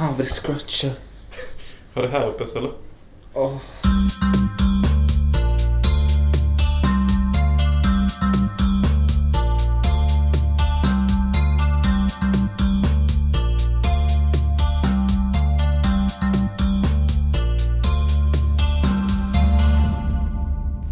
Fan 0.00 0.08
vad 0.08 0.18
det 0.18 0.26
scratchar. 0.26 0.90
Har 1.94 2.02
det 2.02 2.08
här 2.08 2.26
uppe 2.26 2.44
eller? 2.58 2.72
Åh. 3.34 3.56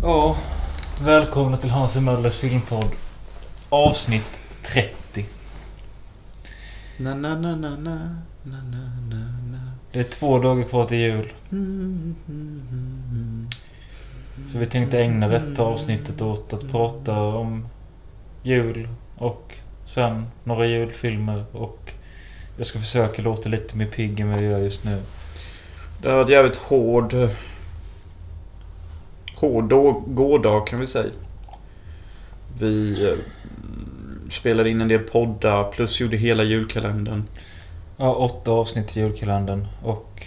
Ja, 0.03 0.37
välkomna 1.01 1.57
till 1.57 1.71
Hans 1.71 1.97
Möllers 1.97 2.37
filmpodd. 2.37 2.91
Avsnitt 3.69 4.41
30. 4.63 4.98
Na, 7.01 7.15
na, 7.15 7.35
na, 7.37 7.57
na, 7.57 7.77
na, 7.77 7.97
na, 8.45 8.63
na, 9.11 9.17
na. 9.51 9.73
Det 9.93 9.99
är 9.99 10.05
två 10.05 10.39
dagar 10.39 10.65
kvar 10.65 10.85
till 10.85 10.99
jul. 10.99 11.33
Så 14.53 14.59
vi 14.59 14.67
tänkte 14.67 15.01
ägna 15.01 15.29
detta 15.29 15.63
avsnittet 15.63 16.23
åt 16.23 16.53
att 16.53 16.71
prata 16.71 17.21
om 17.21 17.67
jul 18.43 18.89
och 19.17 19.55
sen 19.85 20.27
några 20.45 20.67
julfilmer 20.67 21.45
och 21.53 21.93
jag 22.57 22.67
ska 22.67 22.79
försöka 22.79 23.23
låta 23.23 23.49
lite 23.49 23.77
mer 23.77 23.87
pigg 23.87 24.21
än 24.21 24.29
vad 24.29 24.37
jag 24.37 24.45
gör 24.45 24.59
just 24.59 24.85
nu. 24.85 25.03
Det 26.03 26.09
har 26.09 26.17
varit 26.17 26.31
jävligt 26.31 26.57
hård... 26.57 27.15
Hård 29.35 29.69
gårdag 30.07 30.67
kan 30.67 30.81
vi 30.81 30.87
säga. 30.87 31.13
Vi 32.59 33.05
eh, 33.09 33.19
spelade 34.31 34.71
in 34.71 34.81
en 34.81 34.89
del 34.89 34.99
poddar 34.99 35.65
plus 35.73 36.01
gjorde 36.01 36.17
hela 36.17 36.43
julkalendern. 36.43 37.25
Ja, 37.97 38.15
åtta 38.15 38.51
avsnitt 38.51 38.89
till 38.89 39.03
julkalendern 39.03 39.67
och 39.83 40.23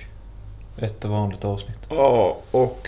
ett 0.78 1.06
vanligt 1.06 1.46
avsnitt. 1.46 1.80
Ja, 1.90 2.38
och 2.52 2.88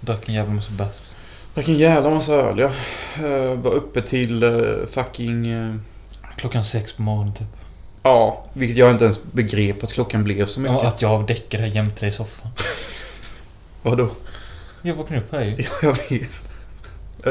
Drack 0.00 0.28
en 0.28 0.34
jävla 0.34 0.54
massa 0.54 0.70
bärs. 0.72 1.10
drack 1.54 1.68
en 1.68 1.74
jävla 1.74 2.10
massa 2.10 2.34
öl 2.34 2.58
ja. 2.58 2.70
Eh, 3.26 3.54
Var 3.54 3.72
uppe 3.72 4.02
till 4.02 4.42
eh, 4.42 4.86
fucking... 4.90 5.46
eh, 5.46 5.74
Klockan 6.36 6.64
sex 6.64 6.92
på 6.92 7.02
morgonen 7.02 7.34
typ. 7.34 7.46
Ja, 8.02 8.44
vilket 8.52 8.76
jag 8.76 8.90
inte 8.90 9.04
ens 9.04 9.22
begrep 9.32 9.84
att 9.84 9.92
klockan 9.92 10.24
blev 10.24 10.46
så 10.46 10.60
mycket. 10.60 10.76
Ja, 10.82 10.88
att 10.88 11.02
jag 11.02 11.26
däckade 11.26 11.66
jämte 11.68 12.00
dig 12.00 12.08
i 12.08 12.12
soffan. 12.12 12.50
Vadå? 13.82 14.08
Jag 14.82 14.94
vaknade 14.94 15.22
upp 15.22 15.32
här 15.32 15.42
ju. 15.44 15.56
Ja, 15.58 15.66
jag 15.82 15.96
vet. 16.10 16.42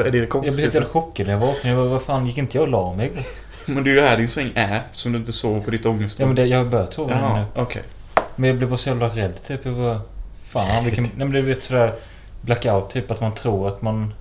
Är 0.00 0.04
det 0.04 0.04
Jag 0.04 0.12
blev 0.12 0.26
konstigt? 0.26 0.60
helt 0.60 0.74
jävla 0.74 0.88
chockad 0.88 1.26
när 1.26 1.32
jag 1.32 1.40
vaknade. 1.40 1.68
Jag 1.68 1.76
bara, 1.76 1.88
vad 1.88 2.02
fan, 2.02 2.26
gick 2.26 2.38
inte 2.38 2.56
jag 2.56 2.62
och 2.62 2.68
la 2.68 2.92
mig? 2.92 3.12
Men 3.66 3.84
det 3.84 3.90
är 3.90 3.94
ju 3.94 4.00
här 4.00 4.16
din 4.16 4.28
säng 4.28 4.50
är 4.54 4.84
eftersom 4.90 5.12
du 5.12 5.18
inte 5.18 5.32
sover 5.32 5.60
på 5.60 5.70
ditt 5.70 5.86
ångest. 5.86 6.18
Ja 6.18 6.26
men 6.26 6.36
det, 6.36 6.46
jag 6.46 6.58
har 6.58 6.64
börjat 6.64 6.94
sova 6.94 7.14
nu. 7.14 7.20
Jaha, 7.20 7.44
okej. 7.54 7.82
Men 8.36 8.48
jag 8.48 8.56
blev 8.56 8.70
bara 8.70 8.78
så 8.78 8.88
jävla 8.88 9.08
rädd 9.08 9.42
typ. 9.44 9.64
Jag 9.64 9.74
bara... 9.74 10.00
Fan 10.46 10.84
vilken... 10.84 11.04
Nej 11.04 11.12
men 11.16 11.32
det 11.32 11.40
vet 11.40 11.62
sådär... 11.62 11.92
Blackout 12.40 12.90
typ. 12.90 13.10
Att 13.10 13.20
man 13.20 13.34
tror 13.34 13.68
att 13.68 13.82
man... 13.82 14.14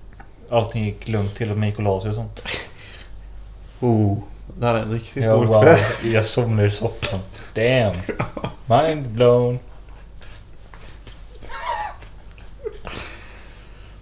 Allting 0.50 0.86
gick 0.86 1.08
lugnt 1.08 1.36
till 1.36 1.52
att 1.52 1.58
man 1.58 1.68
gick 1.68 1.78
och 1.78 1.84
la 1.84 2.02
sig 2.02 2.10
och 2.10 2.16
sånt. 2.16 2.42
Oh, 3.80 4.18
det 4.60 4.66
här 4.66 4.74
är 4.74 4.82
en 4.82 4.94
riktigt 4.94 5.24
Ja, 5.24 5.32
rolig 5.34 5.48
wow. 5.48 5.64
kväll. 5.64 6.14
Jag 6.14 6.26
somnade 6.26 6.68
i 6.68 6.72
soffan. 6.72 7.20
Damn. 7.54 7.96
Mind 8.66 9.08
blown. 9.08 9.60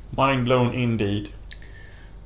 Mind 0.10 0.44
blown 0.44 0.74
indeed. 0.74 1.28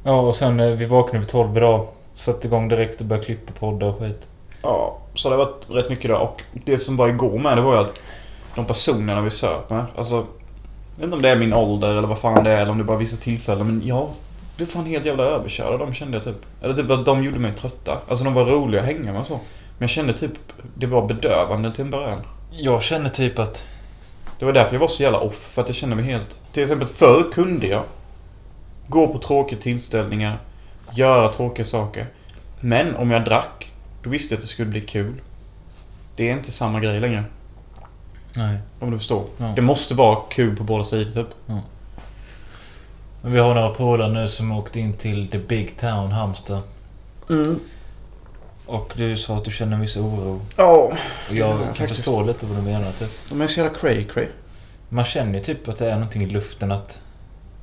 Ja 0.08 0.20
och 0.20 0.36
sen 0.36 0.60
eh, 0.60 0.72
vi 0.72 0.86
vaknade 0.86 1.20
vid 1.20 1.28
12 1.28 1.58
idag. 1.58 1.88
Satte 2.16 2.48
igång 2.48 2.70
direkt 2.70 3.02
och 3.02 3.06
började 3.06 3.26
klippa 3.26 3.54
poddar 3.60 3.88
och 3.88 4.00
skit. 4.00 4.28
Ja, 4.62 4.98
så 5.14 5.30
det 5.30 5.36
har 5.36 5.46
varit 5.46 5.66
rätt 5.70 5.90
mycket 5.90 6.06
idag. 6.06 6.22
Och 6.22 6.42
det 6.52 6.78
som 6.78 6.98
var 6.98 7.10
igår 7.10 7.40
med 7.40 7.58
det 7.58 7.62
var 7.62 7.74
ju 7.74 7.80
att 7.80 7.94
de 8.56 8.66
personerna 8.66 9.22
vi 9.22 9.30
söp 9.30 9.70
med. 9.70 9.86
Alltså, 9.96 10.16
jag 10.16 10.26
vet 10.96 11.04
inte 11.04 11.16
om 11.16 11.22
det 11.22 11.30
är 11.30 11.36
min 11.36 11.54
ålder 11.54 11.90
eller 11.90 12.08
vad 12.08 12.20
fan 12.20 12.44
det 12.44 12.52
är 12.52 12.62
eller 12.62 12.72
om 12.72 12.78
det 12.78 12.84
är 12.84 12.86
bara 12.86 12.98
vissa 12.98 13.18
tillfällen. 13.18 13.68
Men 13.68 13.88
jag 13.88 14.10
blev 14.58 14.66
fan 14.66 14.86
helt 14.86 15.06
jävla 15.06 15.23
överkörd 15.23 15.73
av 15.73 15.80
dem 15.80 15.94
kände 15.94 16.17
jag 16.17 16.23
typ. 16.23 16.46
Eller 16.62 16.73
typ 16.73 16.92
att 16.92 17.06
de 17.06 17.23
gjorde 17.23 17.40
mig 17.40 17.52
trötta. 17.52 17.98
Alltså 18.08 18.26
de 18.26 18.34
var 18.34 18.46
roliga 18.46 18.82
att 18.82 18.88
hänga 18.88 19.12
med 19.12 19.22
och 19.22 19.28
så. 19.28 19.34
Men 19.34 19.80
jag 19.80 19.90
kände 19.90 20.14
typ, 20.14 20.34
det 20.76 20.88
var 20.88 21.08
bedövande 21.08 21.73
till 21.73 21.84
en 21.84 21.92
början. 21.92 22.20
Jag 22.52 22.84
känner 22.84 23.10
typ 23.10 23.40
att... 23.40 23.66
Det 24.40 24.46
var 24.46 24.54
därför 24.54 24.73
jag 24.73 24.80
var 24.80 24.88
så 24.88 25.04
jävla 25.04 25.20
off. 25.20 25.52
För 25.54 25.62
att 25.62 25.70
jag 25.70 25.76
kände 25.76 25.96
mig 25.96 26.06
helt... 26.06 26.42
Till 26.52 26.64
exempel 26.64 26.88
förr 26.88 27.26
kunde 27.32 27.67
jag 27.67 27.84
gå 28.87 29.08
på 29.08 29.20
tråkiga 29.20 29.59
tillställningar, 29.59 30.39
göra 30.93 31.33
tråkiga 31.33 31.65
saker. 31.65 32.08
Men 32.59 32.95
om 32.95 33.11
jag 33.11 33.25
drack, 33.25 33.71
då 34.03 34.09
visste 34.09 34.33
jag 34.33 34.37
att 34.37 34.42
det 34.43 34.48
skulle 34.48 34.70
bli 34.70 34.81
kul. 34.81 35.14
Det 36.15 36.30
är 36.30 36.33
inte 36.33 36.52
samma 36.52 36.80
grej 36.80 36.99
längre. 36.99 37.23
Nej. 38.36 38.58
Om 38.80 38.92
du 38.92 38.98
förstår. 38.98 39.23
Ja. 39.37 39.45
Det 39.55 39.61
måste 39.61 39.93
vara 39.93 40.17
kul 40.30 40.55
på 40.58 40.64
båda 40.64 40.83
sidor 40.83 41.11
typ. 41.11 41.27
Men 43.21 43.31
vi 43.33 43.39
har 43.39 43.55
några 43.55 43.70
polare 43.70 44.11
nu 44.11 44.27
som 44.27 44.52
åkt 44.52 44.75
in 44.75 44.93
till 44.93 45.27
the 45.27 45.37
big 45.37 45.77
town 45.77 46.11
Halmstad. 46.11 46.61
Mm. 47.30 47.59
Och 48.65 48.93
du 48.95 49.17
sa 49.17 49.37
att 49.37 49.45
du 49.45 49.52
känner 49.52 49.73
en 49.73 49.81
viss 49.81 49.98
oro. 49.98 50.42
Ja. 50.55 50.92
Och 51.30 51.36
jag 51.36 51.49
Ja, 51.49 51.58
kan 51.65 51.73
faktiskt. 51.75 51.95
förstå 52.05 52.23
lite 52.23 52.45
vad 52.45 52.58
du 52.58 52.61
menar 52.61 52.92
typ. 52.92 53.09
De 53.30 53.42
är 53.42 53.48
så 53.48 53.59
jävla 53.59 53.77
cray 53.80 54.04
cray. 54.04 54.27
Man 54.89 55.05
känner 55.05 55.33
ju 55.33 55.39
typ 55.43 55.67
att 55.67 55.77
det 55.77 55.86
är 55.92 55.93
någonting 55.95 56.23
i 56.23 56.25
luften 56.25 56.71
att... 56.71 57.02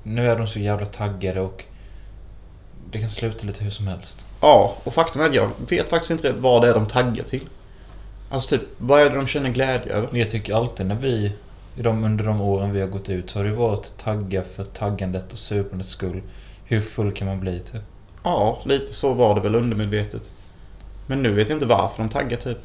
Nu 0.07 0.31
är 0.31 0.37
de 0.37 0.47
så 0.47 0.59
jävla 0.59 0.87
taggade 0.87 1.41
och... 1.41 1.65
Det 2.91 3.01
kan 3.01 3.11
sluta 3.11 3.47
lite 3.47 3.65
hur 3.65 3.71
som 3.71 3.87
helst. 3.87 4.27
Ja, 4.41 4.77
och 4.85 4.95
faktum 4.95 5.23
är 5.23 5.29
att 5.29 5.35
jag 5.35 5.51
vet 5.69 5.89
faktiskt 5.89 6.11
inte 6.11 6.29
rätt 6.29 6.39
vad 6.39 6.63
det 6.63 6.69
är 6.69 6.75
de 6.75 6.87
taggar 6.87 7.25
till. 7.25 7.49
Alltså 8.31 8.57
typ, 8.57 8.69
vad 8.79 9.01
är 9.01 9.11
det 9.11 9.17
de 9.17 9.27
känner 9.27 9.51
glädje 9.51 9.93
över? 9.93 10.19
Jag 10.19 10.31
tycker 10.31 10.55
alltid 10.55 10.87
när 10.87 10.95
vi... 10.95 11.33
I 11.77 11.83
de, 11.83 12.05
under 12.05 12.25
de 12.25 12.41
åren 12.41 12.73
vi 12.73 12.81
har 12.81 12.89
gått 12.89 13.09
ut 13.09 13.31
så 13.31 13.39
har 13.39 13.45
det 13.45 13.53
varit 13.53 13.99
tagga 13.99 14.43
för 14.57 14.65
taggandet 14.65 15.33
och 15.33 15.39
supandets 15.39 15.91
skull. 15.91 16.23
Hur 16.65 16.81
full 16.81 17.13
kan 17.13 17.27
man 17.29 17.41
bli 17.41 17.61
typ? 17.61 17.83
Ja, 18.23 18.61
lite 18.65 18.93
så 18.93 19.15
var 19.15 19.35
det 19.35 19.41
väl 19.41 19.55
undermedvetet. 19.55 20.31
Men 21.07 21.23
nu 21.23 21.33
vet 21.33 21.49
jag 21.49 21.57
inte 21.57 21.67
varför 21.67 22.03
de 22.03 22.09
taggar 22.09 22.37
typ. 22.37 22.59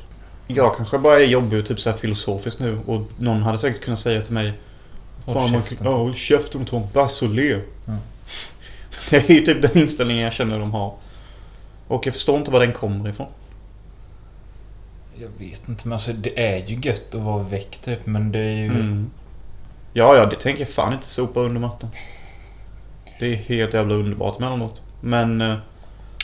Jag 0.48 0.76
kanske 0.76 0.98
bara 0.98 1.20
är 1.20 1.26
jobbig 1.26 1.60
och 1.60 1.66
typ 1.66 1.80
så 1.80 1.90
här 1.90 1.98
filosofiskt 1.98 2.60
nu 2.60 2.80
och 2.86 3.02
någon 3.18 3.44
hade 3.44 3.58
säkert 3.58 3.82
kunnat 3.82 4.00
säga 4.00 4.22
till 4.22 4.34
mig 4.34 4.54
Håll 5.26 5.36
Fan, 5.36 5.52
man, 5.52 5.62
käften. 5.64 5.88
ja, 5.88 5.98
håll 5.98 6.16
käften 6.16 6.66
Tom, 6.66 6.84
bass 6.94 7.22
och 7.22 7.30
le. 7.30 7.60
Ja. 7.86 7.94
Det 9.10 9.30
är 9.30 9.34
ju 9.34 9.42
typ 9.42 9.62
den 9.62 9.78
inställningen 9.78 10.24
jag 10.24 10.34
känner 10.34 10.60
de 10.60 10.72
har. 10.72 10.94
Och 11.88 12.08
jag 12.08 12.14
förstår 12.14 12.38
inte 12.38 12.52
var 12.52 12.60
den 12.60 12.74
kommer 12.74 13.10
ifrån. 13.10 13.28
Jag 15.22 15.30
vet 15.38 15.70
inte 15.70 15.88
men 15.88 15.94
alltså 15.94 16.14
det 16.14 16.40
är 16.54 16.66
ju 16.66 16.80
gött 16.84 17.16
att 17.16 17.22
vara 17.22 17.44
väck 17.44 17.78
typ 17.82 18.06
men 18.06 18.32
det 18.32 18.40
är 18.40 18.56
ju... 18.56 18.66
Mm. 18.66 19.10
Ja, 19.94 20.16
ja, 20.16 20.26
det 20.26 20.36
tänker 20.36 20.62
jag 20.62 20.70
fan 20.70 20.94
inte 20.94 21.06
sopa 21.08 21.40
under 21.40 21.62
mattan. 21.62 21.90
Det 23.20 23.34
är 23.34 23.36
helt 23.36 23.74
jävla 23.74 23.96
underbart 23.96 24.38
emellanåt. 24.38 24.82
Men... 25.02 25.42
eh, 25.42 25.58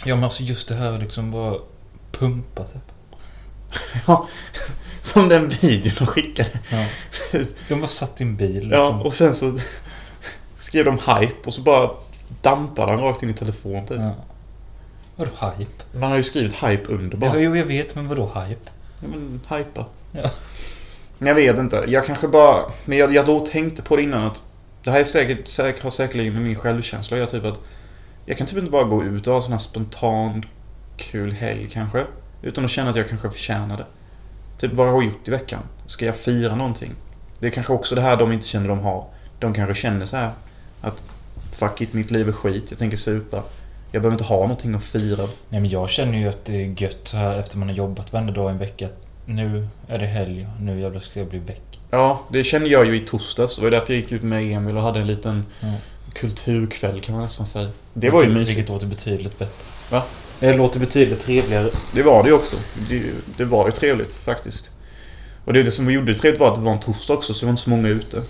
Ja 0.06 0.16
men 0.16 0.24
alltså 0.24 0.44
just 0.44 0.68
det 0.68 0.76
här 0.76 0.98
liksom 1.00 1.32
bara 1.32 1.60
pumpa 2.12 2.64
typ. 2.64 2.92
Ja, 4.08 4.28
som 5.02 5.30
den 5.30 5.50
videon 5.50 5.94
de 6.00 6.06
skickade. 6.08 6.50
Ja. 6.70 6.86
De 7.68 7.82
bara 7.82 7.90
satt 7.90 8.22
i 8.22 8.24
en 8.24 8.36
bil 8.36 8.70
Ja, 8.72 8.84
liksom. 8.84 9.02
och 9.02 9.14
sen 9.14 9.36
så 9.36 9.58
skrev 10.56 10.86
de 10.86 10.94
hype 10.94 11.36
och 11.46 11.54
så 11.54 11.62
bara 11.62 11.90
dampade 12.42 12.92
han 12.92 13.02
rakt 13.02 13.24
in 13.24 13.30
i 13.30 13.34
telefonen 13.34 13.88
typ. 13.88 13.98
Ja. 13.98 14.16
Vadå 15.16 15.32
hype? 15.32 15.84
Man 16.00 16.10
har 16.10 16.18
ju 16.18 16.24
skrivit 16.24 16.54
hype 16.54 16.94
under 16.94 17.18
bara. 17.18 17.34
Ja, 17.34 17.40
jo 17.40 17.56
jag 17.56 17.66
vet 17.66 17.96
men 17.96 18.08
vadå 18.08 18.26
hype? 18.26 18.72
Ja 19.02 19.08
men 19.08 19.42
hypa. 19.50 19.86
Ja. 20.12 20.30
Jag 21.20 21.36
vet 21.36 21.58
inte. 21.58 21.84
Jag 21.88 22.06
kanske 22.06 22.28
bara... 22.28 22.72
Men 22.86 22.98
jag, 22.98 23.14
jag 23.16 23.26
då 23.26 23.40
tänkte 23.40 23.82
på 23.82 23.96
det 23.96 24.04
innan 24.04 24.28
att... 24.28 24.42
Det 24.84 24.92
här 24.92 25.00
är 25.00 25.04
säkert, 25.04 25.48
säkert, 25.48 25.84
har 25.84 25.90
säkerligen 25.90 26.34
med 26.34 26.42
min 26.42 26.56
självkänsla 26.56 27.24
att 27.24 27.30
typ 27.30 27.46
att... 27.46 27.60
Jag 28.26 28.38
kan 28.38 28.48
typ 28.48 28.58
inte 28.58 28.72
bara 28.72 28.84
gå 28.84 29.04
ut 29.04 29.28
och 29.28 29.34
ha 29.34 29.38
en 29.38 29.44
sån 29.44 29.52
här 29.52 29.60
spontan 29.60 30.46
kul 30.98 31.32
helg 31.32 31.70
kanske. 31.72 32.06
Utan 32.46 32.66
att 32.66 32.72
känna 32.72 32.90
att 32.90 32.96
jag 32.96 33.10
kanske 33.10 33.30
förtjänar 33.30 33.78
det. 33.78 33.86
Typ 34.58 34.74
vad 34.74 34.88
jag 34.88 34.94
har 34.94 35.02
gjort 35.04 35.28
i 35.28 35.32
veckan. 35.32 35.60
Ska 35.86 36.06
jag 36.06 36.16
fira 36.16 36.56
någonting? 36.56 36.92
Det 37.40 37.48
är 37.48 37.52
kanske 37.52 37.74
också 37.74 37.96
det 37.96 38.02
här 38.02 38.18
de 38.18 38.32
inte 38.32 38.48
känner 38.48 38.68
de 38.70 38.80
har. 38.80 39.06
De 39.40 39.54
kanske 39.54 39.76
känner 39.76 40.06
så 40.06 40.18
här 40.18 40.32
att 40.82 41.04
Fuck 41.52 41.82
it, 41.82 41.94
mitt 41.94 42.12
liv 42.12 42.28
är 42.28 42.32
skit. 42.32 42.66
Jag 42.70 42.80
tänker 42.80 42.98
supa. 42.98 43.44
Jag 43.92 44.02
behöver 44.02 44.12
inte 44.14 44.24
ha 44.24 44.42
någonting 44.42 44.76
att 44.76 44.84
fira. 44.84 45.24
Nej 45.50 45.62
men 45.62 45.70
jag 45.70 45.90
känner 45.90 46.18
ju 46.18 46.28
att 46.30 46.46
det 46.46 46.54
är 46.56 46.82
gött 46.82 47.12
här 47.14 47.38
efter 47.38 47.58
man 47.58 47.68
har 47.70 47.76
jobbat 47.76 48.14
varenda 48.14 48.34
dag 48.34 48.50
i 48.50 48.52
en 48.52 48.58
vecka. 48.58 48.90
Nu 49.26 49.68
är 49.88 49.98
det 50.00 50.08
helg. 50.08 50.48
Nu 50.60 50.80
jävlar 50.82 51.00
ska 51.00 51.20
jag 51.20 51.30
bli 51.30 51.40
väck. 51.40 51.80
Ja, 51.92 52.24
det 52.30 52.44
kände 52.44 52.70
jag 52.70 52.86
ju 52.86 52.96
i 52.96 53.00
torsdags. 53.00 53.56
Det 53.56 53.62
var 53.62 53.72
därför 53.72 53.94
jag 53.94 54.00
gick 54.02 54.12
ut 54.12 54.24
med 54.24 54.44
Emil 54.52 54.78
och 54.78 54.84
hade 54.84 55.00
en 55.00 55.08
liten 55.08 55.46
Ja. 55.60 55.74
kulturkväll 56.14 57.02
kan 57.02 57.16
man 57.16 57.24
nästan 57.24 57.46
säga. 57.46 57.70
Det 57.94 58.10
var 58.10 58.20
ju 58.24 58.26
Vilket- 58.26 58.40
mysigt. 58.42 58.58
Vilket 58.58 58.74
låter 58.74 58.88
betydligt 58.88 59.40
bättre. 59.40 59.66
Va? 59.92 60.04
Det 60.40 60.58
låter 60.58 60.80
betydligt 60.80 61.20
trevligare. 61.20 61.70
Det 61.92 62.04
var 62.04 62.24
det 62.24 62.30
ju 62.30 62.36
också. 62.36 62.56
Det, 62.90 63.04
det 63.38 63.46
var 63.46 63.66
ju 63.66 63.72
trevligt 63.72 64.14
faktiskt. 64.14 64.72
Och 65.46 65.54
det, 65.54 65.64
det 65.64 65.72
som 65.72 65.92
gjorde 65.92 66.14
det 66.14 66.20
trevligt 66.20 66.40
var 66.40 66.50
att 66.50 66.56
det 66.56 66.62
var 66.62 66.72
en 66.72 66.80
torsdag 66.80 67.14
också 67.14 67.34
så 67.34 67.40
det 67.40 67.46
var 67.46 67.52
inte 67.52 67.64
så 67.64 67.70
många 67.70 67.88
ute. 67.88 68.22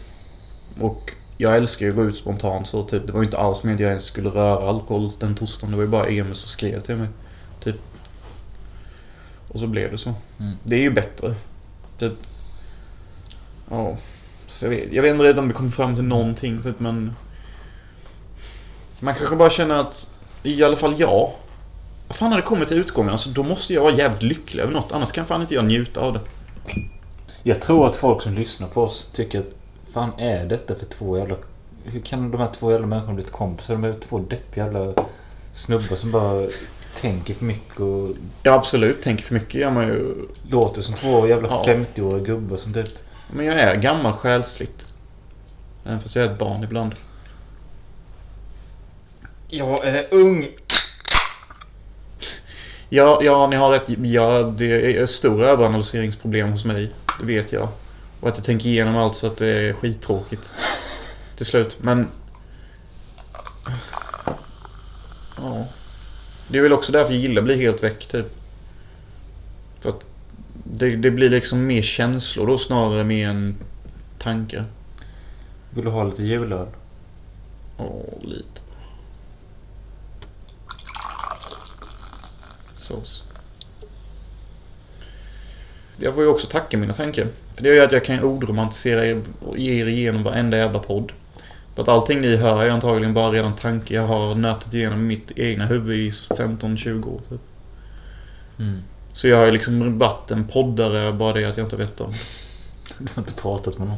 Och 0.79 1.11
jag 1.37 1.57
älskar 1.57 1.85
ju 1.85 1.89
att 1.89 1.95
gå 1.95 2.03
ut 2.03 2.17
spontant 2.17 2.67
så 2.67 2.83
typ. 2.83 3.07
Det 3.07 3.13
var 3.13 3.19
ju 3.19 3.25
inte 3.25 3.37
alls 3.37 3.63
med 3.63 3.73
att 3.73 3.79
jag 3.79 3.89
ens 3.89 4.03
skulle 4.03 4.29
röra 4.29 4.69
alkohol 4.69 5.11
den 5.19 5.35
torsdagen. 5.35 5.71
Det 5.71 5.77
var 5.77 5.83
ju 5.83 5.89
bara 5.89 6.07
Emil 6.07 6.35
som 6.35 6.49
skrev 6.49 6.81
till 6.81 6.95
mig. 6.95 7.07
Typ. 7.63 7.75
Och 9.47 9.59
så 9.59 9.67
blev 9.67 9.91
det 9.91 9.97
så. 9.97 10.13
Mm. 10.39 10.53
Det 10.63 10.75
är 10.75 10.81
ju 10.81 10.91
bättre. 10.91 11.35
Typ. 11.99 12.13
Ja. 13.69 13.97
Så 14.47 14.65
jag 14.65 14.69
vet, 14.69 14.93
jag 14.93 15.03
vet 15.03 15.11
inte 15.11 15.23
redan 15.23 15.39
om 15.39 15.47
vi 15.47 15.53
kommer 15.53 15.71
fram 15.71 15.95
till 15.95 16.03
någonting 16.03 16.63
typ 16.63 16.79
men... 16.79 17.15
Man 18.99 19.13
kanske 19.13 19.35
bara 19.35 19.49
känner 19.49 19.75
att, 19.75 20.11
i 20.43 20.63
alla 20.63 20.75
fall 20.75 20.95
jag. 20.97 21.31
Fan 22.09 22.31
har 22.31 22.37
det 22.37 22.45
kommit 22.45 22.67
till 22.67 22.77
utgången? 22.77 23.11
Alltså 23.11 23.29
då 23.29 23.43
måste 23.43 23.73
jag 23.73 23.81
vara 23.81 23.93
jävligt 23.93 24.23
lycklig 24.23 24.63
över 24.63 24.73
något. 24.73 24.91
Annars 24.91 25.11
kan 25.11 25.25
fan 25.25 25.41
inte 25.41 25.53
jag 25.53 25.65
njuta 25.65 26.01
av 26.01 26.13
det. 26.13 26.19
Jag 27.43 27.61
tror 27.61 27.85
att 27.85 27.95
folk 27.95 28.21
som 28.23 28.33
lyssnar 28.33 28.67
på 28.67 28.83
oss 28.83 29.09
tycker 29.13 29.39
att 29.39 29.51
fan 29.93 30.11
är 30.17 30.45
detta 30.45 30.75
för 30.75 30.85
två 30.85 31.17
jävla... 31.17 31.35
Hur 31.83 31.99
kan 32.01 32.31
de 32.31 32.37
här 32.41 32.49
två 32.53 32.71
jävla 32.71 32.87
människorna 32.87 33.13
bli 33.13 33.23
kompisar? 33.23 33.73
De 33.73 33.83
är 33.83 33.93
två 33.93 34.19
deppiga 34.19 34.63
jävla 34.65 34.93
snubbar 35.53 35.95
som 35.95 36.11
bara 36.11 36.47
tänker 36.95 37.33
för 37.33 37.45
mycket 37.45 37.79
och 37.79 38.09
Ja 38.43 38.53
absolut, 38.53 39.01
tänker 39.01 39.23
för 39.23 39.33
mycket 39.33 39.53
gör 39.53 39.71
man 39.71 39.87
ju. 39.87 40.15
låter 40.49 40.81
som 40.81 40.93
två 40.95 41.27
jävla 41.27 41.47
Ja. 41.47 41.63
50-åriga 41.67 42.23
gubbar 42.25 42.57
som 42.57 42.73
typ... 42.73 42.89
Men 43.33 43.45
jag 43.45 43.55
är 43.59 43.75
gammal 43.75 44.13
själsligt. 44.13 44.85
Även 45.85 46.01
fast 46.01 46.15
jag 46.15 46.25
är 46.25 46.29
ett 46.31 46.39
barn 46.39 46.63
ibland. 46.63 46.95
Jag 49.47 49.85
är 49.87 50.07
ung! 50.11 50.47
Ja, 52.95 53.19
ja, 53.21 53.47
ni 53.47 53.55
har 53.55 53.71
rätt. 53.71 53.89
Ja, 54.03 54.53
det 54.57 54.97
är 54.97 55.05
stora 55.05 55.47
överanalyseringsproblem 55.47 56.51
hos 56.51 56.65
mig. 56.65 56.91
Det 57.19 57.25
vet 57.25 57.51
jag. 57.51 57.67
Och 58.19 58.29
att 58.29 58.37
jag 58.37 58.45
tänker 58.45 58.69
igenom 58.69 58.95
allt 58.95 59.15
så 59.15 59.27
att 59.27 59.37
det 59.37 59.47
är 59.47 59.73
skittråkigt. 59.73 60.51
Till 61.35 61.45
slut. 61.45 61.77
Men... 61.81 62.07
Ja. 65.37 65.67
Det 66.47 66.57
är 66.57 66.61
väl 66.61 66.73
också 66.73 66.91
därför 66.91 67.13
Gilla 67.13 67.41
blir 67.41 67.55
helt 67.55 67.83
väck, 67.83 68.07
typ. 68.07 68.25
För 69.79 69.89
att 69.89 70.05
det, 70.63 70.95
det 70.95 71.11
blir 71.11 71.29
liksom 71.29 71.65
mer 71.65 71.81
känslor 71.81 72.47
då 72.47 72.57
snarare 72.57 73.03
mer 73.03 73.29
än 73.29 73.55
tankar. 74.17 74.65
Vill 75.69 75.85
du 75.85 75.91
ha 75.91 76.03
lite 76.03 76.23
julöl? 76.23 76.67
Åh, 77.77 78.21
lite. 78.21 78.61
Sås. 82.85 83.23
Jag 85.97 86.13
får 86.13 86.23
ju 86.23 86.29
också 86.29 86.47
tacka 86.47 86.77
mina 86.77 86.93
tankar. 86.93 87.27
För 87.55 87.63
det 87.63 87.69
gör 87.69 87.75
ju 87.75 87.81
att 87.81 87.91
jag 87.91 88.05
kan 88.05 88.23
ordromantisera 88.23 89.05
er 89.05 89.21
och 89.39 89.57
ge 89.57 89.81
er 89.81 89.85
igenom 89.85 90.23
varenda 90.23 90.57
jävla 90.57 90.79
podd. 90.79 91.11
För 91.75 91.81
att 91.81 91.89
allting 91.89 92.21
ni 92.21 92.35
hör 92.35 92.63
är 92.63 92.69
antagligen 92.69 93.13
bara 93.13 93.31
redan 93.31 93.55
tankar 93.55 93.95
jag 93.95 94.07
har 94.07 94.35
nötat 94.35 94.73
igenom 94.73 94.99
i 94.99 95.03
mitt 95.03 95.31
egna 95.35 95.65
huvud 95.65 95.99
i 95.99 96.09
15-20 96.09 97.07
år. 97.07 97.19
Typ. 97.29 97.41
Mm. 98.59 98.81
Så 99.13 99.27
jag 99.27 99.37
har 99.37 99.45
ju 99.45 99.51
liksom 99.51 99.97
varit 99.97 100.31
en 100.31 100.47
poddare, 100.47 101.13
bara 101.13 101.33
det 101.33 101.45
att 101.45 101.57
jag 101.57 101.65
inte 101.65 101.75
vet 101.75 102.01
om. 102.01 102.11
Du 102.97 103.07
har 103.15 103.21
inte 103.21 103.33
pratat 103.33 103.77
med 103.77 103.87
någon. 103.87 103.97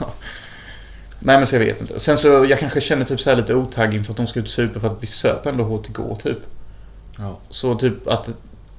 Nej 1.18 1.36
men 1.36 1.46
så 1.46 1.54
jag 1.54 1.60
vet 1.60 1.80
inte. 1.80 2.00
Sen 2.00 2.18
så, 2.18 2.28
jag 2.28 2.58
kanske 2.58 2.80
känner 2.80 3.04
typ 3.04 3.20
så 3.20 3.30
här 3.30 3.36
lite 3.36 3.54
otagg 3.54 3.94
inför 3.94 4.12
att 4.12 4.16
de 4.16 4.26
ska 4.26 4.40
ut 4.40 4.50
supa 4.50 4.80
för 4.80 4.88
att 4.88 5.02
vi 5.02 5.06
söp 5.06 5.46
ändå 5.46 5.82
igår 5.88 6.18
typ. 6.22 6.38
Ja. 7.18 7.38
Så 7.50 7.74
typ 7.74 8.06
att 8.06 8.30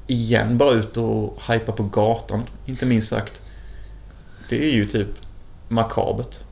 igen 0.07 0.57
bara 0.57 0.72
ut 0.72 0.98
och 0.98 1.42
hypa 1.48 1.72
på 1.72 1.83
gatan, 1.83 2.44
inte 2.66 2.86
minst 2.86 3.07
sagt. 3.10 3.42
Det 4.50 4.63
är 4.66 4.72
ju 4.74 4.86
typ 4.86 5.07
makabert. 5.68 6.36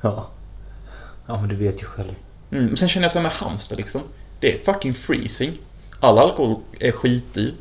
Ja. 0.00 0.28
Ja 1.26 1.40
men 1.40 1.48
du 1.48 1.56
vet 1.56 1.82
ju 1.82 1.86
själv. 1.86 2.14
Mm. 2.50 2.76
Sen 2.76 2.88
känner 2.88 3.04
jag 3.04 3.12
så 3.12 3.18
här 3.18 3.22
med 3.22 3.32
Halmstad 3.32 3.78
liksom. 3.78 4.00
Det 4.40 4.54
är 4.54 4.58
fucking 4.58 4.94
freezing. 4.94 5.52
All 6.00 6.18
alkohol 6.18 6.56
är 6.80 6.92
skitdyr. 6.92 7.54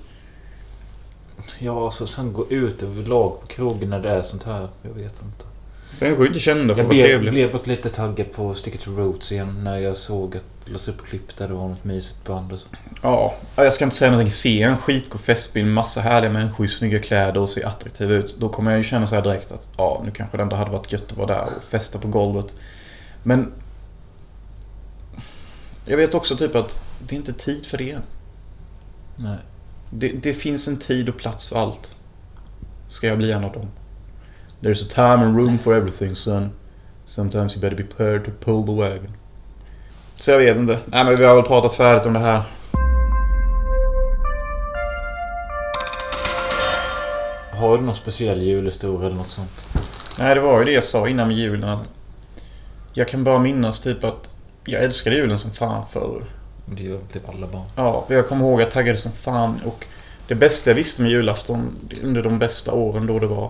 Ja, 1.60 1.92
så 1.92 2.08
sen 2.08 2.34
gå 2.34 2.50
ut 2.52 2.84
överlag 2.84 3.42
på 3.42 3.48
krogen 3.48 3.90
när 3.90 4.00
det 4.00 4.10
är 4.10 4.22
sånt 4.22 4.44
här. 4.44 4.70
Jag 4.82 4.90
vet 4.90 5.22
inte. 5.22 5.46
Människor 6.02 6.24
är 6.24 6.28
inte 6.28 6.40
kända 6.40 6.76
för 6.76 6.82
Jag 6.82 6.86
att 6.86 6.88
vara 6.88 6.94
blev, 6.96 7.06
trevliga. 7.08 7.32
blev 7.32 7.52
dock 7.52 7.68
lite 7.68 7.90
taggad 7.90 8.32
på 8.32 8.56
Stick 8.56 8.82
to 8.82 8.92
Roots 8.92 9.32
igen 9.32 9.64
när 9.64 9.78
jag 9.78 9.98
såg 9.98 10.38
att 10.38 10.44
lades 10.70 10.88
upp 10.88 11.06
klipp 11.06 11.38
där 11.38 11.48
det 11.48 11.54
var 11.54 11.68
något 11.68 11.84
mysigt 11.84 12.24
band 12.24 12.52
och 12.52 12.60
så. 12.60 12.68
Ja, 13.02 13.36
jag 13.56 13.74
ska 13.74 13.84
inte 13.84 13.96
säga 13.96 14.12
någonting. 14.12 14.32
Se 14.32 14.64
en 14.64 14.78
skitgod 14.78 15.22
festbild 15.22 15.66
med 15.66 15.74
massa 15.74 16.02
härliga 16.02 16.32
människor 16.32 16.66
i 16.66 16.70
snygga 16.70 17.00
kläder 17.00 17.42
och 17.42 17.50
ser 17.50 17.68
attraktiva 17.68 18.14
ut. 18.14 18.36
Då 18.40 18.50
kommer 18.50 18.72
jag 18.72 18.78
ju 18.78 18.84
känna 18.84 19.08
så 19.08 19.16
här 19.16 19.22
direkt 19.22 19.52
att 19.52 19.70
ja, 19.78 20.02
nu 20.06 20.12
kanske 20.12 20.38
det 20.38 20.44
ändå 20.44 20.56
hade 20.56 20.72
varit 20.72 20.92
gött 20.92 21.12
att 21.12 21.18
vara 21.18 21.28
där 21.28 21.42
och 21.42 21.64
festa 21.64 22.00
på 22.00 22.08
golvet. 22.08 22.56
Men... 23.24 23.54
Jag 25.86 25.98
vet 25.98 26.14
också 26.14 26.36
typ 26.36 26.56
att 26.56 26.80
det 27.00 27.16
är 27.16 27.18
inte 27.18 27.34
tid 27.34 27.66
för 27.66 27.78
det. 27.78 27.98
Nej. 29.16 29.38
Det, 29.90 30.08
det 30.08 30.34
finns 30.34 30.68
en 30.68 30.78
tid 30.78 31.10
och 31.10 31.18
plats 31.18 31.48
för 31.48 31.56
allt. 31.56 31.96
Ska 32.88 33.08
jag 33.08 33.18
bli 33.18 33.32
en 33.32 33.44
av 33.44 33.52
dem? 33.52 33.68
There's 34.62 34.86
a 34.86 34.90
time 34.90 35.26
and 35.26 35.38
room 35.38 35.58
for 35.58 35.76
everything 35.76 36.16
son. 36.16 36.52
Sometimes 37.06 37.56
you 37.56 37.62
better 37.62 37.78
be 37.78 37.84
prepared 37.84 38.26
to 38.26 38.32
pull 38.32 38.66
the 38.66 38.74
wagon. 38.74 39.14
Så 40.20 40.32
jag 40.32 40.38
vet 40.38 40.58
inte. 40.58 40.80
Nej 40.86 41.04
men 41.04 41.16
vi 41.16 41.26
har 41.26 41.36
väl 41.36 41.46
pratat 41.46 41.74
färdigt 41.74 42.06
om 42.06 42.14
det 42.14 42.20
här. 42.20 42.42
Har 47.52 47.78
du 47.78 47.84
någon 47.84 47.96
speciell 47.96 48.42
julhistoria 48.42 49.06
eller 49.06 49.16
något 49.18 49.30
sånt? 49.30 49.68
Nej, 50.20 50.36
det 50.36 50.42
var 50.42 50.60
ju 50.60 50.66
det 50.66 50.72
jag 50.72 50.84
sa 50.84 51.08
innan 51.08 51.28
med 51.28 51.38
julen 51.38 51.70
att 51.70 51.92
jag 52.94 53.08
kan 53.08 53.24
bara 53.24 53.40
minnas 53.40 53.80
typ 53.80 54.04
att 54.04 54.36
jag 54.66 54.84
älskade 54.84 55.16
julen 55.16 55.40
som 55.40 55.52
fan 55.52 55.86
förr. 55.92 56.24
Det 56.66 56.84
gör 56.84 57.00
typ 57.12 57.30
alla 57.30 57.48
barn. 57.48 57.68
Ja, 57.76 58.04
för 58.08 58.14
jag 58.14 58.28
kommer 58.28 58.46
ihåg 58.46 58.62
att 58.62 58.66
jag 58.66 58.72
taggade 58.72 58.98
som 58.98 59.12
fan 59.12 59.60
och 59.66 59.86
det 60.28 60.36
bästa 60.36 60.70
jag 60.70 60.76
visste 60.76 61.02
med 61.02 61.12
julafton 61.12 61.76
under 62.04 62.24
de 62.24 62.40
bästa 62.40 62.72
åren 62.72 63.08
då 63.08 63.20
det 63.20 63.28
var 63.28 63.50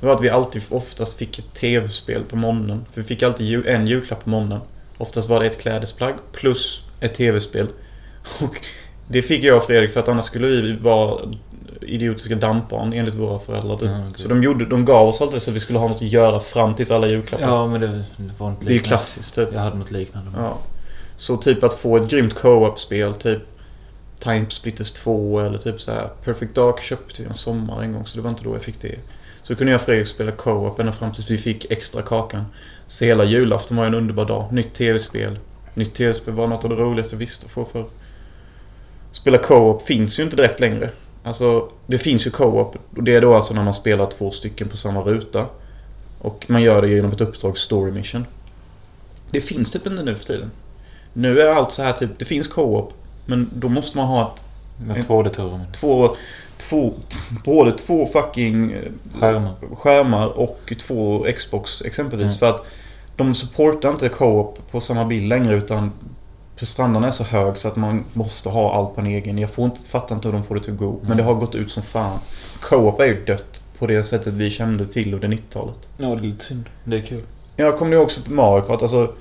det 0.00 0.06
var 0.06 0.14
att 0.14 0.20
vi 0.20 0.30
alltid 0.30 0.62
oftast 0.70 1.18
fick 1.18 1.38
ett 1.38 1.54
tv-spel 1.54 2.22
på 2.22 2.36
morgonen. 2.36 2.86
För 2.92 3.00
vi 3.00 3.08
fick 3.08 3.22
alltid 3.22 3.66
en 3.66 3.86
julklapp 3.86 4.24
på 4.24 4.30
morgonen. 4.30 4.60
Oftast 4.98 5.28
var 5.28 5.40
det 5.40 5.46
ett 5.46 5.60
klädesplagg 5.60 6.14
plus 6.32 6.82
ett 7.00 7.14
tv-spel. 7.14 7.68
Och 8.40 8.60
det 9.08 9.22
fick 9.22 9.44
jag 9.44 9.56
och 9.56 9.64
Fredrik 9.64 9.92
för 9.92 10.00
att 10.00 10.08
annars 10.08 10.24
skulle 10.24 10.46
vi 10.46 10.72
vara 10.76 11.20
idiotiska 11.82 12.34
dampbarn 12.34 12.92
enligt 12.92 13.14
våra 13.14 13.38
föräldrar. 13.38 13.76
typ. 13.76 13.88
Ja. 13.88 14.10
Så 14.16 14.28
de, 14.28 14.42
gjorde, 14.42 14.66
de 14.66 14.84
gav 14.84 15.08
oss 15.08 15.20
alltid 15.20 15.42
så 15.42 15.50
att 15.50 15.56
vi 15.56 15.60
skulle 15.60 15.78
ha 15.78 15.88
något 15.88 15.96
att 15.96 16.02
göra 16.02 16.40
fram 16.40 16.74
tills 16.74 16.90
alla 16.90 17.06
julklappar. 17.06 17.46
Ja, 17.46 17.66
men 17.66 17.80
det, 17.80 17.86
det 18.16 18.32
var 18.38 18.50
inte 18.50 18.64
det 18.64 18.70
är 18.70 18.72
ju 18.72 18.78
liknande. 18.78 18.88
klassiskt 18.88 19.34
typ. 19.34 19.48
Jag 19.52 19.60
hade 19.60 19.76
något 19.76 19.90
liknande. 19.90 20.30
Ja. 20.36 20.58
Så 21.16 21.36
typ 21.36 21.62
att 21.64 21.74
få 21.74 21.96
ett 21.96 22.10
grymt 22.10 22.34
co-op-spel, 22.34 23.14
typ 23.14 23.42
Time 24.20 24.46
Splitters 24.50 24.92
2 24.92 25.40
eller 25.40 25.58
typ 25.58 25.80
så 25.80 25.92
här 25.92 26.08
Perfect 26.24 26.54
Dark 26.54 26.82
köpte 26.82 27.22
jag 27.22 27.30
en 27.30 27.36
sommar 27.36 27.82
en 27.82 27.92
gång 27.92 28.06
så 28.06 28.16
det 28.16 28.22
var 28.22 28.30
inte 28.30 28.44
då 28.44 28.54
jag 28.54 28.62
fick 28.62 28.80
det. 28.80 28.94
Så 29.42 29.54
kunde 29.56 29.72
jag 29.72 29.78
och 29.78 29.84
Fredrik 29.84 30.06
spela 30.06 30.30
co-op 30.32 30.78
ända 30.78 30.92
fram 30.92 31.12
tills 31.12 31.30
vi 31.30 31.38
fick 31.38 31.70
extra 31.70 32.02
kakan. 32.02 32.44
Så 32.88 33.04
hela 33.04 33.24
julafton 33.24 33.76
var 33.76 33.86
en 33.86 33.94
underbar 33.94 34.24
dag. 34.24 34.52
Nytt 34.52 34.74
tv-spel. 34.74 35.38
Nytt 35.74 35.94
tv-spel 35.94 36.34
var 36.34 36.46
något 36.46 36.64
av 36.64 36.70
det 36.70 36.76
roligaste 36.76 37.14
jag 37.14 37.18
visste 37.18 37.46
att 37.46 37.52
få 37.52 37.64
för. 37.64 37.84
Spela 39.12 39.38
co-op 39.38 39.86
finns 39.86 40.18
ju 40.18 40.22
inte 40.22 40.36
direkt 40.36 40.60
längre. 40.60 40.90
Alltså, 41.24 41.68
det 41.86 41.98
finns 41.98 42.26
ju 42.26 42.30
co-op 42.30 42.76
och 42.96 43.02
det 43.02 43.14
är 43.14 43.20
då 43.20 43.34
alltså 43.34 43.54
när 43.54 43.64
man 43.64 43.74
spelar 43.74 44.06
två 44.06 44.30
stycken 44.30 44.68
på 44.68 44.76
samma 44.76 45.00
ruta. 45.00 45.46
Och 46.20 46.44
man 46.48 46.62
gör 46.62 46.82
det 46.82 46.88
genom 46.88 47.12
ett 47.12 47.20
uppdrag 47.20 47.58
story 47.58 47.92
mission. 47.92 48.26
Det 49.30 49.40
finns 49.40 49.70
typ 49.70 49.86
inte 49.86 50.02
nu 50.02 50.14
för 50.14 50.24
tiden. 50.24 50.50
Nu 51.12 51.40
är 51.40 51.48
allt 51.54 51.72
så 51.72 51.82
här 51.82 51.92
typ, 51.92 52.10
det 52.18 52.24
finns 52.24 52.48
co-op. 52.48 52.92
Men 53.26 53.50
då 53.54 53.68
måste 53.68 53.96
man 53.96 54.06
ha 54.06 54.34
ett, 54.34 54.44
Med 54.86 55.06
två 55.06 55.22
datorer. 55.22 55.64
två, 55.80 56.16
två, 56.58 56.94
både 57.44 57.72
två 57.72 58.06
fucking 58.06 58.74
Skärmar. 59.20 59.54
skärmar 59.74 60.26
och 60.26 60.72
två 60.86 61.26
Xbox 61.36 61.82
exempelvis. 61.82 62.26
Mm. 62.26 62.38
För 62.38 62.46
att 62.46 62.66
de 63.18 63.34
supportar 63.34 63.90
inte 63.90 64.08
co-op 64.08 64.58
på 64.70 64.80
samma 64.80 65.04
bild 65.04 65.28
längre 65.28 65.54
utan 65.54 65.92
prestandan 66.56 67.04
är 67.04 67.10
så 67.10 67.24
hög 67.24 67.56
så 67.56 67.68
att 67.68 67.76
man 67.76 68.04
måste 68.12 68.48
ha 68.48 68.74
allt 68.74 68.94
på 68.94 69.00
en 69.00 69.06
egen. 69.06 69.38
Jag 69.38 69.50
får 69.50 69.64
inte, 69.64 69.80
fattar 69.80 70.14
inte 70.14 70.28
hur 70.28 70.32
de 70.32 70.44
får 70.44 70.54
det 70.54 70.60
till 70.60 70.72
att 70.72 70.78
gå. 70.78 70.92
Men 70.92 71.04
Mm. 71.06 71.16
det 71.16 71.22
har 71.22 71.34
gått 71.34 71.54
ut 71.54 71.70
som 71.70 71.82
fan. 71.82 72.18
Co-op 72.60 73.00
är 73.00 73.04
ju 73.06 73.24
dött 73.24 73.62
på 73.78 73.86
det 73.86 74.02
sättet 74.02 74.32
vi 74.34 74.50
kände 74.50 74.86
till 74.88 75.14
under 75.14 75.28
90-talet. 75.28 75.88
Ja, 75.96 76.06
det 76.06 76.12
är 76.12 76.22
lite 76.22 76.44
synd. 76.44 76.64
Det 76.84 76.96
är 76.96 77.02
kul. 77.02 77.22
Jag 77.56 77.78
kommer 77.78 77.96
ihåg 77.96 78.10
Super 78.10 78.30
Mario 78.32 78.60
Kart. 78.62 78.82
Alltså, 78.82 79.12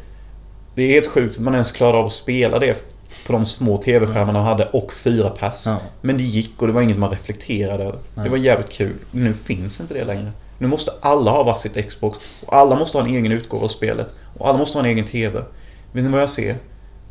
det 0.76 0.84
är 0.84 0.90
helt 0.92 1.08
sjukt 1.08 1.36
att 1.38 1.44
man 1.44 1.54
ens 1.54 1.72
klarade 1.72 1.98
av 1.98 2.06
att 2.06 2.12
spela 2.14 2.60
det 2.60 2.94
på 3.28 3.34
de 3.34 3.46
små 3.46 3.78
TV-skärmarna 3.78 4.34
man 4.40 4.46
hade 4.46 4.66
och 4.66 4.94
fyra 4.94 5.30
pass. 5.30 5.64
Ja. 5.66 5.78
Men 6.02 6.18
det 6.18 6.24
gick 6.24 6.62
och 6.62 6.68
det 6.68 6.74
var 6.74 6.82
inget 6.82 6.98
man 6.98 7.10
reflekterade 7.10 7.84
över. 7.84 8.00
Det 8.16 8.30
var 8.30 8.38
jävligt 8.38 8.70
kul. 8.72 8.94
Nu 9.12 9.34
finns 9.34 9.80
inte 9.82 9.94
det 9.94 10.04
längre. 10.04 10.32
Nu 10.58 10.68
måste 10.68 10.92
alla 11.02 11.32
ha 11.32 11.44
varsitt 11.44 11.90
Xbox. 11.90 12.44
Och 12.46 12.56
alla 12.56 12.76
måste 12.76 12.98
ha 12.98 13.06
en 13.06 13.14
egen 13.14 13.32
utgåva 13.32 13.64
av 13.64 13.70
spelet. 13.70 14.16
Och 14.38 14.50
alla 14.50 14.58
måste 14.58 14.78
ha 14.78 14.86
en 14.86 14.92
egen 14.92 15.06
TV. 15.06 15.44
Vet 15.92 16.04
ni 16.04 16.10
vad 16.10 16.22
jag 16.22 16.30
ser? 16.30 16.58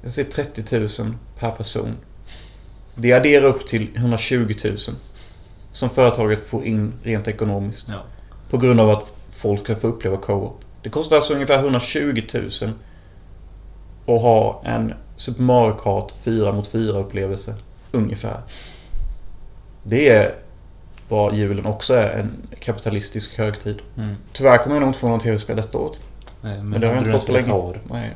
Jag 0.02 0.12
ser 0.12 0.24
30 0.24 1.02
000 1.02 1.14
per 1.38 1.50
person. 1.50 1.96
Det 2.94 3.12
adderar 3.12 3.44
upp 3.44 3.66
till 3.66 3.88
120 3.96 4.54
000. 4.64 4.76
Som 5.72 5.90
företaget 5.90 6.46
får 6.46 6.64
in 6.64 6.92
rent 7.02 7.28
ekonomiskt. 7.28 7.88
Ja. 7.88 8.02
På 8.50 8.58
grund 8.58 8.80
av 8.80 8.90
att 8.90 9.12
folk 9.30 9.60
ska 9.60 9.76
få 9.76 9.86
uppleva 9.86 10.16
co-op. 10.16 10.60
Det 10.82 10.90
kostar 10.90 11.16
alltså 11.16 11.34
ungefär 11.34 11.58
120 11.58 12.22
000 12.34 12.50
att 14.06 14.22
ha 14.22 14.62
en 14.64 14.94
Super 15.16 15.42
Mario 15.42 15.72
Kart 15.72 16.12
4 16.22 16.52
mot 16.52 16.66
4 16.66 16.98
upplevelse. 16.98 17.54
Ungefär. 17.92 18.40
Det 19.82 20.08
är 20.08 20.34
vad 21.08 21.34
julen 21.34 21.66
också 21.66 21.94
är 21.94 22.18
en 22.18 22.36
kapitalistisk 22.58 23.38
högtid. 23.38 23.82
Mm. 23.96 24.16
Tyvärr 24.32 24.58
kommer 24.58 24.76
jag 24.76 24.80
nog 24.80 24.88
inte 24.88 24.98
få 24.98 25.08
något 25.08 25.22
tv-spel 25.22 25.56
detta 25.56 25.78
året. 25.78 26.00
Nej, 26.40 26.56
men, 26.56 26.68
Men 26.68 26.80
det 26.80 26.86
har 26.86 26.94
jag 26.94 27.00
inte 27.00 27.12
fått 27.12 27.26
på 27.26 27.32
länge. 27.32 27.74
Nej. 27.84 28.14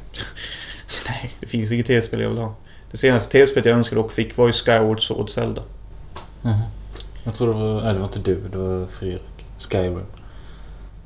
Nej, 1.09 1.31
det 1.41 1.47
finns 1.47 1.73
inget 1.73 1.87
tv-spel 1.87 2.21
jag 2.21 2.29
vill 2.29 2.39
ha. 2.39 2.55
Det 2.91 2.97
senaste 2.97 3.33
tv-spelet 3.33 3.67
jag 3.67 3.77
önskade 3.77 4.01
och 4.01 4.13
fick 4.13 4.37
var 4.37 4.47
ju 4.47 4.53
Skyward 4.53 5.03
Sword 5.03 5.31
Zelda. 5.31 5.63
Mhm. 6.43 6.61
Jag 7.25 7.35
tror 7.35 7.47
det 7.55 7.61
var... 7.61 7.83
Nej, 7.83 7.93
det 7.93 7.99
var 7.99 8.07
inte 8.07 8.19
du. 8.19 8.49
Det 8.49 8.59
var 8.59 8.87
Fredrik. 8.87 9.47
Skyrim. 9.59 10.01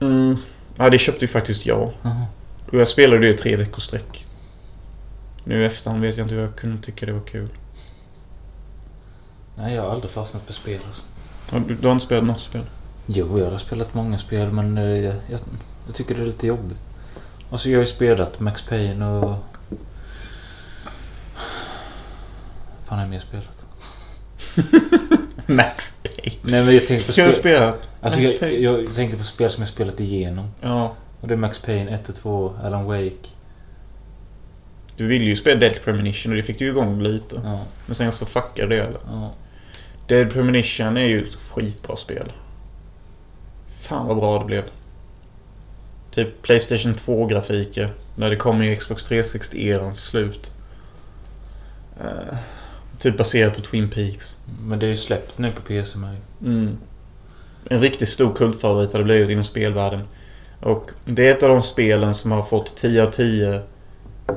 Mm. 0.01 0.37
Ja, 0.77 0.91
det 0.91 0.99
köpte 0.99 1.25
ju 1.25 1.29
faktiskt 1.29 1.67
jag. 1.67 1.93
Jaha. 2.03 2.27
Och 2.73 2.81
jag 2.81 2.89
spelade 2.89 3.21
det 3.21 3.29
i 3.29 3.37
tre 3.37 3.57
veckors 3.57 3.83
sträck. 3.83 4.27
Nu 5.45 5.63
i 5.63 5.67
efterhand 5.67 6.03
vet 6.03 6.17
jag 6.17 6.25
inte 6.25 6.35
hur 6.35 6.43
jag 6.43 6.57
kunde 6.57 6.83
tycka 6.83 7.07
det 7.07 7.13
var 7.13 7.21
kul. 7.21 7.49
Nej, 9.57 9.75
jag 9.75 9.83
har 9.83 9.91
aldrig 9.91 10.11
fastnat 10.11 10.43
för 10.43 10.53
spel 10.53 10.81
alltså. 10.87 11.03
Du, 11.51 11.75
du 11.75 11.87
har 11.87 11.93
inte 11.93 12.05
spelat 12.05 12.25
något 12.25 12.41
spel? 12.41 12.63
Jo, 13.07 13.39
jag 13.39 13.51
har 13.51 13.59
spelat 13.59 13.95
många 13.95 14.19
spel 14.19 14.51
men 14.53 14.79
eh, 14.79 14.85
jag, 14.85 15.15
jag, 15.31 15.41
jag 15.87 15.95
tycker 15.95 16.15
det 16.15 16.21
är 16.23 16.27
lite 16.27 16.47
jobbigt. 16.47 16.81
Alltså 17.51 17.71
jag 17.71 17.79
har 17.79 17.85
ju 17.85 17.91
spelat 17.91 18.41
Max 18.41 18.63
Payne 18.63 19.07
och... 19.07 19.37
fan 22.85 22.99
har 22.99 23.01
jag 23.01 23.11
mer 23.11 23.21
spelat? 23.21 23.67
Max 25.47 25.95
Payne. 26.03 26.39
Nej 26.43 26.65
men 26.65 26.75
jag 26.75 26.87
tänker 26.87 27.07
på 27.07 27.13
spel... 27.13 27.33
spela? 27.33 27.75
Alltså 28.01 28.21
Max 28.21 28.33
jag, 28.33 28.41
Payne? 28.41 28.59
jag 28.59 28.95
tänker 28.95 29.17
på 29.17 29.25
spel 29.25 29.51
som 29.51 29.63
jag 29.63 29.69
spelat 29.69 30.01
igenom. 30.01 30.51
Ja. 30.61 30.95
Och 31.21 31.29
det 31.29 31.35
är 31.35 31.39
Max 31.39 31.59
Payne 31.59 31.91
1 31.91 32.09
och 32.09 32.15
2, 32.15 32.55
Alan 32.63 32.85
Wake. 32.85 33.29
Du 34.97 35.07
ville 35.07 35.25
ju 35.25 35.37
spela 35.37 35.61
Dead 35.61 35.85
Premonition 35.85 36.33
och 36.33 36.37
det 36.37 36.43
fick 36.43 36.59
du 36.59 36.67
igång 36.69 37.03
lite. 37.03 37.41
Ja, 37.45 37.61
Men 37.87 37.95
sen 37.95 38.13
så 38.13 38.27
fuckade 38.27 38.77
det 38.77 38.83
eller? 38.83 39.01
ja. 39.07 39.33
Dead 40.07 40.31
Premonition 40.31 40.97
är 40.97 41.07
ju 41.07 41.23
ett 41.23 41.35
skitbra 41.35 41.97
spel. 41.97 42.33
Fan 43.81 44.07
vad 44.07 44.17
bra 44.17 44.39
det 44.39 44.45
blev. 44.45 44.65
Typ 46.11 46.43
Playstation 46.43 46.95
2-grafiker. 46.95 47.89
När 48.17 48.31
det 48.31 48.37
kom 48.37 48.63
i 48.63 48.77
Xbox 48.77 49.11
360-erans 49.11 49.95
slut. 49.95 50.53
Eh, 52.01 52.37
typ 52.99 53.17
baserat 53.17 53.57
på 53.57 53.61
Twin 53.61 53.91
Peaks. 53.91 54.39
Men 54.61 54.79
det 54.79 54.87
är 54.87 54.89
ju 54.89 54.97
släppt 54.97 55.39
nu 55.39 55.53
på 55.53 55.63
PC 55.63 55.99
med. 55.99 56.17
Mm. 56.43 56.79
En 57.71 57.81
riktigt 57.81 58.09
stor 58.09 58.35
kultfavorit 58.35 58.93
har 58.93 58.99
det 58.99 59.05
blivit 59.05 59.31
inom 59.31 59.45
spelvärlden. 59.45 60.09
Och 60.61 60.91
det 61.05 61.29
är 61.29 61.31
ett 61.31 61.43
av 61.43 61.49
de 61.49 61.63
spelen 61.63 62.15
som 62.15 62.33
har 62.33 62.43
fått 62.43 62.77
10 62.77 63.03
av 63.03 63.11
10. 63.11 63.61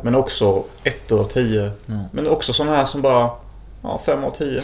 Men 0.03 0.15
också 0.15 0.63
1 0.83 1.11
av 1.11 1.23
10. 1.23 1.71
Ja. 1.85 2.03
Men 2.11 2.27
också 2.27 2.53
sådana 2.53 2.75
här 2.75 2.85
som 2.85 3.01
bara... 3.01 3.29
Ja, 3.83 4.01
5 4.05 4.23
av 4.23 4.31
10. 4.31 4.61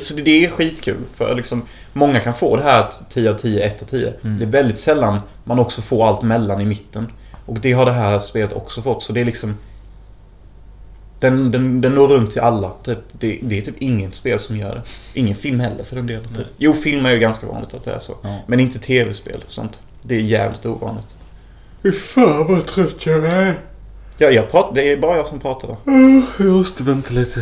Så 0.00 0.14
det 0.14 0.44
är 0.44 0.50
skitkul. 0.50 0.96
För 1.14 1.34
liksom, 1.34 1.62
många 1.92 2.20
kan 2.20 2.34
få 2.34 2.56
det 2.56 2.62
här 2.62 2.92
10 3.08 3.30
av 3.30 3.34
10, 3.34 3.66
1 3.66 3.82
av 3.82 3.86
10. 3.86 4.14
Mm. 4.24 4.38
Det 4.38 4.44
är 4.44 4.48
väldigt 4.48 4.78
sällan 4.78 5.20
man 5.44 5.58
också 5.58 5.82
får 5.82 6.08
allt 6.08 6.22
mellan 6.22 6.60
i 6.60 6.64
mitten. 6.64 7.12
Och 7.46 7.60
det 7.60 7.72
har 7.72 7.84
det 7.84 7.92
här 7.92 8.18
spelet 8.18 8.52
också 8.52 8.82
fått. 8.82 9.02
Så 9.02 9.12
det 9.12 9.20
är 9.20 9.24
liksom... 9.24 9.56
Den, 11.20 11.50
den, 11.50 11.80
den 11.80 11.94
når 11.94 12.08
runt 12.08 12.30
till 12.30 12.40
alla. 12.40 12.70
Typ, 12.82 12.98
det, 13.12 13.38
det 13.42 13.58
är 13.58 13.62
typ 13.62 13.82
inget 13.82 14.14
spel 14.14 14.38
som 14.38 14.56
gör 14.56 14.74
det. 14.74 14.82
Ingen 15.20 15.36
film 15.36 15.60
heller 15.60 15.84
för 15.84 15.96
den 15.96 16.06
delen. 16.06 16.34
Typ. 16.34 16.46
Jo, 16.58 16.74
film 16.74 17.06
är 17.06 17.10
ju 17.10 17.18
ganska 17.18 17.46
vanligt 17.46 17.74
att 17.74 17.84
det 17.84 17.92
är 17.92 17.98
så. 17.98 18.16
Ja. 18.22 18.38
Men 18.46 18.60
inte 18.60 18.78
tv-spel 18.78 19.42
och 19.46 19.52
sånt. 19.52 19.80
Det 20.02 20.14
är 20.14 20.20
jävligt 20.20 20.66
ovanligt. 20.66 21.16
Fy 21.82 21.92
fan 21.92 22.46
vad 22.48 22.66
trött 22.66 23.06
jag 23.06 23.24
är. 23.24 23.54
Ja, 24.18 24.30
jag 24.30 24.50
pratar, 24.50 24.74
det 24.74 24.92
är 24.92 24.96
bara 24.96 25.16
jag 25.16 25.26
som 25.26 25.40
pratar 25.40 25.68
va? 25.68 25.76
Jag 26.38 26.46
måste 26.46 26.82
vänta 26.82 27.14
lite. 27.14 27.40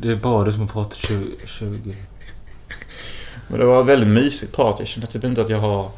Det 0.00 0.10
är 0.10 0.16
bara 0.16 0.44
du 0.44 0.52
som 0.52 0.60
har 0.60 0.68
pratat 0.68 0.98
20... 0.98 1.36
20. 1.46 1.96
Men 3.48 3.60
det 3.60 3.66
var 3.66 3.82
väldigt 3.82 4.08
mysigt 4.08 4.52
prat. 4.52 4.76
Jag 4.78 4.88
känner 4.88 5.06
typ 5.06 5.24
inte 5.24 5.40
att 5.40 5.50
jag 5.50 5.58
har... 5.58 5.90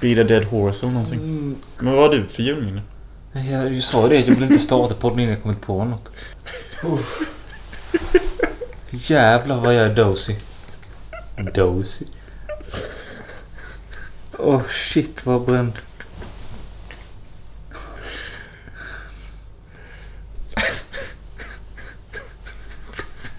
Beat 0.00 0.18
a 0.18 0.24
dead 0.24 0.44
horse 0.44 0.78
eller 0.82 0.92
någonting. 0.92 1.20
Mm. 1.20 1.56
Men 1.78 1.92
vad 1.92 2.02
har 2.02 2.08
du 2.08 2.28
för 2.28 2.42
julminne? 2.42 2.82
Nej, 3.32 3.52
Jag 3.52 3.74
jag 3.74 3.82
sa 3.82 4.08
det, 4.08 4.18
jag 4.18 4.34
vill 4.34 4.42
inte 4.42 4.58
starta 4.58 4.94
podden 4.94 5.20
innan 5.20 5.32
jag 5.32 5.42
kommit 5.42 5.60
på 5.60 5.84
något. 5.84 6.12
Jävlar 8.90 9.60
vad 9.60 9.74
jag 9.74 9.86
är 9.86 9.94
dozy. 9.94 10.34
Dozy? 11.54 12.04
Åh 14.38 14.56
oh, 14.56 14.62
shit 14.68 15.26
vad 15.26 15.44
bränd. 15.44 15.72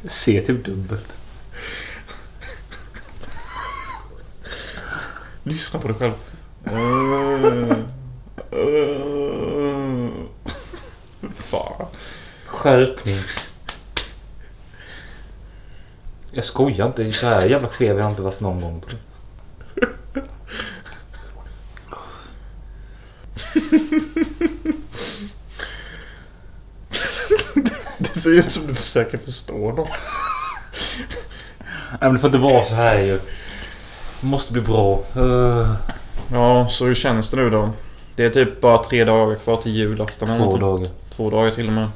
Ser 0.08 0.42
typ 0.42 0.66
dubbelt. 0.66 1.16
Lyssna 5.44 5.80
på 5.80 5.88
dig 5.88 5.98
själv. 5.98 6.14
Fan. 11.36 11.88
Skärpning. 12.46 13.20
Jag 16.32 16.44
skojar 16.44 16.88
inte. 16.88 17.12
Så 17.12 17.28
här 17.28 17.46
jävla 17.46 17.68
skev 17.70 17.96
har 17.96 18.02
jag 18.02 18.12
inte 18.12 18.22
varit 18.22 18.40
någon 18.40 18.62
gång. 18.62 18.82
tror 18.82 19.00
jag. 19.00 19.08
Det 28.18 28.22
ser 28.22 28.32
ut 28.32 28.52
som 28.52 28.68
du 28.68 28.74
försöker 28.74 29.18
förstå 29.18 29.72
något. 29.72 29.90
Nej 31.90 31.98
men 32.00 32.14
det 32.14 32.20
får 32.20 32.28
inte 32.28 32.38
vara 32.40 32.64
så 32.64 32.76
här 32.76 33.00
ju. 33.00 33.20
Det 34.22 34.28
måste 34.28 34.54
bli 34.54 34.62
bra. 34.62 35.04
Uh, 35.18 35.74
Ja, 36.34 36.68
så 36.70 36.86
hur 36.86 36.96
känns 36.96 37.30
det 37.32 37.38
nu 37.38 37.50
då? 37.50 37.70
Det 38.16 38.26
är 38.26 38.30
typ 38.30 38.62
bara 38.62 38.84
tre 38.84 39.04
dagar 39.04 39.36
kvar 39.36 39.58
till 39.58 39.72
julafton. 39.72 40.28
två 40.28 40.58
dagar. 40.58 40.88
Två 41.16 41.30
dagar 41.30 41.52
till 41.52 41.68
och 41.68 41.74
med. 41.74 41.88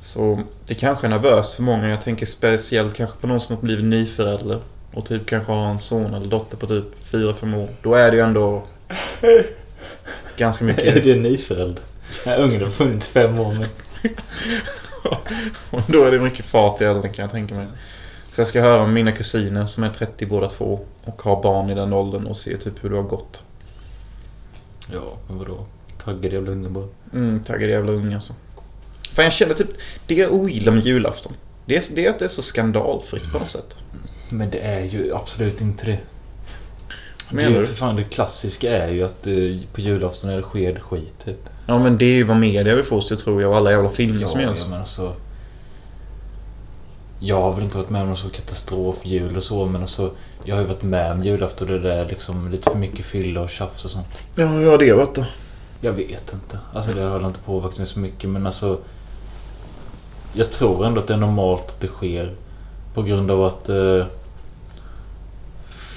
Så 0.00 0.42
det 0.66 0.74
kanske 0.74 1.06
är 1.06 1.08
nervöst 1.08 1.54
för 1.54 1.62
många. 1.62 1.88
Jag 1.88 2.00
tänker 2.00 2.26
speciellt 2.26 2.94
kanske 2.94 3.16
på 3.18 3.26
någon 3.26 3.40
som 3.40 3.56
har 3.56 3.62
blivit 3.62 3.84
nyförälder. 3.84 4.60
Och 4.94 5.06
typ 5.06 5.26
kanske 5.26 5.52
har 5.52 5.66
en 5.70 5.80
son 5.80 6.14
eller 6.14 6.26
dotter 6.26 6.56
på 6.56 6.66
typ 6.66 6.84
4-5 7.10 7.62
år. 7.62 7.68
Då 7.82 7.94
är 7.94 8.10
det 8.10 8.16
ju 8.16 8.22
ändå 8.22 8.62
ganska 10.36 10.64
Är 10.64 10.68
mycket. 10.68 11.04
det 11.04 11.16
nyförälder? 11.16 11.82
Nej, 12.26 12.38
ungen 12.38 12.62
har 12.62 12.70
funnits 12.70 13.08
fem 13.08 13.38
år 13.38 13.52
men... 13.52 13.66
Och 15.70 15.82
då 15.86 16.04
är 16.04 16.10
det 16.10 16.18
mycket 16.18 16.44
fart 16.44 16.80
i 16.80 16.84
elden 16.84 17.12
kan 17.12 17.22
jag 17.22 17.30
tänka 17.30 17.54
mig. 17.54 17.66
Så 18.32 18.40
jag 18.40 18.48
ska 18.48 18.60
höra 18.60 18.84
med 18.84 18.94
mina 18.94 19.12
kusiner 19.12 19.66
som 19.66 19.84
är 19.84 19.90
30 19.90 20.26
båda 20.26 20.48
två. 20.48 20.80
Och 21.04 21.22
har 21.22 21.42
barn 21.42 21.70
i 21.70 21.74
den 21.74 21.92
åldern 21.92 22.26
och 22.26 22.36
se 22.36 22.56
typ 22.56 22.84
hur 22.84 22.90
det 22.90 22.96
har 22.96 23.02
gått. 23.02 23.44
Ja, 24.92 25.16
men 25.28 25.38
vadå? 25.38 25.66
Taggad 26.04 26.32
jävla 26.32 26.50
unge 26.50 26.68
bara. 26.68 26.88
Mm, 27.12 27.42
taggad 27.42 27.70
jävla 27.70 27.92
unge 27.92 28.14
alltså. 28.14 28.32
Fan 29.14 29.24
jag 29.24 29.32
känner 29.32 29.54
typ, 29.54 29.68
det 30.06 30.14
jag 30.14 30.32
ogillar 30.32 30.72
med 30.72 30.86
julafton. 30.86 31.32
Det 31.64 31.76
är, 31.76 31.94
det 31.94 32.06
är 32.06 32.10
att 32.10 32.18
det 32.18 32.24
är 32.24 32.28
så 32.28 32.42
skandalfritt 32.42 33.32
på 33.32 33.38
något 33.38 33.50
sätt. 33.50 33.78
Men 34.28 34.50
det 34.50 34.58
är 34.58 34.84
ju 34.84 35.14
absolut 35.14 35.60
inte 35.60 35.86
det. 35.86 35.98
det 37.28 37.36
Menar 37.36 37.50
är, 37.50 37.54
ju 37.54 37.60
du? 37.60 37.66
för 37.66 37.74
fan, 37.74 37.96
det 37.96 38.04
klassiska 38.04 38.76
är 38.76 38.92
ju 38.92 39.02
att 39.02 39.26
eh, 39.26 39.34
på 39.72 39.80
julafton 39.80 40.30
är 40.30 40.36
det 40.36 40.42
sked 40.42 40.82
skit 40.82 41.18
typ. 41.24 41.48
Ja 41.66 41.78
men 41.78 41.98
det 41.98 42.04
är 42.04 42.14
ju 42.14 42.22
vad 42.24 42.36
media 42.36 42.74
vill 42.74 42.84
få 42.84 42.96
oss 42.96 43.06
till 43.06 43.16
att 43.16 43.22
tro 43.22 43.40
jag 43.40 43.50
och 43.50 43.56
alla 43.56 43.70
jävla 43.70 43.88
filmer 43.90 44.20
Ja, 44.20 44.28
som 44.28 44.40
görs. 44.40 44.58
ja, 44.70 44.78
alltså... 44.78 45.14
Jag 47.24 47.40
har 47.40 47.52
väl 47.52 47.64
inte 47.64 47.76
varit 47.76 47.90
med 47.90 48.00
om 48.02 48.06
någon 48.06 48.16
så 48.16 48.28
katastrofjul 48.28 49.36
och 49.36 49.42
så 49.42 49.66
men 49.66 49.80
alltså... 49.80 50.10
Jag 50.44 50.54
har 50.54 50.62
ju 50.62 50.66
varit 50.68 50.82
med 50.82 51.12
om 51.12 51.22
julafton 51.22 51.68
där 51.68 51.78
det 51.78 51.94
är 51.94 52.08
liksom 52.08 52.50
lite 52.50 52.70
för 52.70 52.78
mycket 52.78 53.06
fylla 53.06 53.40
och 53.40 53.50
tjafs 53.50 53.84
och 53.84 53.90
sånt. 53.90 54.06
Ja, 54.34 54.60
ja 54.60 54.76
det 54.76 54.94
vet 54.94 55.14
du. 55.14 55.24
Jag 55.80 55.92
vet 55.92 56.32
inte. 56.32 56.58
Alltså 56.72 56.92
det 56.92 57.02
har 57.02 57.26
inte 57.26 57.40
påverkat 57.40 57.78
mig 57.78 57.86
så 57.86 57.98
mycket 57.98 58.30
men 58.30 58.46
alltså... 58.46 58.78
Jag 60.32 60.50
tror 60.50 60.86
ändå 60.86 61.00
att 61.00 61.06
det 61.06 61.14
är 61.14 61.18
normalt 61.18 61.66
att 61.68 61.80
det 61.80 61.86
sker. 61.86 62.34
På 62.94 63.02
grund 63.02 63.30
av 63.30 63.44
att... 63.44 63.68
Eh, 63.68 64.04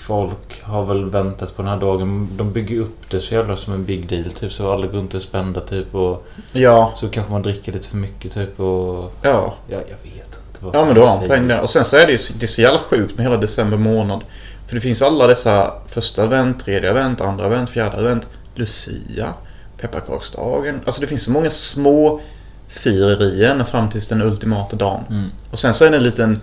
folk 0.06 0.64
har 0.64 0.86
väl 0.86 1.10
väntat 1.10 1.56
på 1.56 1.62
den 1.62 1.72
här 1.72 1.80
dagen. 1.80 2.30
De 2.38 2.54
bygger 2.54 2.80
upp 2.80 3.10
det 3.10 3.20
så 3.20 3.34
jävla 3.34 3.56
som 3.56 3.74
en 3.74 3.86
big 3.86 4.10
deal 4.10 4.32
typ. 4.32 4.52
Så 4.52 4.72
alla 4.72 4.88
går 4.88 4.94
runt 4.94 5.14
och 5.14 5.20
är 5.20 5.24
spända 5.24 5.62
typ 5.62 5.96
och... 5.96 6.28
Ja. 6.52 6.94
Så 6.96 7.08
kanske 7.10 7.32
man 7.32 7.42
dricker 7.42 7.72
lite 7.72 7.90
för 7.90 7.98
mycket 7.98 8.32
typ 8.32 8.60
och... 8.60 9.14
Ja. 9.22 9.54
Ja, 9.68 9.78
jag 9.78 10.12
vet 10.12 10.40
inte. 10.40 10.66
Vad 10.66 10.76
Ja 10.76 10.86
men 10.86 10.96
du 10.96 11.02
har 11.02 11.22
en 11.22 11.28
poäng 11.30 11.48
där. 11.48 11.62
Och 11.62 11.70
sen 11.70 11.86
så 11.86 11.98
är 11.98 12.06
det 12.06 12.12
ju 12.12 12.18
det 12.40 12.46
är 12.46 12.48
så 12.48 12.62
jävla 12.62 12.80
sjukt 12.80 13.18
med 13.18 13.26
hela 13.26 13.38
december 13.38 13.78
månad. 13.78 14.24
För 14.68 14.76
det 14.76 14.82
finns 14.82 15.02
alla 15.02 15.28
dessa 15.28 15.74
första 15.88 16.24
advent, 16.24 16.60
tredje 16.60 16.90
advent, 16.90 17.22
andra 17.22 17.46
advent, 17.46 17.70
fjärde 17.70 17.98
advent, 17.98 18.28
Lucia, 18.56 19.34
pepparkaksdagen. 19.78 20.82
Alltså 20.86 21.02
det 21.02 21.08
finns 21.08 21.24
så 21.24 21.32
många 21.32 21.50
små 21.50 22.22
firerier 22.68 23.64
fram 23.64 23.90
tills 23.90 24.08
den 24.08 24.22
ultimata 24.22 24.76
dagen. 24.76 25.04
Mm. 25.10 25.30
Och 25.52 25.60
sen 25.60 25.74
så 25.74 25.86
är 25.86 25.90
det 25.90 25.98
en 25.98 26.04
liten 26.04 26.42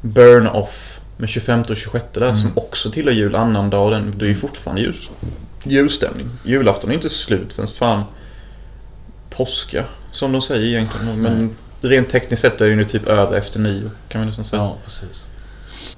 burn-off 0.00 1.00
med 1.18 1.28
25 1.28 1.62
och 1.68 1.76
26 1.76 2.04
där 2.12 2.20
Mm. 2.22 2.34
som 2.34 2.50
också 2.58 2.90
tillhör 2.90 3.12
jul 3.12 3.34
annandag 3.34 3.78
och 3.84 3.90
den, 3.90 4.14
det 4.18 4.24
är 4.24 4.28
ju 4.28 4.34
fortfarande 4.34 4.82
ljus, 4.82 5.10
julstämning. 5.64 6.28
Julafton 6.44 6.90
är 6.90 6.94
inte 6.94 7.08
slut 7.08 7.52
förrän 7.52 7.68
fan 7.68 8.02
påska, 9.30 9.84
som 10.10 10.32
de 10.32 10.42
säger 10.42 10.66
egentligen. 10.66 11.22
Men 11.22 11.56
rent 11.80 12.08
tekniskt 12.08 12.42
sett 12.42 12.60
är 12.60 12.64
det 12.64 12.70
ju 12.70 12.76
nu 12.76 12.84
typ 12.84 13.06
över 13.06 13.36
efter 13.38 13.60
nyår, 13.60 13.90
kan 14.08 14.20
man 14.20 14.26
nästan 14.26 14.44
säga. 14.44 14.62
Ja, 14.62 14.76
precis. 14.84 15.30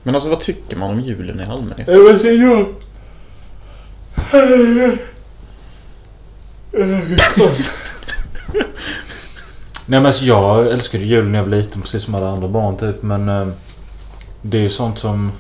Men 0.03 0.15
alltså 0.15 0.31
vad 0.31 0.41
tycker 0.41 0.77
man 0.77 0.91
om 0.91 1.01
julen 1.01 1.41
i 1.41 1.45
allmänhet? 1.45 1.89
Vad 1.89 2.21
säger 2.21 2.43
jag? 2.43 2.67
Nej 9.87 10.01
men 10.01 10.07
alltså 10.07 10.25
jag 10.25 10.67
älskade 10.73 11.05
julen 11.05 11.33
när 11.33 11.39
jag 11.39 11.45
var 11.45 11.51
liten 11.57 11.83
precis 11.83 12.03
som 12.03 12.15
alla 12.15 12.29
andra 12.31 12.49
barn 12.49 12.77
typ 12.77 13.03
men 13.03 13.29
eh, 13.29 13.49
Det 14.43 14.59
är 14.59 14.63
ju 14.63 14.69
sånt 14.69 14.99
som 14.99 15.33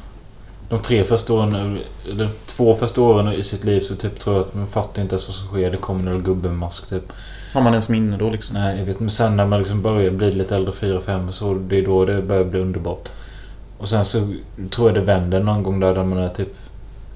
De 0.68 0.78
tre 0.78 1.04
första 1.04 1.32
åren 1.32 1.78
Eller 2.10 2.28
två 2.46 2.76
första 2.76 3.00
åren 3.02 3.32
i 3.32 3.42
sitt 3.42 3.64
liv 3.64 3.80
så 3.80 3.96
typ 3.96 4.20
tror 4.20 4.36
jag 4.36 4.44
att 4.44 4.54
man 4.54 4.66
fattar 4.66 5.02
inte 5.02 5.14
ens 5.14 5.28
vad 5.28 5.36
som 5.36 5.46
sker. 5.46 5.70
Det 5.70 5.76
kommer 5.76 6.10
en 6.10 6.22
gubbe 6.22 6.48
med 6.48 6.58
mask 6.58 6.86
typ. 6.86 7.12
Har 7.54 7.60
man 7.60 7.72
ens 7.72 7.88
minne 7.88 8.16
då 8.16 8.30
liksom? 8.30 8.54
Nej 8.56 8.78
jag 8.78 8.84
vet 8.86 9.00
men 9.00 9.10
sen 9.10 9.36
när 9.36 9.46
man 9.46 9.58
liksom 9.58 9.82
börjar 9.82 10.10
bli 10.10 10.32
lite 10.32 10.56
äldre, 10.56 10.72
fyra 10.72 11.00
fem 11.00 11.32
så 11.32 11.54
det 11.54 11.78
är 11.78 11.82
då 11.86 12.04
det 12.04 12.22
börjar 12.22 12.44
bli 12.44 12.60
underbart. 12.60 13.08
Och 13.78 13.88
sen 13.88 14.04
så 14.04 14.34
tror 14.70 14.88
jag 14.88 14.94
det 14.94 15.00
vänder 15.00 15.40
någon 15.42 15.62
gång 15.62 15.80
där, 15.80 15.94
där 15.94 16.04
man 16.04 16.18
är 16.18 16.28
typ 16.28 16.52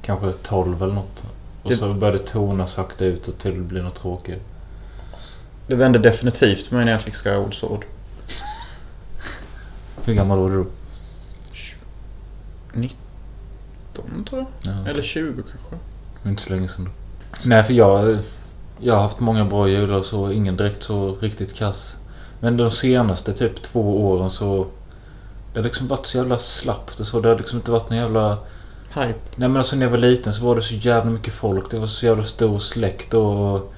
Kanske 0.02 0.32
12 0.32 0.82
eller 0.82 0.94
något. 0.94 1.24
Och 1.62 1.70
Det- 1.70 1.76
så 1.76 1.94
börjar 1.94 2.12
det 2.12 2.18
tona 2.26 2.66
sakta 2.66 3.04
ut 3.04 3.28
och 3.28 3.38
till 3.38 3.54
det 3.54 3.60
blir 3.60 3.82
något 3.82 3.94
tråkigt. 3.94 4.42
Det 5.66 5.74
vände 5.74 5.98
definitivt 5.98 6.66
för 6.66 6.76
mig 6.76 6.84
när 6.84 6.92
jag 6.92 7.00
fick 7.02 7.14
Skyward 7.14 7.54
Sword. 7.60 7.84
Hur 10.04 10.14
gammal 10.14 10.38
var 10.38 10.50
du 10.50 10.56
då? 10.56 10.66
19 12.74 14.24
tror 14.28 14.46
jag. 14.62 14.74
Ja. 14.74 14.90
Eller 14.90 15.02
20 15.02 15.42
kanske. 15.42 15.76
Inte 16.28 16.42
så 16.42 16.50
länge 16.50 16.68
sedan. 16.68 16.88
Nej, 17.42 17.62
för 17.62 17.72
jag... 17.72 18.18
Jag 18.80 18.94
har 18.94 19.02
haft 19.02 19.20
många 19.20 19.44
bra 19.44 19.68
jular 19.68 19.94
och 19.94 20.06
så. 20.06 20.30
Ingen 20.30 20.56
direkt 20.56 20.82
så 20.82 21.16
riktigt 21.20 21.54
kass. 21.54 21.96
Men 22.40 22.56
de 22.56 22.70
senaste 22.70 23.32
typ 23.32 23.62
två 23.62 24.06
åren 24.10 24.30
så... 24.30 24.66
Det 25.52 25.58
har 25.58 25.64
liksom 25.64 25.88
varit 25.88 26.06
så 26.06 26.16
jävla 26.18 26.38
slappt 26.38 27.00
och 27.00 27.06
så. 27.06 27.20
Det 27.20 27.28
har 27.28 27.38
liksom 27.38 27.58
inte 27.58 27.70
varit 27.70 27.90
någon 27.90 27.98
jävla... 27.98 28.38
Hype. 28.94 29.20
Nej 29.36 29.48
men 29.48 29.56
alltså 29.56 29.76
när 29.76 29.86
jag 29.86 29.90
var 29.90 29.98
liten 29.98 30.32
så 30.32 30.44
var 30.44 30.56
det 30.56 30.62
så 30.62 30.74
jävla 30.74 31.10
mycket 31.10 31.34
folk. 31.34 31.70
Det 31.70 31.78
var 31.78 31.86
så 31.86 32.06
jävla 32.06 32.24
stor 32.24 32.58
släkt 32.58 33.14
och... 33.14 33.72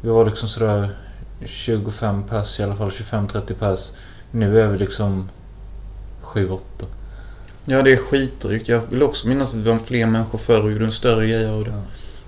Vi 0.00 0.08
var 0.08 0.26
liksom 0.26 0.48
sådär 0.48 0.96
25 1.44 2.22
pers 2.22 2.60
i 2.60 2.62
alla 2.62 2.76
fall. 2.76 2.90
25-30 2.90 3.54
pers. 3.54 3.92
Nu 4.30 4.60
är 4.60 4.68
vi 4.68 4.78
liksom 4.78 5.28
7-8. 6.22 6.60
Ja, 7.70 7.82
det 7.82 7.92
är 7.92 7.96
skitdrygt. 7.96 8.68
Jag 8.68 8.80
vill 8.90 9.02
också 9.02 9.28
minnas 9.28 9.54
att 9.54 9.60
vi 9.60 9.70
var 9.70 9.78
fler 9.78 10.06
människor 10.06 10.38
förr 10.38 10.62
och 10.62 10.72
gjorde 10.72 10.84
en 10.84 10.92
större 10.92 11.26
grej 11.26 11.46
av 11.46 11.64
det. 11.64 11.82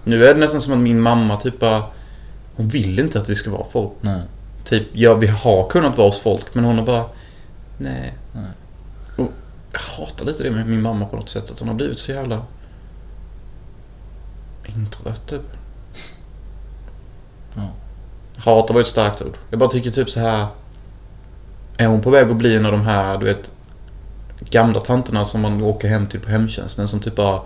Nu 0.04 0.26
är 0.26 0.35
det 0.35 0.40
nästan 0.40 0.61
som 0.61 0.73
att 0.73 0.78
min 0.78 1.00
mamma 1.00 1.37
typ 1.37 1.59
bara... 1.59 1.85
Hon 2.56 2.68
vill 2.68 2.99
inte 2.99 3.20
att 3.20 3.28
vi 3.28 3.35
ska 3.35 3.50
vara 3.50 3.64
folk. 3.64 3.92
Nej. 4.00 4.23
Typ, 4.64 4.87
ja 4.92 5.14
vi 5.14 5.26
har 5.26 5.68
kunnat 5.68 5.97
vara 5.99 6.09
hos 6.09 6.20
folk 6.20 6.54
men 6.54 6.64
hon 6.64 6.78
har 6.78 6.87
bara... 6.87 7.04
Nej. 7.78 8.14
Nej. 8.32 8.50
Och 9.16 9.30
jag 9.73 9.80
hatar 9.80 10.25
lite 10.25 10.42
det 10.42 10.50
med 10.50 10.66
min 10.66 10.82
mamma 10.82 11.06
på 11.06 11.16
något 11.16 11.28
sätt. 11.28 11.50
Att 11.50 11.59
hon 11.59 11.68
har 11.68 11.75
blivit 11.75 11.99
så 11.99 12.12
jävla... 12.12 12.42
Introvert 14.66 15.26
typ. 15.26 15.42
Ja. 17.54 17.68
Hatar 18.37 18.75
var 18.75 18.80
ett 18.80 18.87
starkt 18.87 19.23
ord. 19.23 19.35
Jag 19.50 19.59
bara 19.59 19.70
tycker 19.70 19.90
typ 19.90 20.11
så 20.11 20.20
här. 20.20 20.47
Är 21.76 21.87
hon 21.87 22.00
på 22.00 22.11
väg 22.11 22.30
att 22.30 22.37
bli 22.37 22.56
en 22.56 22.66
av 22.66 22.73
de 22.73 22.80
här, 22.80 23.18
du 23.18 23.26
vet... 23.26 23.50
Gamla 24.40 24.80
tanterna 24.80 25.25
som 25.25 25.40
man 25.40 25.62
åker 25.62 25.88
hem 25.88 26.06
till 26.06 26.20
på 26.20 26.30
hemtjänsten 26.30 26.88
som 26.88 27.00
typ 27.00 27.16
bara... 27.16 27.40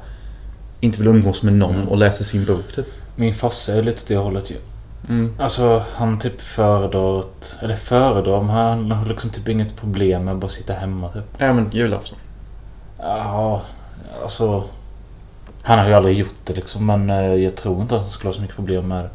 Inte 0.80 0.98
vill 0.98 1.08
umgås 1.08 1.42
med 1.42 1.52
någon 1.52 1.74
Mm. 1.74 1.88
och 1.88 1.98
läser 1.98 2.24
sin 2.24 2.44
bok 2.44 2.72
typ. 2.74 2.86
Min 3.16 3.34
farsa 3.34 3.72
är 3.74 3.82
lite 3.82 4.14
det 4.14 4.20
hållet 4.20 4.50
ju. 4.50 4.56
Mm. 5.08 5.34
Alltså 5.38 5.82
han 5.94 6.18
typ 6.18 6.40
föredrar 6.40 7.18
att... 7.18 7.56
Eller 7.62 7.76
föredrar, 7.76 8.40
men 8.40 8.50
han 8.50 8.90
har 8.90 9.06
liksom 9.06 9.30
typ 9.30 9.48
inget 9.48 9.76
problem 9.76 10.24
med 10.24 10.34
att 10.34 10.40
bara 10.40 10.48
sitta 10.48 10.72
hemma 10.74 11.10
typ. 11.10 11.24
Ja 11.38 11.52
men 11.52 11.70
julafton. 11.72 12.18
Ja, 12.98 13.62
alltså... 14.22 14.64
Han 15.62 15.78
har 15.78 15.88
ju 15.88 15.94
aldrig 15.94 16.18
gjort 16.18 16.34
det 16.44 16.52
liksom, 16.52 16.86
men 16.86 17.10
eh, 17.10 17.34
jag 17.34 17.56
tror 17.56 17.80
inte 17.82 17.94
att 17.94 18.00
han 18.00 18.10
skulle 18.10 18.28
ha 18.28 18.34
så 18.34 18.40
mycket 18.40 18.56
problem 18.56 18.88
med 18.88 19.04
det. 19.04 19.10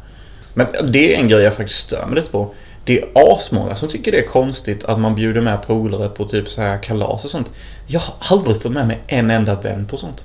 Men 0.54 0.66
det 0.92 1.14
är 1.14 1.18
en 1.20 1.28
grej 1.28 1.42
jag 1.42 1.54
faktiskt 1.54 1.80
stör 1.80 2.06
mig 2.06 2.14
lite 2.14 2.30
på. 2.30 2.54
Det 2.84 3.00
är 3.00 3.08
asmånga 3.14 3.76
som 3.76 3.88
tycker 3.88 4.12
det 4.12 4.18
är 4.18 4.26
konstigt 4.26 4.84
att 4.84 5.00
man 5.00 5.14
bjuder 5.14 5.40
med 5.40 5.62
polare 5.66 6.08
på 6.08 6.24
typ 6.24 6.48
så 6.48 6.60
här 6.60 6.82
kalas 6.82 7.24
och 7.24 7.30
sånt. 7.30 7.50
Jag 7.86 8.00
har 8.00 8.36
aldrig 8.36 8.62
fått 8.62 8.72
med 8.72 8.86
mig 8.86 9.00
en 9.06 9.30
enda 9.30 9.54
vän 9.54 9.86
på 9.86 9.96
sånt. 9.96 10.24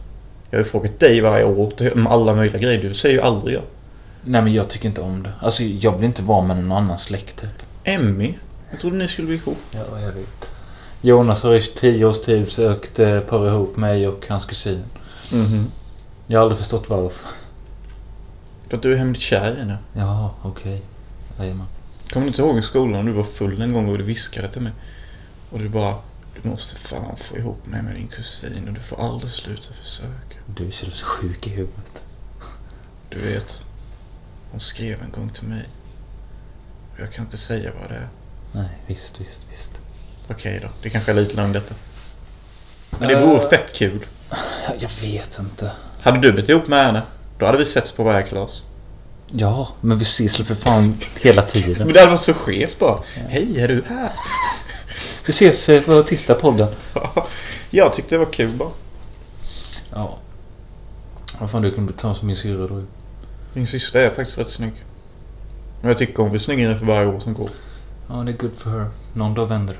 Jag 0.49 0.57
har 0.57 0.63
ju 0.63 0.69
frågat 0.69 0.99
dig 0.99 1.21
varje 1.21 1.43
år 1.43 1.73
om 1.93 2.07
alla 2.07 2.35
möjliga 2.35 2.61
grejer. 2.61 2.81
Du 2.81 2.93
säger 2.93 3.15
ju 3.15 3.21
aldrig 3.21 3.55
ja. 3.55 3.61
Nej 4.23 4.41
men 4.41 4.53
jag 4.53 4.69
tycker 4.69 4.87
inte 4.87 5.01
om 5.01 5.23
det. 5.23 5.31
Alltså 5.41 5.63
jag 5.63 5.95
vill 5.95 6.05
inte 6.05 6.21
vara 6.21 6.45
med 6.45 6.57
någon 6.57 6.77
annan 6.77 6.97
släkt 6.97 7.41
typ. 7.41 7.63
Emmy. 7.83 8.33
Jag 8.71 8.79
trodde 8.79 8.97
ni 8.97 9.07
skulle 9.07 9.27
bli 9.27 9.35
ihop. 9.35 9.57
Ja, 9.71 9.99
jag 9.99 10.11
vet. 10.11 10.51
Jonas 11.01 11.43
har 11.43 11.55
i 11.55 11.61
tio 11.61 12.05
års 12.05 12.21
tid 12.21 12.45
försökt 12.45 12.99
eh, 12.99 13.19
para 13.19 13.47
ihop 13.47 13.77
mig 13.77 14.07
och 14.07 14.25
hans 14.29 14.45
kusin. 14.45 14.83
Mhm. 15.31 15.71
Jag 16.27 16.39
har 16.39 16.43
aldrig 16.43 16.59
förstått 16.59 16.89
varför. 16.89 17.27
För 18.67 18.77
att 18.77 18.83
du 18.83 18.93
är 18.93 18.97
hemligt 18.97 19.21
kär 19.21 19.53
i 19.53 19.59
henne. 19.59 19.77
Ja, 19.93 20.35
okej. 20.41 20.81
Jajamän. 21.39 21.67
Kommer 22.13 22.25
du 22.25 22.27
inte 22.27 22.41
ihåg 22.41 22.57
i 22.59 22.61
skolan 22.61 23.05
när 23.05 23.11
du 23.11 23.17
var 23.17 23.23
full 23.23 23.61
en 23.61 23.73
gång 23.73 23.89
och 23.89 23.97
du 23.97 24.03
viskade 24.03 24.47
till 24.51 24.61
mig? 24.61 24.71
Och 25.49 25.59
du 25.59 25.69
bara... 25.69 25.95
Du 26.41 26.49
måste 26.49 26.75
fan 26.75 27.17
få 27.17 27.37
ihop 27.37 27.65
mig 27.65 27.81
med 27.81 27.95
din 27.95 28.07
kusin 28.07 28.67
och 28.67 28.73
du 28.73 28.79
får 28.79 29.01
aldrig 29.01 29.31
sluta 29.31 29.73
försöka. 29.73 30.35
Du 30.55 30.67
är 30.67 30.71
så 30.71 30.85
sjuk 31.05 31.47
i 31.47 31.49
huvudet. 31.49 32.03
Du 33.09 33.17
vet, 33.19 33.61
hon 34.51 34.59
skrev 34.59 35.01
en 35.01 35.11
gång 35.11 35.29
till 35.29 35.47
mig. 35.47 35.63
Och 36.93 36.99
jag 36.99 37.11
kan 37.13 37.25
inte 37.25 37.37
säga 37.37 37.71
vad 37.81 37.89
det 37.89 37.95
är. 37.95 38.07
Nej, 38.51 38.69
visst, 38.87 39.21
visst, 39.21 39.47
visst. 39.51 39.81
Okej 40.27 40.59
då, 40.63 40.69
det 40.81 40.89
kanske 40.89 41.11
är 41.11 41.15
lite 41.15 41.35
lögn 41.35 41.51
detta. 41.51 41.75
Men 42.99 43.07
det 43.07 43.25
vore 43.25 43.41
Eh. 43.43 43.49
fett 43.49 43.73
kul. 43.75 44.05
Jag 44.79 44.89
vet 45.01 45.39
inte. 45.39 45.71
Hade 46.01 46.17
du 46.19 46.31
blivit 46.31 46.49
ihop 46.49 46.67
med 46.67 46.85
henne, 46.85 47.01
då 47.39 47.45
hade 47.45 47.57
vi 47.57 47.65
setts 47.65 47.91
på 47.91 48.03
varje 48.03 48.27
klass. 48.27 48.63
Ja, 49.31 49.67
men 49.81 49.97
vi 49.97 50.03
ses 50.03 50.39
väl 50.39 50.45
för 50.45 50.55
fan 50.55 50.97
hela 51.21 51.41
tiden. 51.41 51.77
Men 51.77 51.93
det 51.93 51.99
hade 51.99 52.11
varit 52.11 52.21
så 52.21 52.33
skevt 52.33 52.79
bara. 52.79 52.99
Hej, 53.15 53.61
är 53.61 53.67
du 53.67 53.83
här? 53.87 54.11
Vi 55.25 55.29
ses 55.31 55.69
eh, 55.69 55.81
på 55.81 56.03
tisdag 56.03 56.35
podden. 56.35 56.67
jag 57.69 57.93
tyckte 57.93 58.15
det 58.15 58.19
var 58.19 58.31
kul 58.31 58.51
bara. 58.51 58.69
Ja. 59.93 60.17
Vad 61.39 61.51
fan, 61.51 61.61
du 61.61 61.71
kunde 61.71 61.85
bli 61.85 61.93
tillsammans 61.93 62.21
med 62.21 62.27
min 62.27 62.35
syrra 62.35 62.67
då. 62.67 62.83
Min 63.53 63.67
syster 63.67 63.99
är 63.99 64.13
faktiskt 64.13 64.37
rätt 64.37 64.49
snygg. 64.49 64.83
Och 65.81 65.89
jag 65.89 65.97
tycker 65.97 66.17
hon 66.17 66.29
blir 66.29 66.39
snyggare 66.39 66.79
för 66.79 66.85
varje 66.85 67.07
år 67.07 67.19
som 67.19 67.33
går. 67.33 67.49
Ja, 68.09 68.15
det 68.15 68.31
är 68.31 68.37
good 68.37 68.55
for 68.57 68.69
her. 68.69 68.89
Någon 69.13 69.33
dag 69.33 69.47
vänder 69.47 69.73
det. 69.73 69.79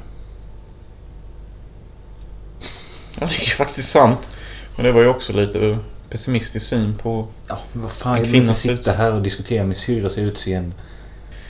Ja, 3.20 3.28
det 3.28 3.36
är 3.36 3.56
faktiskt 3.56 3.90
sant. 3.90 4.30
Men 4.76 4.86
det 4.86 4.92
var 4.92 5.02
ju 5.02 5.08
också 5.08 5.34
lite 5.34 5.80
pessimistisk 6.16 6.66
syn 6.66 6.96
på... 7.02 7.28
Ja, 7.48 7.60
vad 7.74 7.92
fan. 7.92 8.18
En 8.18 8.24
Jag 8.24 8.32
vill 8.32 8.42
inte 8.42 8.54
sitta 8.54 8.92
här 8.92 9.14
och 9.14 9.22
diskutera 9.22 9.64
min 9.64 9.76
syrras 9.76 10.18
utseende. 10.18 10.76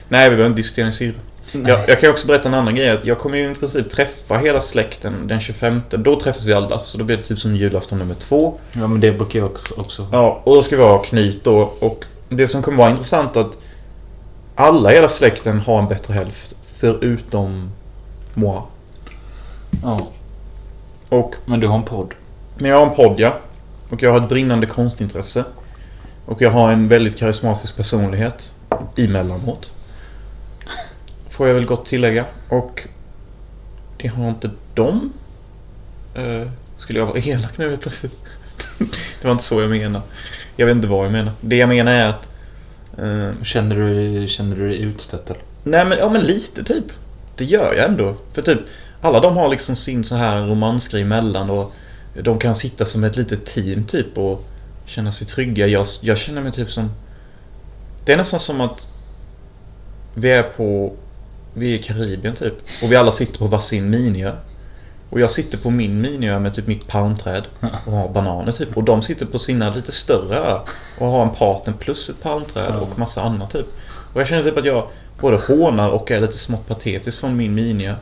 Nej, 0.07 0.29
vi 0.29 0.35
behöver 0.35 0.45
inte 0.49 0.59
diskutera 0.59 0.91
syra. 0.91 1.13
Nej. 1.53 1.71
Jag, 1.71 1.89
jag 1.89 1.99
kan 1.99 2.09
också 2.09 2.27
berätta 2.27 2.47
en 2.47 2.53
annan 2.53 2.75
grej. 2.75 2.89
Att 2.89 3.05
jag 3.05 3.19
kommer 3.19 3.37
ju 3.37 3.51
i 3.51 3.55
princip 3.55 3.89
träffa 3.89 4.37
hela 4.37 4.61
släkten 4.61 5.27
den 5.27 5.39
25. 5.39 5.81
Då 5.89 6.19
träffas 6.19 6.45
vi 6.45 6.53
alla. 6.53 6.79
Så 6.79 6.97
då 6.97 7.03
blir 7.03 7.17
det 7.17 7.23
typ 7.23 7.39
som 7.39 7.55
julafton 7.55 7.99
nummer 7.99 8.15
två. 8.15 8.53
Ja, 8.73 8.87
men 8.87 8.99
det 8.99 9.11
brukar 9.11 9.39
jag 9.39 9.57
också-. 9.77 10.07
Ja, 10.11 10.41
och 10.43 10.55
då 10.55 10.63
ska 10.63 10.77
vi 10.77 10.83
ha 10.83 10.99
knyt 10.99 11.43
då. 11.43 11.73
Och 11.79 12.05
det 12.29 12.47
som 12.47 12.61
kommer 12.63 12.77
vara 12.77 12.89
intressant 12.91 13.37
att 13.37 13.57
alla 14.55 14.91
i 14.91 14.95
hela 14.95 15.09
släkten 15.09 15.59
har 15.59 15.79
en 15.79 15.87
bättre 15.87 16.13
hälft. 16.13 16.55
Förutom 16.77 17.71
moi. 18.33 18.61
Ja. 19.83 20.07
Och, 21.09 21.35
Men 21.45 21.59
du 21.59 21.67
har 21.67 21.75
en 21.77 21.83
podd. 21.83 22.13
men 22.57 22.69
jag 22.71 22.77
har 22.77 22.87
en 22.87 22.95
podd, 22.95 23.19
ja. 23.19 23.39
Och 23.89 24.03
jag 24.03 24.11
har 24.11 24.21
ett 24.21 24.29
brinnande 24.29 24.65
konstintresse. 24.65 25.43
Och 26.25 26.41
jag 26.41 26.51
har 26.51 26.71
en 26.71 26.87
väldigt 26.87 27.17
karismatisk 27.17 27.75
personlighet. 27.77 28.53
Emellanåt. 28.97 29.71
Får 31.29 31.47
jag 31.47 31.53
väl 31.53 31.65
gott 31.65 31.85
tillägga. 31.85 32.25
Och 32.49 32.87
det 33.97 34.07
har 34.07 34.29
inte 34.29 34.49
de. 34.73 35.13
Eh, 36.15 36.47
skulle 36.75 36.99
jag 36.99 37.05
vara 37.05 37.19
elak 37.19 37.57
nu 37.57 37.69
helt 37.69 37.81
plötsligt? 37.81 38.15
det 39.21 39.23
var 39.23 39.31
inte 39.31 39.43
så 39.43 39.61
jag 39.61 39.69
menar. 39.69 40.01
Jag 40.55 40.65
vet 40.65 40.75
inte 40.75 40.87
vad 40.87 41.05
jag 41.05 41.11
menar. 41.11 41.31
Det 41.41 41.55
jag 41.55 41.69
menar 41.69 41.91
är 41.91 42.07
att... 42.07 42.29
eh, 42.97 43.43
Känner 43.43 43.75
du, 43.75 44.27
känner 44.27 44.55
du 44.55 44.69
dig 44.69 44.81
utstött 44.81 45.29
eller? 45.29 45.41
Nej 45.63 45.85
men, 45.85 45.97
ja 45.97 46.09
men 46.09 46.21
lite 46.21 46.63
typ. 46.63 46.85
Det 47.35 47.45
gör 47.45 47.73
jag 47.73 47.85
ändå. 47.85 48.15
För 48.33 48.41
typ, 48.41 48.59
alla 49.01 49.19
de 49.19 49.37
har 49.37 49.49
liksom 49.49 49.75
sin 49.75 50.03
så 50.03 50.15
här 50.15 50.41
romansgrej 50.47 51.01
emellan 51.01 51.49
och 51.49 51.73
de 52.21 52.39
kan 52.39 52.55
sitta 52.55 52.85
som 52.85 53.03
ett 53.03 53.17
litet 53.17 53.45
team 53.45 53.83
typ 53.83 54.17
och 54.17 54.45
känna 54.85 55.11
sig 55.11 55.27
trygga. 55.27 55.67
Jag, 55.67 55.85
jag 56.01 56.17
känner 56.17 56.41
mig 56.41 56.51
typ 56.51 56.71
som... 56.71 56.91
Det 58.05 58.13
är 58.13 58.17
nästan 58.17 58.39
som 58.39 58.61
att 58.61 58.89
vi 60.13 60.31
är 60.31 60.43
på... 60.43 60.93
Vi 61.53 61.71
är 61.71 61.75
i 61.75 61.79
Karibien 61.79 62.35
typ. 62.35 62.53
Och 62.83 62.91
vi 62.91 62.95
alla 62.95 63.11
sitter 63.11 63.39
på 63.39 63.45
varsin 63.45 63.89
miniö. 63.89 64.31
Och 65.09 65.19
jag 65.19 65.31
sitter 65.31 65.57
på 65.57 65.69
min 65.69 66.01
miniö 66.01 66.39
med 66.39 66.53
typ 66.53 66.67
mitt 66.67 66.87
palmträd 66.87 67.43
och 67.85 67.91
har 67.91 68.09
bananer 68.09 68.51
typ. 68.51 68.77
Och 68.77 68.83
de 68.83 69.01
sitter 69.01 69.25
på 69.25 69.39
sina 69.39 69.69
lite 69.69 69.91
större 69.91 70.59
och 70.99 71.07
har 71.07 71.23
en 71.23 71.35
partner 71.35 71.73
plus 71.73 72.09
ett 72.09 72.21
palmträd 72.21 72.75
och 72.75 72.99
massa 72.99 73.21
annat 73.21 73.51
typ. 73.51 73.67
Och 74.13 74.21
jag 74.21 74.27
känner 74.27 74.43
typ 74.43 74.57
att 74.57 74.65
jag 74.65 74.87
både 75.19 75.37
hånar 75.37 75.89
och 75.89 76.11
är 76.11 76.21
lite 76.21 76.37
smått 76.37 76.67
patetisk 76.67 77.19
från 77.19 77.37
min 77.37 77.53
minia. 77.53 77.95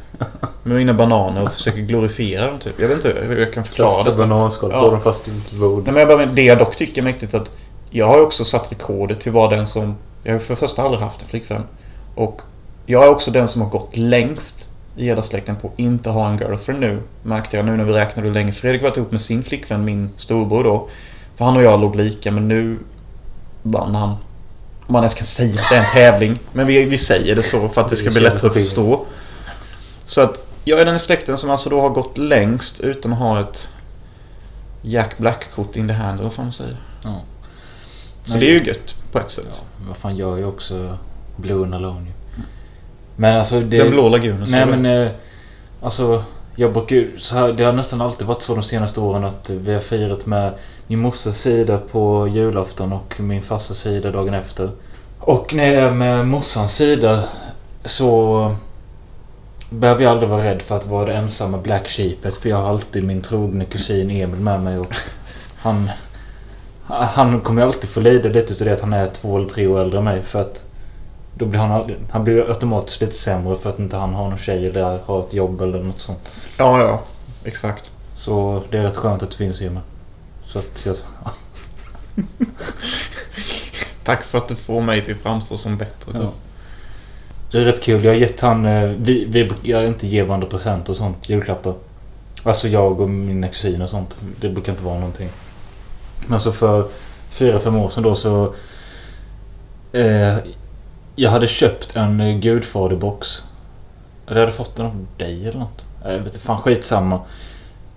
Med 0.64 0.78
mina 0.78 0.94
bananer 0.94 1.44
och 1.44 1.52
försöker 1.52 1.80
glorifiera 1.82 2.48
dem 2.48 2.60
typ. 2.60 2.74
Jag 2.80 2.88
vet 2.88 3.06
inte 3.06 3.22
hur 3.22 3.40
jag 3.40 3.54
kan 3.54 3.64
förklara 3.64 3.96
Kasta 3.96 4.12
det. 4.12 4.18
bananskal 4.18 4.70
Ja. 4.74 4.82
på 4.82 4.92
dem 4.92 5.02
fast 5.02 5.28
inte 5.28 5.56
bord. 5.56 5.84
Nej, 5.84 5.94
men 5.94 6.00
jag 6.00 6.08
bara, 6.08 6.26
det 6.26 6.44
jag 6.44 6.58
dock 6.58 6.76
tycker 6.76 7.02
är 7.02 7.04
mäktigt 7.06 7.34
att 7.34 7.52
jag 7.90 8.08
har 8.08 8.22
också 8.22 8.46
satt 8.46 8.72
rekordet 8.72 9.20
till 9.20 9.32
vara 9.32 9.56
den 9.56 9.68
som... 9.68 9.96
Jag 10.24 10.34
har 10.34 10.40
för 10.40 10.56
första 10.56 10.84
aldrig 10.84 11.02
haft 11.02 11.22
en 11.22 11.28
flickvän. 11.28 11.64
Och 12.16 12.42
jag 12.86 13.04
är 13.04 13.10
också 13.10 13.32
den 13.32 13.48
som 13.48 13.62
har 13.62 13.70
gått 13.70 13.98
längst 13.98 14.68
i 14.98 15.06
hela 15.06 15.22
släkten 15.22 15.56
på 15.56 15.68
att 15.68 15.80
inte 15.80 16.10
ha 16.10 16.30
en 16.30 16.38
girlfriend 16.38 16.80
nu. 16.82 17.00
Märkte 17.24 17.58
jag 17.58 17.66
nu 17.66 17.78
när 17.78 17.84
vi 17.84 17.94
räknade 17.94 18.28
hur 18.28 18.34
länge 18.34 18.52
Fredrik 18.52 18.84
varit 18.84 18.98
ihop 18.98 19.12
med 19.12 19.22
sin 19.22 19.44
flickvän, 19.44 19.86
min 19.86 20.10
storbror 20.18 20.64
då. 20.64 20.88
För 21.36 21.46
han 21.46 21.58
och 21.58 21.64
jag 21.64 21.82
låg 21.82 21.96
lika 21.96 22.32
men 22.32 22.48
nu 22.48 22.80
vann 23.62 23.96
han. 23.96 24.16
Man 24.94 25.04
ens 25.04 25.14
kan 25.14 25.26
säga 25.26 25.62
att 25.62 25.70
det 25.70 25.76
är 25.76 25.80
en 25.80 25.92
tävling. 25.94 26.40
Men 26.52 26.68
vi, 26.68 26.86
vi 26.86 26.98
säger 26.98 27.36
det 27.36 27.44
så 27.44 27.70
för 27.70 27.82
att 27.82 27.90
det 27.90 27.96
ska 27.96 28.10
bli 28.10 28.20
lättare 28.20 28.48
att 28.48 28.54
förstå. 28.54 29.06
Så 30.06 30.22
att 30.22 30.46
jag 30.64 30.80
är 30.80 30.86
den 30.86 30.96
i 30.96 31.00
släkten 31.00 31.38
som 31.38 31.50
alltså 31.50 31.70
då 31.70 31.82
har 31.82 31.90
gått 31.90 32.18
längst 32.18 32.80
utan 32.80 33.14
att 33.14 33.20
ha 33.20 33.42
ett 33.42 33.68
Jack 34.82 35.18
Black-kort 35.18 35.76
in 35.76 35.88
the 35.88 35.94
hand, 35.94 36.20
vad 36.20 36.34
fan 36.34 36.46
man 36.46 36.52
säger. 36.52 36.78
Ja. 37.04 37.22
Så 38.24 38.34
det 38.34 38.46
är 38.46 38.60
ju 38.60 38.64
gött 38.64 38.96
på 39.12 39.20
ett 39.20 39.30
sätt. 39.30 39.48
Ja, 39.52 39.86
vad 39.88 39.98
fan 39.98 40.12
är 40.12 40.38
ju 40.38 40.46
också 40.46 40.98
Blue 41.36 41.64
and 41.64 41.76
Alone. 41.76 42.12
Men 43.16 43.38
alltså 43.38 43.60
det... 43.60 43.78
Den 43.78 43.90
blå 43.90 44.10
lagunen. 44.10 44.48
så 44.48 44.52
Nej 44.52 44.66
men... 44.66 44.86
Eh, 44.86 45.12
alltså... 45.82 46.24
Jag 46.56 46.74
brukar 46.74 46.96
ju- 46.96 47.20
så 47.20 47.36
här, 47.36 47.54
Det 47.54 47.64
har 47.64 47.74
nästan 47.74 48.02
alltid 48.02 48.28
varit 48.28 48.42
så 48.42 48.54
de 48.56 48.64
senaste 48.64 49.00
åren 49.00 49.24
att 49.24 49.50
vi 49.50 49.74
har 49.74 49.82
firat 49.82 50.26
med 50.26 50.54
min 50.88 51.00
morsas 51.00 51.38
sida 51.38 51.78
på 51.78 52.28
julafton 52.28 52.94
och 52.94 53.20
min 53.20 53.42
farsas 53.42 53.78
sida 53.78 54.12
dagen 54.12 54.34
efter. 54.34 54.70
Och 55.20 55.54
när 55.54 55.66
jag 55.66 55.84
är 55.84 55.92
med 55.92 56.28
morsans 56.28 56.76
sida 56.76 57.24
så 57.86 58.56
behöver 59.70 60.04
jag 60.04 60.12
aldrig 60.12 60.30
vara 60.30 60.46
rädd 60.46 60.62
för 60.62 60.76
att 60.76 60.88
vara 60.88 61.06
det 61.06 61.14
ensamma 61.14 61.58
black 61.58 61.88
sheepet 61.88 62.38
för 62.38 62.50
jag 62.50 62.58
har 62.58 62.70
alltid 62.70 63.04
min 63.04 63.22
trogne 63.22 63.66
kusin 63.66 64.12
Emil 64.12 64.40
med 64.40 64.62
mig 64.62 64.80
och 64.80 64.96
han... 65.58 65.90
Han 66.88 67.42
kommer 67.42 67.62
alltid 67.62 67.90
få 67.90 68.00
lida 68.00 68.30
lite 68.30 68.54
utav 68.54 68.68
det 68.68 68.74
att 68.74 68.82
han 68.82 68.94
är 68.94 69.08
två 69.08 69.38
eller 69.38 69.50
tre 69.50 69.68
år 69.68 69.80
äldre 69.80 69.98
än 69.98 70.04
mig 70.04 70.24
för 70.24 70.42
att 70.42 70.66
då 71.36 71.46
blir 71.46 71.60
han, 71.60 71.72
aldrig- 71.72 71.98
han 72.12 72.24
blir 72.24 72.50
automatiskt 72.50 73.02
lite 73.02 73.16
sämre 73.16 73.56
för 73.56 73.70
att 73.70 73.80
inte 73.80 73.98
han 73.98 74.14
har 74.14 74.30
någon 74.30 74.38
tjej 74.38 74.68
eller 74.68 75.00
har 75.06 75.20
ett 75.20 75.34
jobb 75.34 75.62
eller 75.62 75.84
något 75.84 76.00
sånt. 76.02 76.46
Ja, 76.60 76.80
ja. 76.82 77.02
Exakt. 77.44 77.92
Så 78.16 78.64
det 78.70 78.78
är 78.78 78.82
rätt 78.84 78.98
skönt 78.98 79.24
att 79.24 79.32
det 79.32 79.38
finns 79.38 79.62
Emil. 79.62 79.80
Så 80.46 80.60
att 80.60 80.86
jag... 80.86 80.96
Tack 84.04 84.24
för 84.24 84.38
att 84.38 84.48
du 84.48 84.56
får 84.56 84.82
mig 84.82 85.06
till 85.06 85.16
framstå 85.16 85.58
som 85.58 85.78
bättre. 85.78 86.12
Typ. 86.12 86.22
Ja. 86.22 86.32
Det 87.52 87.58
är 87.58 87.66
rätt 87.66 87.82
kul. 87.84 88.04
Jag 88.06 88.12
har 88.12 88.18
gett 88.18 88.42
han... 88.42 88.66
eh, 88.66 88.90
Vi, 88.90 89.26
vi 89.26 89.46
brukar 89.46 89.84
inte 89.86 90.08
ge 90.08 90.24
varandra 90.24 90.48
presenter 90.48 90.90
och 90.90 90.98
sånt. 90.98 91.30
Julklappar. 91.30 91.74
Alltså 92.44 92.68
jag 92.68 93.02
och 93.02 93.10
mina 93.10 93.48
kusiner 93.48 93.84
och 93.84 93.90
sånt. 93.90 94.18
Det 94.40 94.50
brukar 94.50 94.72
inte 94.72 94.84
vara 94.84 94.96
någonting. 95.00 95.30
Men 96.28 96.40
så 96.40 96.52
för 96.52 96.88
fyra, 97.30 97.60
fem 97.60 97.76
år 97.76 97.90
sedan 97.90 98.04
då 98.04 98.16
så... 98.16 98.54
Eh, 99.92 100.36
jag 101.16 101.32
hade 101.32 101.48
köpt 101.48 101.96
en 101.96 102.20
eh, 102.20 102.38
Gudfaderbox. 102.38 103.44
Eller 104.28 104.40
jag 104.40 104.48
hade 104.48 104.58
fått 104.58 104.76
den 104.76 104.86
av 104.86 105.06
dig 105.18 105.48
eller 105.48 105.60
något. 105.60 105.86
Jag 106.04 106.12
vet 106.12 106.26
inte, 106.26 106.40
fan 106.40 106.58
skitsamma. 106.58 107.20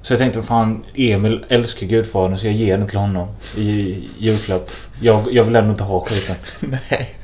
Så 0.03 0.13
jag 0.13 0.19
tänkte, 0.19 0.43
fan 0.43 0.85
Emil 0.95 1.45
älskar 1.49 1.87
Gudfadern 1.87 2.39
så 2.39 2.47
jag 2.47 2.55
ger 2.55 2.79
den 2.79 2.89
till 2.89 2.99
honom 2.99 3.29
i 3.57 4.05
julklapp. 4.19 4.71
Jag, 5.01 5.33
jag 5.33 5.45
vill 5.45 5.57
ändå 5.57 5.71
inte 5.71 5.85
ha 5.85 6.05
skiten. 6.05 6.37
Nej. 6.91 7.15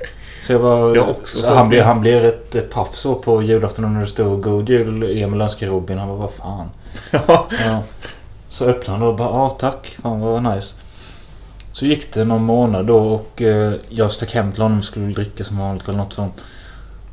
Så 0.43 0.53
jag 0.53 1.09
också 1.09 1.39
så. 1.39 1.55
han, 1.55 1.69
blev, 1.69 1.85
han 1.85 2.01
blev 2.01 2.23
rätt 2.23 2.55
eh, 2.55 2.63
paff 2.63 2.95
så 2.95 3.15
på 3.15 3.43
julafton 3.43 3.93
när 3.93 4.01
det 4.01 4.07
stod 4.07 4.43
God 4.43 4.69
Jul 4.69 5.19
Emil 5.19 5.41
önskar 5.41 5.67
Robin. 5.67 5.99
Han 5.99 6.09
var 6.09 6.17
vad 6.17 6.33
fan. 6.33 6.71
Ja. 7.11 7.49
Ja. 7.65 7.83
Så 8.49 8.65
öppnade 8.65 8.99
han 8.99 9.09
och 9.09 9.17
bara 9.17 9.29
ja 9.29 9.51
tack. 9.51 9.97
Fan 10.03 10.21
vad 10.21 10.43
nice. 10.43 10.77
Så 11.73 11.87
gick 11.87 12.13
det 12.15 12.25
någon 12.25 12.45
månad 12.45 12.87
då 12.87 12.99
och 12.99 13.43
eh, 13.43 13.75
jag 13.89 14.11
stack 14.11 14.35
hem 14.35 14.53
till 14.53 14.63
honom 14.63 14.79
och 14.79 14.85
skulle 14.85 15.07
dricka 15.13 15.45
som 15.45 15.59
vanligt 15.59 15.89
eller 15.89 15.99
något 15.99 16.13
sånt. 16.13 16.43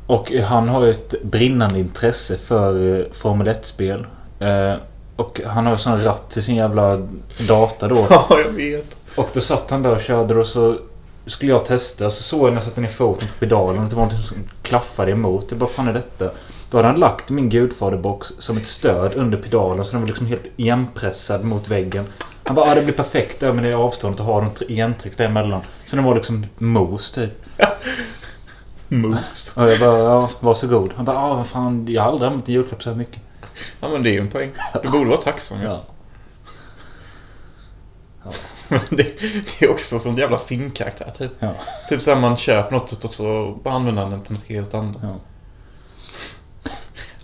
Och 0.06 0.32
eh, 0.32 0.44
han 0.44 0.68
har 0.68 0.84
ju 0.84 0.90
ett 0.90 1.22
brinnande 1.22 1.78
intresse 1.78 2.38
för 2.38 2.98
eh, 2.98 3.04
Formel 3.12 3.48
1-spel. 3.48 4.06
Eh, 4.38 4.74
och 5.16 5.40
han 5.46 5.66
har 5.66 5.72
ju 5.72 5.78
sån 5.78 6.04
ratt 6.04 6.30
till 6.30 6.42
sin 6.42 6.56
jävla 6.56 7.06
data 7.48 7.88
då. 7.88 8.06
ja, 8.10 8.28
jag 8.44 8.52
vet. 8.52 8.96
Och 9.14 9.28
då 9.32 9.40
satt 9.40 9.70
han 9.70 9.82
där 9.82 9.94
och 9.94 10.00
körde 10.00 10.34
och 10.34 10.46
så 10.46 10.78
skulle 11.26 11.52
jag 11.52 11.64
testa. 11.64 12.10
Så 12.10 12.22
såg 12.22 12.40
jag 12.40 12.46
när 12.46 12.52
jag 12.52 12.62
satte 12.62 12.80
ner 12.80 12.88
foten 12.88 13.28
på 13.28 13.34
pedalen 13.38 13.82
att 13.82 13.90
det 13.90 13.96
var 13.96 14.04
något 14.04 14.24
som 14.24 14.36
klaffade 14.62 15.10
emot. 15.10 15.46
Jag 15.50 15.58
bara, 15.58 15.70
fan 15.70 15.88
är 15.88 15.92
detta? 15.92 16.30
Då 16.70 16.78
hade 16.78 16.88
han 16.88 17.00
lagt 17.00 17.30
min 17.30 17.48
gudfaderbox 17.48 18.32
som 18.38 18.56
ett 18.56 18.66
stöd 18.66 19.14
under 19.14 19.38
pedalen 19.38 19.84
så 19.84 19.92
den 19.92 20.00
var 20.00 20.08
liksom 20.08 20.26
helt 20.26 20.46
igenpressad 20.56 21.44
mot 21.44 21.68
väggen. 21.68 22.04
Han 22.50 22.54
bara, 22.54 22.68
ja 22.68 22.74
det 22.74 22.82
blir 22.82 22.94
perfekt 22.94 23.40
där 23.40 23.52
med 23.52 23.64
det 23.64 23.74
avståndet 23.74 24.20
att 24.20 24.26
ha 24.26 24.40
den 24.40 24.50
tr- 24.50 24.70
igentryckt 24.70 25.18
däremellan. 25.18 25.60
Så 25.84 25.96
den 25.96 26.04
var 26.04 26.14
liksom 26.14 26.46
mos 26.58 27.10
typ. 27.10 27.30
Moves. 28.88 29.56
Och 29.56 29.70
jag 29.70 29.80
bara, 29.80 29.98
ja 29.98 30.30
varsågod. 30.40 30.92
Han 30.96 31.04
bara, 31.04 31.16
ja 31.16 31.34
vad 31.34 31.46
fan 31.46 31.86
jag 31.88 32.02
har 32.02 32.10
aldrig 32.10 32.26
använt 32.26 32.48
en 32.48 32.54
julklapp 32.54 32.82
så 32.82 32.90
här 32.90 32.96
mycket. 32.96 33.22
Ja, 33.80 33.88
men 33.88 34.02
det 34.02 34.10
är 34.10 34.12
ju 34.12 34.20
en 34.20 34.30
poäng. 34.30 34.50
Du 34.82 34.90
borde 34.90 35.10
vara 35.10 35.20
tacksam. 35.20 35.62
Ja. 35.62 35.82
Det, 38.90 39.20
det 39.58 39.62
är 39.64 39.70
också 39.70 39.98
sån 39.98 40.16
jävla 40.16 40.38
filmkaraktär 40.38 41.10
typ. 41.10 41.32
Ja. 41.38 41.54
Typ 41.88 42.02
såhär 42.02 42.20
man 42.20 42.36
köper 42.36 42.72
något 42.72 43.04
och 43.04 43.10
så 43.10 43.58
använder 43.64 44.02
man 44.02 44.10
den 44.10 44.20
till 44.22 44.32
något 44.32 44.44
helt 44.44 44.74
annat. 44.74 44.96
Ja. 45.02 45.16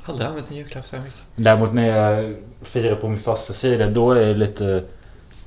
Aldrig 0.05 0.29
använt 0.29 0.51
en 0.51 0.57
julklapp 0.57 0.87
så 0.87 0.97
här 0.97 1.03
mycket. 1.05 1.21
Däremot 1.37 1.73
när 1.73 1.89
jag 1.89 2.37
firar 2.63 2.97
på 2.97 3.09
min 3.09 3.19
fasta 3.19 3.53
sida 3.53 3.91
då 3.91 4.13
är 4.13 4.27
det 4.27 4.35
lite 4.35 4.85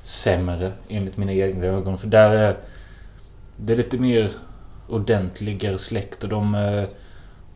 sämre 0.01 0.71
enligt 0.87 1.17
mina 1.17 1.33
egna 1.33 1.65
ögon. 1.65 1.97
För 1.97 2.07
där 2.07 2.31
är 2.31 2.57
det 3.57 3.73
är 3.73 3.77
lite 3.77 3.97
mer 3.97 4.31
ordentligare 4.87 5.77
släkt 5.77 6.23
och 6.23 6.29
de 6.29 6.55
eh, 6.55 6.83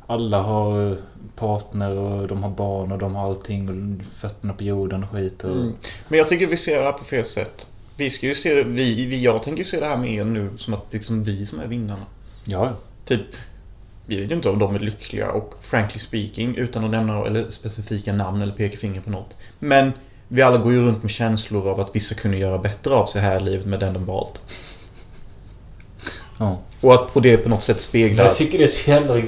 alla 0.07 0.41
har 0.41 0.97
partner 1.35 1.91
och 1.91 2.27
de 2.27 2.43
har 2.43 2.49
barn 2.49 2.91
och 2.91 2.97
de 2.97 3.15
har 3.15 3.25
allting 3.25 3.69
och 3.69 4.05
fötterna 4.15 4.53
på 4.53 4.63
jorden 4.63 5.03
och 5.03 5.09
skit. 5.09 5.43
Och, 5.43 5.51
Mm. 5.51 5.73
Men 6.07 6.17
jag 6.17 6.27
tycker 6.27 6.47
vi 6.47 6.57
ser 6.57 6.79
det 6.79 6.85
här 6.85 6.91
på 6.91 7.03
fel 7.03 7.25
sätt. 7.25 7.67
Vi 7.97 8.09
ska 8.09 8.27
ju 8.27 8.35
se 8.35 8.55
det, 8.55 8.63
vi, 8.63 9.05
vi, 9.05 9.23
jag 9.23 9.43
tänker 9.43 9.63
ju 9.63 9.69
se 9.69 9.79
det 9.79 9.85
här 9.85 9.97
mer 9.97 10.23
nu 10.23 10.49
som 10.55 10.73
att 10.73 10.93
liksom 10.93 11.23
vi 11.23 11.45
som 11.45 11.59
är 11.59 11.67
vinnarna. 11.67 12.05
Ja, 12.45 12.65
ja. 12.65 12.73
Typ, 13.05 13.25
vi 14.05 14.21
vet 14.21 14.31
ju 14.31 14.35
inte 14.35 14.49
om 14.49 14.59
de 14.59 14.75
är 14.75 14.79
lyckliga 14.79 15.31
och 15.31 15.53
frankly 15.61 15.99
speaking, 15.99 16.55
utan 16.55 16.83
att 16.83 16.91
nämna 16.91 17.25
eller 17.25 17.49
specifika 17.49 18.13
namn 18.13 18.41
eller 18.41 18.53
peka 18.53 18.77
finger 18.77 19.01
på 19.01 19.09
något. 19.09 19.37
Men 19.59 19.91
vi 20.33 20.41
alla 20.41 20.57
går 20.57 20.71
ju 20.71 20.85
runt 20.85 21.03
med 21.03 21.11
känslor 21.11 21.69
av 21.69 21.79
att 21.79 21.95
vissa 21.95 22.15
kunde 22.15 22.37
göra 22.37 22.57
bättre 22.57 22.93
av 22.93 23.05
sig 23.05 23.21
här 23.21 23.39
i 23.39 23.43
livet 23.43 23.65
med 23.65 23.79
den 23.79 23.93
de 23.93 24.05
valt. 24.05 24.41
ja. 26.39 26.59
Och 26.81 26.93
att 26.93 27.13
på 27.13 27.19
det 27.19 27.37
på 27.37 27.49
något 27.49 27.63
sätt 27.63 27.81
speglar... 27.81 28.25
Jag 28.25 28.35
tycker 28.35 28.57
det 28.57 28.63
är 28.63 28.67
så 28.67 28.89
jävla... 28.89 29.21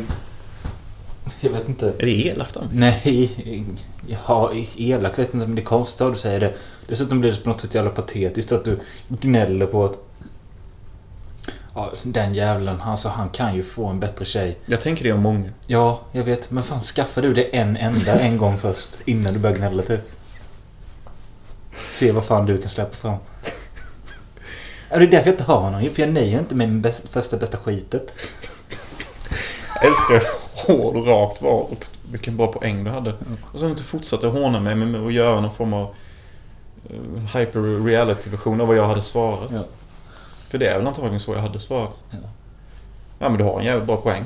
Jag 1.40 1.50
vet 1.50 1.70
inte. 1.70 1.88
Är 1.88 2.06
det 2.06 2.26
elakt 2.26 2.58
av? 2.58 2.68
Nej, 2.74 3.32
ja, 4.28 4.52
elakt 4.76 5.20
vet 5.20 5.28
jag 5.28 5.36
inte 5.36 5.48
men 5.48 5.56
det 5.56 5.62
är 5.62 5.66
konstigt 5.66 6.02
att 6.02 6.14
du 6.14 6.20
säger 6.20 6.40
det. 6.40 6.54
Dessutom 6.88 7.20
blir 7.20 7.32
det 7.32 7.38
på 7.38 7.50
något 7.50 7.62
sätt 7.62 7.76
jävla 7.76 7.92
patetiskt 7.92 8.52
att 8.52 8.66
du 8.66 8.80
gnäller 9.08 9.66
på 9.66 9.86
att 9.86 9.98
Ja, 11.76 11.92
den 12.04 12.34
jävlen, 12.34 12.82
alltså 12.82 13.10
han 13.10 13.30
kan 13.30 13.56
ju 13.56 13.64
få 13.64 13.86
en 13.86 14.00
bättre 14.00 14.26
tjej. 14.26 14.58
Jag 14.66 14.82
tänker 14.82 15.04
det 15.04 15.12
om 15.12 15.22
många. 15.22 15.50
Ja, 15.68 16.02
jag 16.12 16.24
vet. 16.24 16.52
Men 16.52 16.64
fan, 16.64 16.82
skaffa 16.82 17.22
du 17.22 17.34
det 17.34 17.44
en 17.44 17.78
enda 17.78 18.20
en 18.20 18.38
gång 18.38 18.58
först 18.58 19.00
innan 19.06 19.34
du 19.34 19.40
börjar 19.40 19.58
gnälla 19.58 19.84
typ. 19.84 20.15
Se 21.90 22.12
vad 22.12 22.26
fan 22.26 22.46
du 22.46 22.62
kan 22.62 22.70
släppa 22.70 22.96
fram. 22.96 23.18
Det 24.90 24.96
är 24.96 25.00
därför 25.00 25.28
jag 25.28 25.34
inte 25.34 25.44
har 25.44 25.72
någon. 25.72 25.90
För 25.90 26.02
jag 26.02 26.14
nöjer 26.14 26.40
inte 26.40 26.56
med 26.56 26.70
min 26.70 26.82
bäst, 26.82 27.10
första 27.10 27.38
bästa 27.38 27.58
skitet. 27.58 28.14
Jag 29.76 29.86
älskar 29.86 30.30
hård 30.54 30.96
och 30.96 31.08
rakt 31.08 31.42
var 31.42 31.52
och 31.52 31.86
vilken 32.12 32.38
bra 32.38 32.52
poäng 32.52 32.84
du 32.84 32.92
hade. 32.92 33.14
Och 33.52 33.60
sen 33.60 33.72
att 33.72 33.78
du 33.78 33.84
fortsatte 33.84 34.28
håna 34.28 34.60
mig 34.60 34.76
med 34.76 35.08
att 35.08 35.14
göra 35.14 35.42
någon 35.42 35.54
form 35.54 35.74
av 35.74 35.94
eh, 36.90 37.38
hyper 37.40 37.86
reality 37.86 38.30
version 38.30 38.62
av 38.62 38.68
vad 38.68 38.78
jag 38.78 38.88
hade 38.88 39.02
svarat. 39.02 39.52
Ja. 39.54 39.64
För 40.50 40.58
det 40.58 40.68
är 40.68 40.78
väl 40.78 40.88
antagligen 40.88 41.20
så 41.20 41.34
jag 41.34 41.42
hade 41.42 41.60
svarat. 41.60 42.04
Ja. 42.12 42.18
Ja 43.20 43.30
men 43.30 43.38
du 43.38 43.44
har 43.44 43.60
en 43.60 43.66
jävligt 43.66 43.88
bra 43.88 43.98
poäng. 43.98 44.24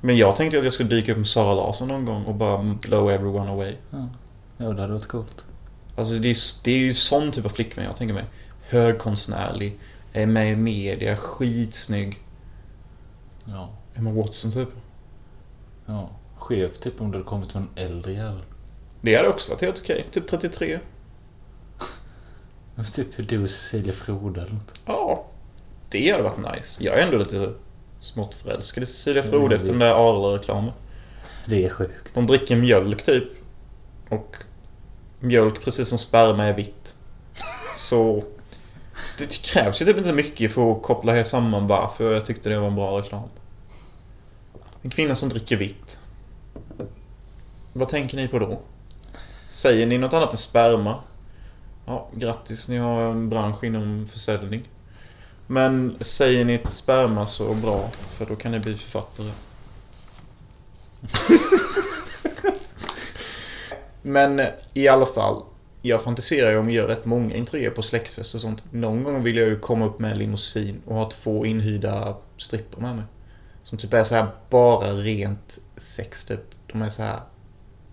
Men 0.00 0.16
jag 0.16 0.36
tänkte 0.36 0.58
att 0.58 0.64
jag 0.64 0.72
skulle 0.72 0.88
dyka 0.88 1.12
upp 1.12 1.18
med 1.18 1.26
Sara 1.26 1.54
Larsson 1.54 1.88
någon 1.88 2.04
gång 2.04 2.24
och 2.24 2.34
bara 2.34 2.62
blow 2.62 3.10
everyone 3.10 3.50
away. 3.50 3.74
Ja, 3.90 4.08
ja 4.56 4.66
det 4.72 4.80
hade 4.80 4.92
varit 4.92 5.06
coolt. 5.06 5.45
Alltså 5.96 6.14
det 6.14 6.28
är, 6.28 6.64
det 6.64 6.70
är 6.70 6.78
ju 6.78 6.92
sån 6.92 7.32
typ 7.32 7.44
av 7.44 7.48
flickvän 7.48 7.84
jag 7.84 7.96
tänker 7.96 8.14
mig. 8.14 8.24
Högkonstnärlig, 8.68 9.78
är 10.12 10.26
med 10.26 10.52
i 10.52 10.56
media, 10.56 11.16
skitsnygg. 11.16 12.18
Ja. 13.44 13.70
Emma 13.94 14.10
Watson 14.10 14.50
typ. 14.50 14.68
Ja. 15.86 16.10
Skevt 16.36 16.80
typ 16.80 17.00
om 17.00 17.10
det 17.10 17.18
hade 17.18 17.28
kommit 17.28 17.54
med 17.54 17.62
en 17.62 17.84
äldre 17.84 18.12
jävel. 18.12 18.42
Det 19.00 19.16
hade 19.16 19.28
också 19.28 19.50
varit 19.50 19.62
helt 19.62 19.80
okej. 19.80 20.06
Typ 20.10 20.26
33. 20.26 20.78
Typ 22.92 23.18
hur 23.18 23.24
du 23.24 23.42
och 23.42 23.50
Cecilia 23.50 23.92
Frode 23.92 24.40
eller 24.40 24.52
något. 24.52 24.74
Ja. 24.86 25.26
Det 25.90 26.10
hade 26.10 26.22
varit 26.22 26.56
nice. 26.56 26.84
Jag 26.84 26.98
är 26.98 27.06
ändå 27.06 27.18
lite 27.18 27.52
smått 28.00 28.34
förälskad 28.34 28.82
i 28.82 28.86
Cecilia 28.86 29.22
Frode 29.22 29.54
efter 29.54 29.68
den 29.68 29.78
där 29.78 29.94
Arla-reklamen. 29.94 30.72
Det 31.46 31.64
är 31.64 31.68
sjukt. 31.68 32.14
De 32.14 32.26
dricker 32.26 32.56
mjölk 32.56 33.02
typ. 33.02 33.24
Och 34.08 34.36
mjölk, 35.20 35.64
precis 35.64 35.88
som 35.88 35.98
sperma, 35.98 36.44
är 36.44 36.52
vitt. 36.52 36.94
Så 37.76 38.24
det 39.18 39.42
krävs 39.42 39.82
ju 39.82 39.86
typ 39.86 39.98
inte 39.98 40.12
mycket 40.12 40.52
för 40.52 40.72
att 40.72 40.82
koppla 40.82 41.24
samman 41.24 41.66
varför 41.66 42.12
jag 42.12 42.24
tyckte 42.24 42.48
det 42.48 42.58
var 42.58 42.66
en 42.66 42.74
bra 42.74 42.98
reklam. 42.98 43.28
En 44.82 44.90
kvinna 44.90 45.14
som 45.14 45.28
dricker 45.28 45.56
vitt. 45.56 45.98
Vad 47.72 47.88
tänker 47.88 48.16
ni 48.16 48.28
på 48.28 48.38
då? 48.38 48.60
Säger 49.48 49.86
ni 49.86 49.98
något 49.98 50.14
annat 50.14 50.32
än 50.32 50.38
sperma? 50.38 51.00
Ja, 51.86 52.08
grattis, 52.14 52.68
ni 52.68 52.76
har 52.76 53.00
en 53.00 53.28
bransch 53.28 53.64
inom 53.64 54.06
försäljning. 54.06 54.62
Men 55.46 55.96
säger 56.00 56.44
ni 56.44 56.60
sperma 56.70 57.26
så 57.26 57.54
bra, 57.54 57.90
för 58.12 58.26
då 58.26 58.36
kan 58.36 58.52
ni 58.52 58.58
bli 58.58 58.74
författare. 58.74 59.30
Men 64.06 64.42
i 64.74 64.88
alla 64.88 65.06
fall, 65.06 65.42
jag 65.82 66.02
fantiserar 66.02 66.50
ju 66.50 66.58
om 66.58 66.66
att 66.66 66.72
göra 66.72 66.88
rätt 66.88 67.04
många 67.04 67.36
entréer 67.36 67.70
på 67.70 67.82
släktfest 67.82 68.34
och 68.34 68.40
sånt. 68.40 68.64
Någon 68.70 69.04
gång 69.04 69.22
vill 69.22 69.36
jag 69.36 69.48
ju 69.48 69.58
komma 69.58 69.86
upp 69.86 69.98
med 69.98 70.12
en 70.12 70.18
limousin 70.18 70.80
och 70.86 70.94
ha 70.94 71.10
två 71.10 71.46
inhyrda 71.46 72.16
strippor 72.36 72.80
med 72.80 72.96
mig. 72.96 73.04
Som 73.62 73.78
typ 73.78 73.92
är 73.92 74.02
så 74.02 74.14
här 74.14 74.26
bara 74.50 74.92
rent 74.92 75.58
sex 75.76 76.24
typ. 76.24 76.40
De 76.72 76.82
är 76.82 76.88
så 76.88 77.02
här 77.02 77.20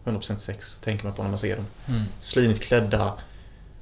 100% 0.06 0.38
sex, 0.38 0.80
tänker 0.80 1.06
man 1.06 1.14
på 1.14 1.24
när 1.24 1.30
man 1.30 1.40
ser 1.40 1.56
dem. 1.56 1.66
Mm. 1.88 2.04
Slinigt 2.20 2.62
klädda, 2.62 3.14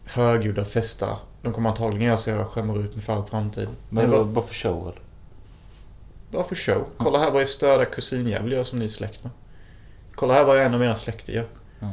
högljudda, 0.05 0.65
festa. 0.65 1.17
De 1.41 1.53
kommer 1.53 1.69
antagligen 1.69 2.07
göra 2.07 2.17
så 2.17 2.29
jag 2.29 2.47
skämmer 2.47 2.79
ut 2.79 2.95
mig 2.95 3.03
för 3.03 3.13
all 3.13 3.25
framtid. 3.25 3.67
Men 3.89 4.03
Men 4.03 4.11
bara, 4.11 4.23
bara, 4.23 4.45
för 4.45 4.53
show 4.53 4.81
eller? 4.81 5.01
bara 6.31 6.43
för 6.43 6.55
show. 6.55 6.85
Kolla 6.97 7.19
här 7.19 7.31
vad 7.31 7.41
er 7.41 7.45
störda 7.45 7.85
kusinjävel 7.85 8.51
gör 8.51 8.63
som 8.63 8.79
ni 8.79 8.85
är 8.85 8.89
släkt 8.89 9.23
med. 9.23 9.31
Kolla 10.15 10.33
här 10.33 10.43
vad 10.43 10.57
en 10.57 10.73
av 10.73 10.83
era 10.83 10.95
släkter 10.95 11.33
gör. 11.33 11.47
Ja. 11.79 11.91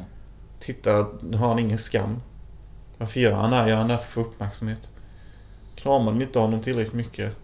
Titta, 0.59 0.93
har 1.37 1.49
han 1.49 1.59
ingen 1.59 1.79
skam. 1.79 2.21
Varför 2.99 3.21
gör 3.21 3.33
han 3.33 3.51
det 3.51 3.57
här? 3.57 3.69
Gör 3.69 3.77
han 3.77 3.89
det 3.89 3.95
här 3.95 4.01
för 4.01 4.07
att 4.21 4.27
få 4.27 4.31
uppmärksamhet? 4.31 4.91
Kramar 5.75 6.13
ni 6.13 6.25
inte 6.25 6.39
honom 6.39 6.63
tillräckligt 6.63 6.95
mycket? 6.95 7.37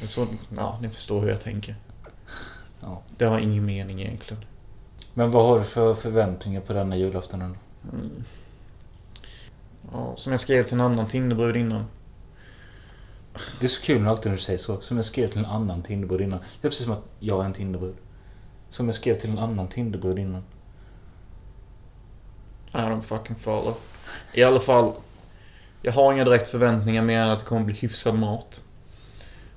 Så, 0.00 0.26
ja, 0.56 0.78
ni 0.82 0.88
förstår 0.88 1.20
hur 1.20 1.28
jag 1.28 1.40
tänker. 1.40 1.74
Ja. 2.80 3.02
Det 3.16 3.24
har 3.24 3.38
ingen 3.38 3.64
mening 3.64 4.00
egentligen. 4.00 4.44
Men 5.14 5.30
vad 5.30 5.46
har 5.46 5.58
du 5.58 5.64
för 5.64 5.94
förväntningar 5.94 6.60
på 6.60 6.72
denna 6.72 6.96
julaftonen? 6.96 7.56
Mm. 7.92 8.24
Ja, 9.92 10.12
som 10.16 10.32
jag 10.32 10.40
skrev 10.40 10.64
till 10.64 10.74
en 10.74 10.80
annan 10.80 11.08
Tinderbrud 11.08 11.56
innan. 11.56 11.84
Det 13.60 13.66
är 13.66 13.68
så 13.68 13.82
kul 13.82 14.02
när 14.02 14.10
alltid 14.10 14.30
när 14.30 14.36
du 14.36 14.42
säger 14.42 14.58
så. 14.58 14.80
Som 14.80 14.96
jag 14.96 15.04
skrev 15.04 15.26
till 15.28 15.38
en 15.38 15.46
annan 15.46 15.82
Tinderbrud 15.82 16.20
innan. 16.20 16.38
Det 16.38 16.66
är 16.66 16.70
precis 16.70 16.84
som 16.84 16.92
att 16.92 17.04
jag 17.18 17.40
är 17.40 17.44
en 17.44 17.52
Tinderbrud. 17.52 17.96
Som 18.68 18.86
jag 18.86 18.94
skrev 18.94 19.14
till 19.14 19.30
en 19.30 19.38
annan 19.38 19.68
Tinderbrud 19.68 20.18
innan. 20.18 20.42
I 22.74 22.78
don't 22.78 23.02
fucking 23.02 23.36
follow. 23.36 23.74
I 24.34 24.42
alla 24.42 24.60
fall. 24.60 24.92
Jag 25.82 25.92
har 25.92 26.12
inga 26.12 26.24
direkt 26.24 26.48
förväntningar 26.48 27.02
mer 27.02 27.18
än 27.18 27.30
att 27.30 27.38
det 27.38 27.44
kommer 27.44 27.64
bli 27.64 27.74
hyfsad 27.74 28.18
mat. 28.18 28.62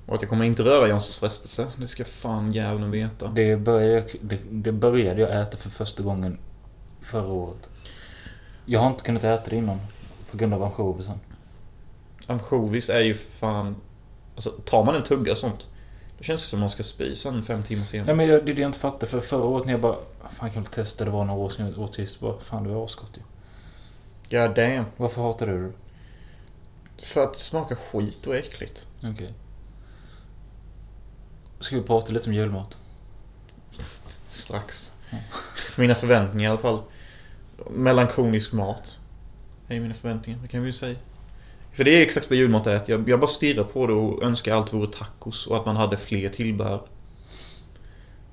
Och 0.06 0.14
att 0.14 0.22
jag 0.22 0.28
kommer 0.28 0.44
inte 0.44 0.62
röra 0.62 0.88
Janssons 0.88 1.18
frestelse. 1.18 1.66
Det 1.76 1.86
ska 1.86 2.04
fan 2.04 2.52
djävulen 2.52 2.90
veta. 2.90 3.28
Det 3.28 3.56
började, 3.56 4.06
det, 4.20 4.38
det 4.50 4.72
började 4.72 5.20
jag 5.20 5.42
äta 5.42 5.56
för 5.56 5.70
första 5.70 6.02
gången 6.02 6.38
förra 7.00 7.32
året. 7.32 7.70
Jag 8.64 8.80
har 8.80 8.90
inte 8.90 9.04
kunnat 9.04 9.24
äta 9.24 9.50
det 9.50 9.56
innan. 9.56 9.80
På 10.30 10.36
grund 10.36 10.54
av 10.54 10.62
ansjovisen. 10.62 11.20
Ansjovis 12.26 12.90
är 12.90 13.00
ju 13.00 13.14
fan... 13.14 13.76
Alltså, 14.34 14.50
tar 14.50 14.84
man 14.84 14.94
en 14.94 15.02
tugga 15.02 15.34
sånt. 15.34 15.68
Då 16.18 16.24
känns 16.24 16.42
det 16.42 16.48
som 16.48 16.58
att 16.58 16.60
man 16.60 16.70
ska 16.70 16.82
spy 16.82 17.16
sen 17.16 17.42
fem 17.42 17.62
timmar 17.62 17.84
senare. 17.84 18.06
Nej 18.06 18.14
men 18.14 18.26
jag, 18.26 18.46
det 18.46 18.52
är 18.52 18.56
det 18.56 18.62
jag 18.62 18.68
inte 18.68 18.78
fattar. 18.78 19.06
För 19.06 19.20
förra 19.20 19.44
året 19.44 19.66
när 19.66 19.72
jag 19.72 19.80
bara... 19.80 19.96
Fan 20.30 20.50
kan 20.50 20.62
väl 20.62 20.72
testa. 20.72 21.04
Det 21.04 21.10
var 21.10 21.24
några 21.24 21.40
år 21.40 21.48
sedan 21.48 21.66
jag 21.66 21.78
åt 21.78 21.94
sist. 21.94 22.20
Bara, 22.20 22.40
fan 22.40 22.64
det 22.64 22.70
var 22.70 22.84
asgott 22.84 23.12
ju. 23.16 23.22
God 24.38 24.56
damn. 24.56 24.84
Varför 24.96 25.22
hatar 25.22 25.46
du 25.46 25.62
det? 25.62 25.72
För 27.04 27.24
att 27.24 27.32
det 27.32 27.38
smakar 27.38 27.76
skit 27.76 28.26
och 28.26 28.34
är 28.34 28.38
äckligt. 28.38 28.86
Okej. 29.02 29.34
Ska 31.60 31.76
vi 31.76 31.82
prata 31.82 32.12
lite 32.12 32.30
om 32.30 32.34
julmat? 32.34 32.78
Strax. 34.28 34.92
Ja. 35.10 35.18
Mina 35.78 35.94
förväntningar 35.94 36.48
i 36.48 36.50
alla 36.50 36.60
fall. 36.60 36.82
Melankonisk 37.70 38.52
mat. 38.52 38.98
är 39.68 39.80
mina 39.80 39.94
förväntningar, 39.94 40.38
det 40.42 40.48
kan 40.48 40.60
vi 40.60 40.66
ju 40.66 40.72
säga. 40.72 40.98
För 41.74 41.84
det 41.84 41.90
är 41.90 42.02
exakt 42.02 42.30
vad 42.30 42.38
julmat 42.38 42.66
är. 42.66 42.82
Jag, 42.86 43.08
jag 43.08 43.20
bara 43.20 43.30
stirrar 43.30 43.64
på 43.64 43.86
det 43.86 43.92
och 43.92 44.22
önskar 44.22 44.54
allt 44.54 44.72
vore 44.72 44.86
tacos 44.86 45.46
och 45.46 45.56
att 45.56 45.66
man 45.66 45.76
hade 45.76 45.96
fler 45.96 46.28
tillbehör. 46.28 46.82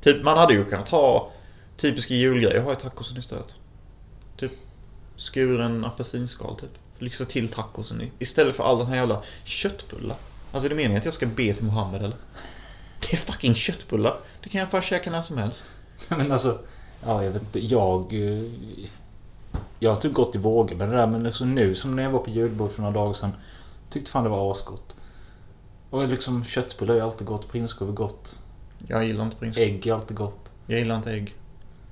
Typ, 0.01 0.23
man 0.23 0.38
hade 0.38 0.54
ju 0.54 0.65
kunnat 0.65 0.89
ha 0.89 1.32
typiska 1.75 2.13
julgrejer 2.13 2.62
ha 2.62 2.73
i 2.73 2.75
tacosen 2.75 3.17
istället. 3.17 3.56
Typ 4.38 4.51
skuren 5.17 5.86
apelsinskal 5.86 6.56
typ. 6.56 6.69
Lyxa 6.99 7.25
till 7.25 7.49
tacosen 7.49 8.01
i. 8.01 8.12
Istället 8.19 8.56
för 8.56 8.63
all 8.63 8.77
den 8.77 8.88
här 8.88 8.95
jävla 8.95 9.23
köttbullar. 9.43 10.17
Alltså 10.51 10.65
är 10.65 10.69
det 10.69 10.75
meningen 10.75 10.97
att 10.97 11.06
jag 11.06 11.13
ska 11.13 11.25
be 11.25 11.54
till 11.54 11.65
Mohammed 11.65 12.01
eller? 12.01 12.17
Det 13.01 13.13
är 13.13 13.17
fucking 13.17 13.56
köttbullar. 13.56 14.15
Det 14.43 14.49
kan 14.49 14.60
jag 14.60 14.71
fan 14.71 14.82
käka 14.82 15.12
när 15.12 15.21
som 15.21 15.38
helst. 15.38 15.65
men 16.08 16.32
alltså... 16.32 16.60
Ja, 17.06 17.23
jag 17.23 17.32
vet 17.32 17.41
inte. 17.41 17.65
Jag... 17.65 18.13
Eh, 18.13 18.43
jag 19.80 19.90
har 19.90 19.98
typ 19.98 20.14
gått 20.14 20.36
i 20.36 20.38
vågor 20.38 20.76
med 20.76 20.90
det 20.90 20.96
där. 20.96 21.08
Men 21.08 21.24
liksom 21.24 21.56
nu 21.56 21.76
som 21.76 21.96
när 21.96 22.04
jag 22.04 22.10
var 22.10 22.20
på 22.20 22.30
julbord 22.30 22.72
för 22.72 22.82
några 22.82 22.94
dagar 22.94 23.14
sedan. 23.14 23.32
Tyckte 23.90 24.12
fan 24.12 24.24
det 24.24 24.30
var 24.30 24.52
asgott. 24.52 24.96
Och 25.90 26.08
liksom 26.08 26.46
köttbullar 26.46 26.96
är 26.96 27.02
alltid 27.02 27.28
gott. 27.28 27.48
Prinskorv 27.52 27.90
är 27.90 27.94
gott. 27.94 28.42
Jag 28.88 29.06
gillar 29.06 29.24
inte 29.24 29.38
prinskorv. 29.38 29.64
Ägg 29.64 29.88
är 29.88 29.94
alltid 29.94 30.18
gott. 30.18 30.52
Jag 30.66 30.80
gillar 30.80 30.96
inte 30.96 31.12
ägg. 31.12 31.36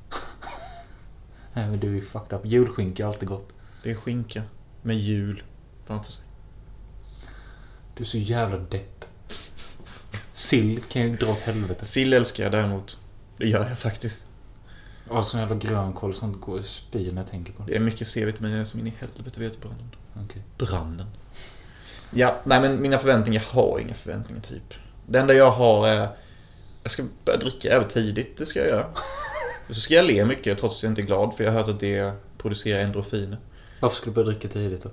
Nej 1.54 1.68
men 1.68 1.80
du 1.80 1.88
är 1.88 1.94
ju 1.94 2.02
fucked 2.02 2.40
up. 2.40 2.46
Julskinka 2.46 3.04
är 3.04 3.08
alltid 3.08 3.30
gott. 3.30 3.54
Det 3.84 3.92
är 3.92 3.96
skinka. 3.96 4.44
Med 4.82 4.96
jul 4.96 5.44
framför 5.86 6.12
sig. 6.12 6.24
Du 7.96 8.04
är 8.04 8.08
så 8.08 8.18
jävla 8.18 8.58
depp. 8.58 9.06
Sill 10.34 10.82
kan 10.90 11.02
ju 11.02 11.16
dra 11.18 11.32
åt 11.32 11.42
helvete. 11.42 11.86
Sill 11.86 12.14
älskar 12.14 12.44
jag 12.44 12.52
däremot. 12.52 12.98
Det 13.38 13.48
gör 13.48 13.70
jag 13.70 13.80
faktiskt. 13.80 14.26
Ja, 15.10 15.24
sån 15.24 15.40
jävla 15.40 15.56
grönkål 15.56 16.14
som 16.14 16.40
går 16.40 16.62
spy 16.62 17.12
när 17.12 17.22
jag 17.22 17.28
tänker 17.28 17.54
på 17.54 17.64
det. 17.64 17.72
Det 17.72 17.76
är 17.76 17.80
mycket 17.80 18.08
C-vitamin 18.08 18.66
som 18.66 18.80
in 18.80 18.88
i 18.88 18.94
helvete 19.00 19.40
vet 19.40 19.62
branden. 19.62 19.96
Okej. 20.26 20.42
Branden. 20.58 21.08
Ja, 22.12 22.36
nej 22.44 22.62
men 22.62 22.82
mina 22.82 23.00
förväntningar, 23.00 23.42
jag 23.42 23.62
har 23.62 23.80
inga 23.80 23.94
förväntningar 23.94 24.42
typ. 24.42 24.74
Det 25.08 25.20
enda 25.20 25.34
jag 25.34 25.52
har 25.52 25.88
är... 25.88 26.10
Jag 26.84 26.92
ska 26.92 27.04
börja 27.26 27.38
dricka 27.40 27.70
även 27.76 27.88
tidigt, 27.88 28.38
det 28.38 28.46
ska 28.46 28.60
jag 28.60 28.68
göra. 28.68 28.86
Och 29.70 29.76
så 29.76 29.82
ska 29.82 29.94
jag 29.94 30.06
le 30.06 30.26
mycket 30.26 30.58
trots 30.58 30.78
att 30.78 30.84
jag 30.84 30.92
inte 30.92 31.02
är 31.02 31.06
glad 31.06 31.34
för 31.38 31.44
jag 31.44 31.52
har 31.52 31.60
hört 31.60 31.70
att 31.70 31.80
det 31.80 32.14
producerar 32.38 32.80
endorfiner. 32.80 33.38
Varför 33.80 33.96
skulle 33.96 34.12
du 34.12 34.16
börja 34.16 34.26
dricka 34.26 34.48
tidigt 34.48 34.84
då? 34.84 34.90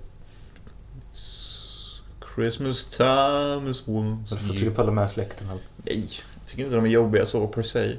Christmas 2.35 2.89
time 2.89 3.71
is 3.71 3.83
once 3.89 4.35
Varför 4.35 4.49
tycker 4.49 4.61
du 4.61 4.65
year. 4.65 4.75
pallar 4.75 4.93
med 4.93 5.11
släkten 5.11 5.49
eller? 5.49 5.61
Nej, 5.77 6.09
jag 6.39 6.47
tycker 6.47 6.63
inte 6.65 6.77
de 6.77 6.85
är 6.85 6.89
jobbiga 6.89 7.27
så 7.27 7.49
per 7.49 7.63
se. 7.63 7.97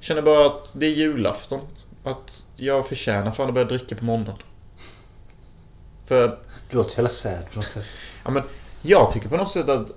Känner 0.00 0.22
bara 0.22 0.46
att 0.46 0.72
det 0.76 0.86
är 0.86 0.90
julafton. 0.90 1.60
Att 2.04 2.46
jag 2.56 2.86
förtjänar 2.88 3.32
fan 3.32 3.48
att 3.48 3.54
börja 3.54 3.66
dricka 3.66 3.96
på 3.96 4.04
måndagen. 4.04 4.42
För 6.06 6.38
Det 6.70 6.76
låter 6.76 6.90
så 6.90 6.98
jävla 6.98 7.08
sad 7.08 7.50
på 7.50 7.56
något 7.56 7.64
sätt. 7.64 7.84
Ja, 8.24 8.30
men 8.30 8.42
jag 8.82 9.10
tycker 9.10 9.28
på 9.28 9.36
något 9.36 9.50
sätt 9.50 9.68
att 9.68 9.90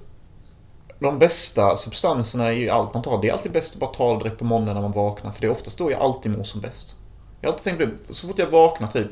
de 0.99 1.19
bästa 1.19 1.75
substanserna 1.75 2.53
i 2.53 2.69
allt 2.69 2.93
man 2.93 3.03
tar, 3.03 3.21
det 3.21 3.29
är 3.29 3.33
alltid 3.33 3.51
bäst 3.51 3.73
att 3.73 3.79
bara 3.79 3.93
ta 3.93 4.13
det 4.13 4.23
direkt 4.23 4.37
på 4.37 4.45
måndagen 4.45 4.75
när 4.75 4.81
man 4.81 4.91
vaknar. 4.91 5.31
För 5.31 5.41
det 5.41 5.47
är 5.47 5.51
oftast 5.51 5.77
då 5.77 5.91
jag 5.91 5.99
alltid 5.99 6.37
mår 6.37 6.43
som 6.43 6.61
bäst. 6.61 6.95
Jag 7.41 7.47
har 7.47 7.53
alltid 7.53 7.63
tänkt 7.63 7.77
på 7.77 7.85
det, 8.07 8.13
så 8.13 8.27
fort 8.27 8.39
jag 8.39 8.47
vaknar 8.47 8.87
typ, 8.87 9.07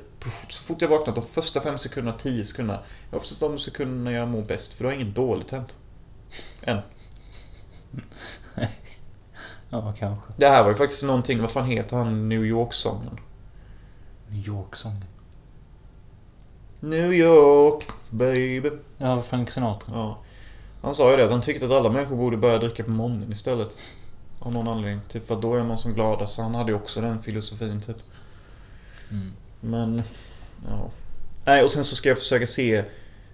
så 0.50 0.64
fort 0.64 0.82
jag 0.82 0.90
vaknar 0.90 1.16
de 1.16 1.24
första 1.24 1.62
fem 1.62 1.78
sekunderna, 1.78 2.18
tio 2.18 2.46
sekunderna, 2.46 2.80
är 3.12 3.18
oftast 3.18 3.40
de 3.40 3.60
sekunderna 3.60 4.12
jag 4.12 4.28
mår 4.28 4.42
bäst. 4.42 4.74
För 4.74 4.84
då 4.84 4.90
har 4.90 4.96
inget 4.96 5.16
dåligt 5.16 5.52
hänt. 5.52 5.78
Än. 6.62 6.80
Ja, 9.70 9.94
kanske. 10.00 10.34
Det 10.38 10.48
här 10.48 10.64
var 10.64 10.70
ju 10.70 10.76
faktiskt 10.76 11.04
någonting, 11.04 11.42
vad 11.42 11.52
fan 11.52 11.66
heter 11.66 11.98
han 11.98 12.30
New 12.30 12.46
York-sången? 12.46 13.20
New 14.28 14.48
York-sången. 14.48 15.06
New 16.80 17.14
York, 17.14 17.84
baby. 18.10 18.72
Ja, 18.98 19.22
Frank 19.22 19.52
Sinatra. 19.52 19.94
Ja. 19.96 20.18
Han 20.82 20.96
sa 20.96 21.12
ju 21.12 21.18
det, 21.18 21.26
att 21.26 21.32
han 21.32 21.42
tyckte 21.42 21.66
att 21.66 21.72
alla 21.72 21.90
människor 21.90 22.16
borde 22.16 22.38
börja 22.38 22.58
dricka 22.58 22.84
på 22.84 22.92
morgonen 22.92 23.32
istället. 23.32 23.80
Av 24.40 24.54
någon 24.54 24.68
anledning. 24.68 25.02
Typ 25.08 25.28
för 25.28 25.42
då 25.42 25.56
är 25.56 25.64
man 25.64 25.78
som 25.78 25.94
gladast. 25.94 26.34
Så 26.34 26.42
han 26.42 26.56
hade 26.56 26.72
ju 26.72 26.78
också 26.78 27.02
den 27.02 27.24
filosofin 27.24 27.82
typ. 27.82 27.98
Mm. 29.12 29.34
Men, 29.60 30.04
ja. 30.68 30.90
Nej, 31.46 31.64
och 31.64 31.72
sen 31.72 31.84
så 31.84 31.96
ska 31.96 32.10
jag 32.10 32.18
försöka 32.18 32.48
se... 32.48 32.84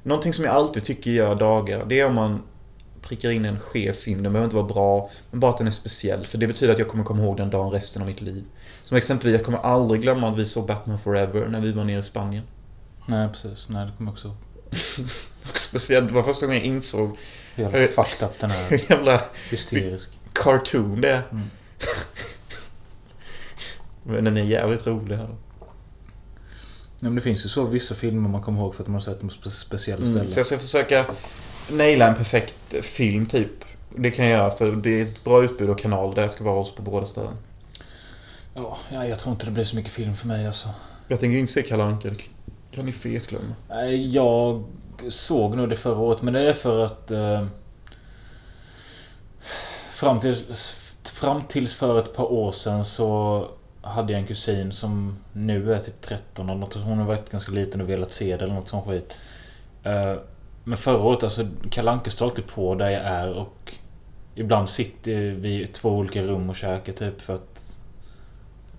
Någonting 0.04 0.34
som 0.34 0.46
jag 0.46 0.56
alltid 0.56 0.84
tycker 0.84 1.12
gör 1.12 1.36
dagar, 1.36 1.86
det 1.86 2.00
är 2.00 2.06
om 2.06 2.16
man 2.16 2.44
prickar 3.06 3.30
in 3.30 3.46
en 3.46 3.60
skev 3.60 3.94
film. 3.94 4.24
Den 4.24 4.34
behöver 4.34 4.46
inte 4.46 4.56
vara 4.56 4.68
bra, 4.68 5.10
men 5.32 5.40
bara 5.40 5.52
att 5.52 5.58
den 5.58 5.68
är 5.68 5.72
speciell. 5.72 6.26
För 6.26 6.38
det 6.38 6.48
betyder 6.48 6.74
att 6.74 6.80
jag 6.80 6.88
kommer 6.88 7.04
komma 7.04 7.24
ihåg 7.24 7.38
den 7.38 7.50
dagen 7.50 7.72
resten 7.72 8.02
av 8.02 8.08
mitt 8.08 8.22
liv. 8.22 8.44
Som 8.84 8.98
exempelvis, 8.98 9.38
jag 9.38 9.46
kommer 9.46 9.60
aldrig 9.60 10.02
glömma 10.02 10.30
att 10.30 10.38
vi 10.38 10.46
såg 10.46 10.68
Batman 10.68 11.00
Forever 11.00 11.48
när 11.48 11.62
vi 11.62 11.72
var 11.72 11.84
nere 11.84 12.00
i 12.00 12.04
Spanien. 12.04 12.44
Nej, 13.06 13.30
precis. 13.30 13.70
Nej, 13.70 13.86
det 13.86 13.92
kommer 13.98 14.12
jag 14.12 14.14
också 14.14 14.28
ihåg. 14.28 14.36
Speciellt, 15.56 16.08
det 16.08 16.14
var 16.14 16.24
första 16.24 16.46
gången 16.46 16.62
jag 16.62 16.68
insåg 16.68 17.18
Hur 17.56 17.64
jävla 17.64 17.88
fucked 17.88 18.28
up 18.30 18.40
den 18.40 18.52
är. 18.52 18.64
hur 18.70 18.92
jävla 18.92 19.22
Hysterisk. 19.50 20.10
cartoon 20.34 21.02
det 21.02 21.10
är. 21.10 21.24
Mm. 21.32 21.50
Men 24.04 24.24
den 24.24 24.38
är 24.38 24.44
jävligt 24.44 24.88
rolig. 24.88 25.16
Här. 25.16 25.28
Ja, 27.00 27.10
men 27.10 27.16
det 27.16 27.22
finns 27.22 27.46
ju 27.46 27.50
så 27.50 27.64
vissa 27.66 27.96
filmer 27.96 28.30
man 28.30 28.42
kommer 28.42 28.60
ihåg 28.62 28.76
för 28.76 28.82
att 28.84 28.88
man 28.88 28.94
har 28.94 29.02
sett 29.02 29.20
dem 29.20 29.30
på 29.30 29.36
spe- 29.36 29.50
speciella 29.50 30.02
Mm, 30.02 30.12
ställen. 30.14 30.28
så 30.28 30.40
jag 30.40 30.46
ska 30.46 30.58
försöka 30.58 31.06
naila 31.72 32.08
en 32.08 32.16
perfekt 32.16 32.76
film 32.86 33.26
typ. 33.26 33.52
Det 33.98 34.12
kan 34.12 34.26
jag 34.26 34.40
göra 34.40 34.52
för 34.52 34.72
det 34.72 35.00
är 35.00 35.04
ett 35.04 35.24
bra 35.24 35.44
utbud 35.44 35.70
av 35.70 35.76
kanaler 35.76 36.16
där 36.16 36.22
jag 36.22 36.32
ska 36.32 36.44
vara 36.44 36.56
hos 36.56 36.76
på 36.76 36.82
båda 36.82 37.06
ställen. 37.06 37.38
Ja, 38.54 38.78
ja, 38.92 39.06
jag 39.06 39.20
tror 39.20 39.34
inte 39.34 39.46
det 39.46 39.52
blir 39.52 39.64
så 39.64 39.76
mycket 39.76 39.92
film 39.92 40.16
för 40.16 40.28
mig 40.28 40.48
alltså. 40.48 40.70
Jag 41.08 41.20
tänker 41.20 41.38
inte 41.38 41.54
se 41.54 41.64
Kalle 41.64 41.84
Anka. 41.84 42.10
Det 42.10 42.18
kan 42.72 42.86
ni 42.86 42.92
fetglömma. 42.92 43.56
Nej, 43.70 44.16
Jag 44.16 44.64
såg 45.10 45.58
nog 45.58 45.70
det 45.70 45.76
förra 45.76 45.98
året, 45.98 46.22
men 46.22 46.34
det 46.34 46.50
är 46.50 46.54
för 46.54 46.86
att... 46.86 47.12
Eh, 47.12 47.46
fram, 49.92 50.20
tills, 50.20 50.72
fram 51.14 51.42
tills 51.42 51.74
för 51.74 52.00
ett 52.00 52.16
par 52.16 52.32
år 52.32 52.52
sedan 52.52 52.86
så 52.86 53.48
hade 53.82 54.14
jag 54.14 54.22
en 54.22 54.28
kusin 54.28 54.72
som 54.72 55.18
nu 55.34 55.74
är 55.74 55.80
typ 55.80 56.02
13 56.02 56.50
eller 56.50 56.60
något. 56.60 56.74
Hon 56.74 56.98
har 56.98 57.06
varit 57.06 57.30
ganska 57.30 57.52
liten 57.52 57.82
och 57.82 57.90
velat 57.90 58.12
se 58.12 58.38
det 58.38 58.44
eller 58.44 58.54
något 58.54 58.68
sånt 58.68 58.86
skit. 58.86 59.18
Eh, 59.84 60.16
men 60.66 60.78
förra 60.78 61.04
året, 61.04 61.24
alltså 61.24 61.48
Kalle 61.70 61.92
Anka 61.92 62.12
står 62.12 62.26
alltid 62.26 62.48
på 62.48 62.76
där 62.76 62.90
jag 62.90 63.02
är 63.02 63.34
och 63.34 63.74
ibland 64.36 64.70
sitter 64.70 65.32
vi 65.32 65.62
i 65.62 65.68
två 65.68 65.90
olika 65.90 66.22
rum 66.22 66.50
och 66.50 66.56
käkar 66.56 66.94
typ 66.94 67.22
för 67.22 67.34
att 67.34 67.80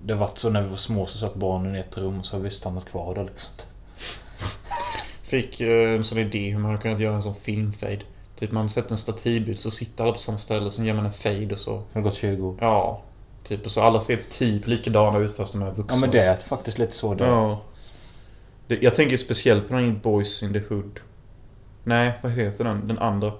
det 0.02 0.12
har 0.12 0.20
varit 0.20 0.38
så 0.38 0.50
när 0.50 0.62
vi 0.62 0.68
var 0.68 0.76
små 0.76 1.06
så 1.06 1.18
satt 1.18 1.34
barnen 1.34 1.76
i 1.76 1.78
ett 1.78 1.98
rum 1.98 2.18
och 2.18 2.26
så 2.26 2.36
har 2.36 2.40
vi 2.40 2.50
stannat 2.50 2.84
kvar 2.84 3.14
där 3.14 3.24
liksom. 3.24 3.52
Fick 5.22 5.60
eh, 5.60 5.94
en 5.94 6.04
sån 6.04 6.18
idé 6.18 6.50
hur 6.50 6.58
man 6.58 6.70
hade 6.70 6.82
kunnat 6.82 7.00
göra 7.00 7.14
en 7.14 7.22
sån 7.22 7.34
filmfade. 7.34 8.00
Typ 8.36 8.52
man 8.52 8.68
sätter 8.68 8.92
en 8.92 8.98
stativbild 8.98 9.58
så 9.58 9.70
sitter 9.70 10.04
alla 10.04 10.12
på 10.12 10.18
samma 10.18 10.38
ställe. 10.38 10.70
Sen 10.70 10.84
gör 10.84 10.94
man 10.94 11.06
en 11.06 11.12
fade 11.12 11.52
och 11.52 11.58
så. 11.58 11.76
Det 11.76 11.98
har 11.98 12.02
gått 12.02 12.14
20 12.14 12.46
år. 12.46 12.56
Ja. 12.60 13.02
Typ 13.42 13.64
och 13.64 13.70
så 13.70 13.80
alla 13.80 14.00
ser 14.00 14.18
typ 14.30 14.66
likadana 14.66 15.18
ut 15.18 15.36
fast 15.36 15.52
de 15.52 15.62
är 15.62 15.70
vuxna. 15.70 15.94
Ja 15.94 15.96
men 16.00 16.10
det 16.10 16.20
är 16.20 16.36
faktiskt 16.36 16.78
lite 16.78 16.92
så 16.92 17.14
där. 17.14 17.26
Ja. 17.26 17.60
Det, 18.66 18.82
jag 18.82 18.94
tänker 18.94 19.16
speciellt 19.16 19.68
på 19.68 19.74
den 19.74 20.00
Boys 20.00 20.42
in 20.42 20.52
the 20.52 20.60
Hood. 20.68 21.00
Nej, 21.86 22.18
vad 22.22 22.32
heter 22.32 22.64
den? 22.64 22.88
Den 22.88 22.98
andra. 22.98 23.32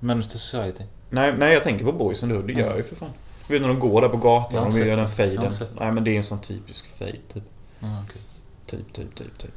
To 0.00 0.22
Society. 0.22 0.84
Nej, 1.10 1.34
nej 1.38 1.52
jag 1.54 1.62
tänker 1.62 1.84
på 1.84 1.92
Boys 1.92 2.22
in 2.22 2.28
the 2.28 2.34
Hood. 2.34 2.46
Det 2.46 2.52
gör 2.52 2.66
jag 2.66 2.76
ju 2.76 2.82
för 2.82 2.96
fan. 2.96 3.10
Du 3.46 3.52
vet 3.54 3.62
när 3.62 3.68
de 3.68 3.78
går 3.78 4.00
där 4.00 4.08
på 4.08 4.16
gatan 4.16 4.66
och 4.66 4.72
de 4.72 4.78
gör 4.78 4.96
den 4.96 5.08
det. 5.16 5.36
Det. 5.36 5.70
Nej 5.80 5.92
men 5.92 6.04
det 6.04 6.10
är 6.10 6.16
en 6.16 6.24
sån 6.24 6.40
typisk 6.40 6.98
fade 6.98 7.12
typ. 7.12 7.42
Ja, 7.78 8.04
okej. 8.08 8.22
Typ, 8.66 8.92
typ, 8.92 9.14
typ, 9.14 9.38
typ. 9.38 9.50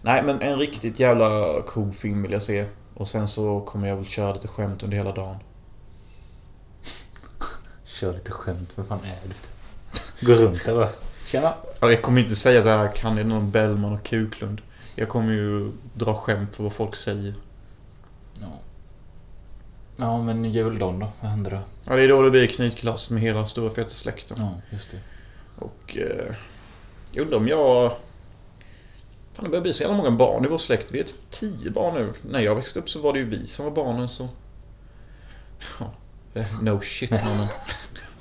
Nej 0.00 0.22
men 0.22 0.40
en 0.40 0.58
riktigt 0.58 1.00
jävla 1.00 1.60
cool 1.62 1.92
film 1.92 2.22
vill 2.22 2.32
jag 2.32 2.42
se. 2.42 2.64
Och 2.94 3.08
sen 3.08 3.28
så 3.28 3.60
kommer 3.60 3.88
jag 3.88 3.96
väl 3.96 4.06
köra 4.06 4.32
lite 4.32 4.48
skämt 4.48 4.82
under 4.82 4.96
hela 4.96 5.12
dagen. 5.12 5.36
Kör 7.84 8.12
lite 8.14 8.32
skämt. 8.32 8.70
Vad 8.74 8.86
fan 8.86 9.00
är 9.04 9.28
det? 9.28 10.26
Gå 10.26 10.32
runt 10.32 10.64
där 10.64 10.74
bara. 10.74 10.88
Tjena. 11.24 11.54
Ja, 11.80 11.90
Jag 11.90 12.02
kommer 12.02 12.20
inte 12.20 12.36
säga 12.36 12.62
så 12.62 12.68
här, 12.68 12.88
kan 12.88 13.14
ni 13.14 13.24
någon 13.24 13.50
Bellman 13.50 13.92
och 13.92 14.02
Kuklund? 14.02 14.60
Jag 14.94 15.08
kommer 15.08 15.32
ju 15.32 15.72
dra 15.94 16.14
skämt 16.14 16.56
på 16.56 16.62
vad 16.62 16.72
folk 16.72 16.96
säger. 16.96 17.34
Ja. 18.40 18.58
Ja 19.96 20.22
men 20.22 20.44
juldagen 20.44 20.98
då? 20.98 21.12
Vad 21.20 21.30
händer 21.30 21.50
då? 21.50 21.60
Ja, 21.84 21.96
det 21.96 22.02
är 22.02 22.08
då 22.08 22.22
det 22.22 22.30
blir 22.30 22.46
knytklass 22.46 23.10
med 23.10 23.22
hela 23.22 23.46
stora 23.46 23.70
feta 23.70 23.88
släkten. 23.88 24.36
Ja, 24.40 24.54
just 24.70 24.90
det. 24.90 25.00
Och... 25.58 25.96
Eh, 25.96 26.34
jag 27.12 27.22
undrar 27.22 27.38
om 27.38 27.48
jag... 27.48 27.92
Fan, 29.32 29.44
det 29.44 29.48
börjar 29.48 29.62
bli 29.62 29.72
så 29.72 29.82
jävla 29.82 29.96
många 29.96 30.10
barn 30.10 30.44
i 30.44 30.48
vår 30.48 30.58
släkt. 30.58 30.92
Vi 30.92 31.00
är 31.00 31.04
typ 31.04 31.30
tio 31.30 31.70
barn 31.70 31.94
nu. 31.94 32.12
När 32.30 32.40
jag 32.40 32.54
växte 32.54 32.78
upp 32.78 32.90
så 32.90 33.00
var 33.00 33.12
det 33.12 33.18
ju 33.18 33.24
vi 33.24 33.46
som 33.46 33.64
var 33.64 33.72
barnen 33.72 34.08
så... 34.08 34.28
Ja, 35.78 35.90
no 36.62 36.80
shit 36.80 37.10
mannen. 37.10 37.48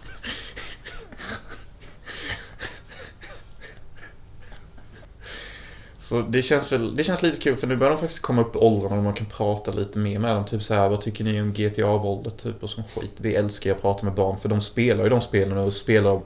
Så 6.11 6.21
det 6.21 6.41
känns 6.41 6.71
väl, 6.71 6.95
det 6.95 7.03
känns 7.03 7.21
lite 7.23 7.37
kul 7.37 7.55
för 7.55 7.67
nu 7.67 7.77
börjar 7.77 7.91
de 7.91 7.99
faktiskt 7.99 8.21
komma 8.21 8.41
upp 8.41 8.55
i 8.55 8.57
åldrarna 8.57 8.95
och 8.97 9.03
man 9.03 9.13
kan 9.13 9.25
prata 9.25 9.71
lite 9.71 9.97
mer 9.99 10.19
med 10.19 10.35
dem. 10.35 10.45
Typ 10.45 10.63
så 10.63 10.73
här, 10.73 10.89
vad 10.89 11.01
tycker 11.01 11.23
ni 11.23 11.41
om 11.41 11.53
GTA-våldet 11.53 12.37
typ 12.43 12.63
och 12.63 12.69
sån 12.69 12.83
skit. 12.83 13.11
Det 13.17 13.35
älskar 13.35 13.69
jag 13.69 13.75
att 13.75 13.81
prata 13.81 14.05
med 14.05 14.13
barn 14.13 14.39
för 14.39 14.49
de 14.49 14.61
spelar 14.61 15.03
ju 15.03 15.09
de 15.09 15.21
spelen 15.21 15.57
och 15.57 15.73
spelar 15.73 16.21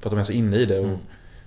för 0.00 0.08
att 0.08 0.10
de 0.10 0.18
är 0.18 0.22
så 0.22 0.32
inne 0.32 0.56
i 0.56 0.64
det. 0.66 0.78
Och 0.78 0.84
Mm. 0.84 0.98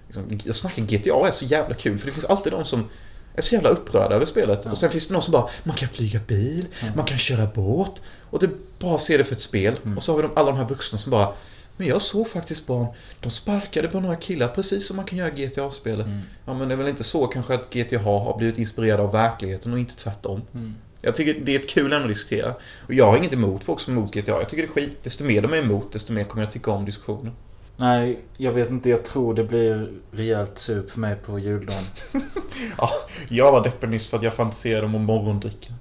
liksom, 0.07 0.39
jag 0.45 0.55
snackar 0.55 0.81
GTA 0.83 1.27
är 1.27 1.31
så 1.31 1.45
jävla 1.45 1.75
kul 1.75 1.97
för 1.97 2.05
det 2.05 2.11
finns 2.11 2.25
alltid 2.25 2.53
de 2.53 2.65
som 2.65 2.89
är 3.35 3.41
så 3.41 3.55
jävla 3.55 3.69
upprörda 3.69 4.15
över 4.15 4.25
spelet. 4.25 4.61
Ja. 4.65 4.71
Och 4.71 4.77
sen 4.77 4.91
finns 4.91 5.07
det 5.07 5.13
någon 5.13 5.21
som 5.21 5.31
bara, 5.31 5.49
man 5.63 5.75
kan 5.75 5.89
flyga 5.89 6.19
bil, 6.27 6.65
Mm. 6.81 6.93
man 6.95 7.05
kan 7.05 7.17
köra 7.17 7.45
båt. 7.55 8.01
Och 8.29 8.39
det 8.39 8.49
bara 8.79 8.97
ser 8.97 9.17
det 9.17 9.23
för 9.23 9.35
ett 9.35 9.41
spel. 9.41 9.75
Mm. 9.85 9.97
Och 9.97 10.03
så 10.03 10.11
har 10.11 10.17
vi 10.17 10.21
de, 10.23 10.31
alla 10.35 10.51
de 10.51 10.57
här 10.57 10.67
vuxna 10.67 10.97
som 10.99 11.11
bara, 11.11 11.33
men 11.81 11.89
jag 11.89 12.01
såg 12.01 12.27
faktiskt 12.27 12.67
barn, 12.67 12.87
de 13.19 13.29
sparkade 13.29 13.87
på 13.87 13.99
några 13.99 14.15
killar 14.15 14.47
precis 14.47 14.87
som 14.87 14.95
man 14.95 15.05
kan 15.05 15.17
göra 15.17 15.31
i 15.31 15.45
GTA-spelet. 15.45 16.07
Mm. 16.07 16.21
Ja 16.45 16.53
men 16.53 16.67
det 16.67 16.73
är 16.73 16.77
väl 16.77 16.87
inte 16.87 17.03
så 17.03 17.27
kanske 17.27 17.53
att 17.53 17.73
GTA 17.73 17.99
har 17.99 18.37
blivit 18.37 18.57
inspirerad 18.57 18.99
av 18.99 19.11
verkligheten 19.11 19.73
och 19.73 19.79
inte 19.79 19.95
tvärtom. 19.95 20.41
Mm. 20.53 20.75
Jag 21.01 21.15
tycker 21.15 21.45
det 21.45 21.55
är 21.55 21.59
ett 21.59 21.69
kul 21.69 21.93
ämne 21.93 22.05
att 22.05 22.09
diskutera. 22.09 22.53
Och 22.87 22.93
jag 22.93 23.05
har 23.05 23.17
inget 23.17 23.33
emot 23.33 23.63
folk 23.63 23.79
som 23.79 23.93
är 23.93 23.97
emot 23.97 24.13
GTA. 24.13 24.31
Jag 24.31 24.49
tycker 24.49 24.63
det 24.63 24.69
är 24.69 24.71
skit. 24.71 25.03
Desto 25.03 25.23
mer 25.23 25.41
de 25.41 25.53
är 25.53 25.57
emot, 25.57 25.93
desto 25.93 26.13
mer 26.13 26.23
kommer 26.23 26.43
jag 26.43 26.51
tycka 26.51 26.71
om 26.71 26.85
diskussionen. 26.85 27.33
Nej, 27.77 28.19
jag 28.37 28.51
vet 28.51 28.69
inte. 28.69 28.89
Jag 28.89 29.05
tror 29.05 29.33
det 29.33 29.43
blir 29.43 29.91
rejält 30.11 30.57
sup 30.57 30.91
för 30.91 30.99
mig 30.99 31.15
på 31.15 31.39
juldagen. 31.39 31.83
Jag 33.29 33.51
var 33.51 33.63
deppig 33.63 33.89
nyss 33.89 34.07
för 34.07 34.17
att 34.17 34.23
jag 34.23 34.33
fantiserade 34.33 34.85
om 34.85 35.03
morgondricka. 35.03 35.73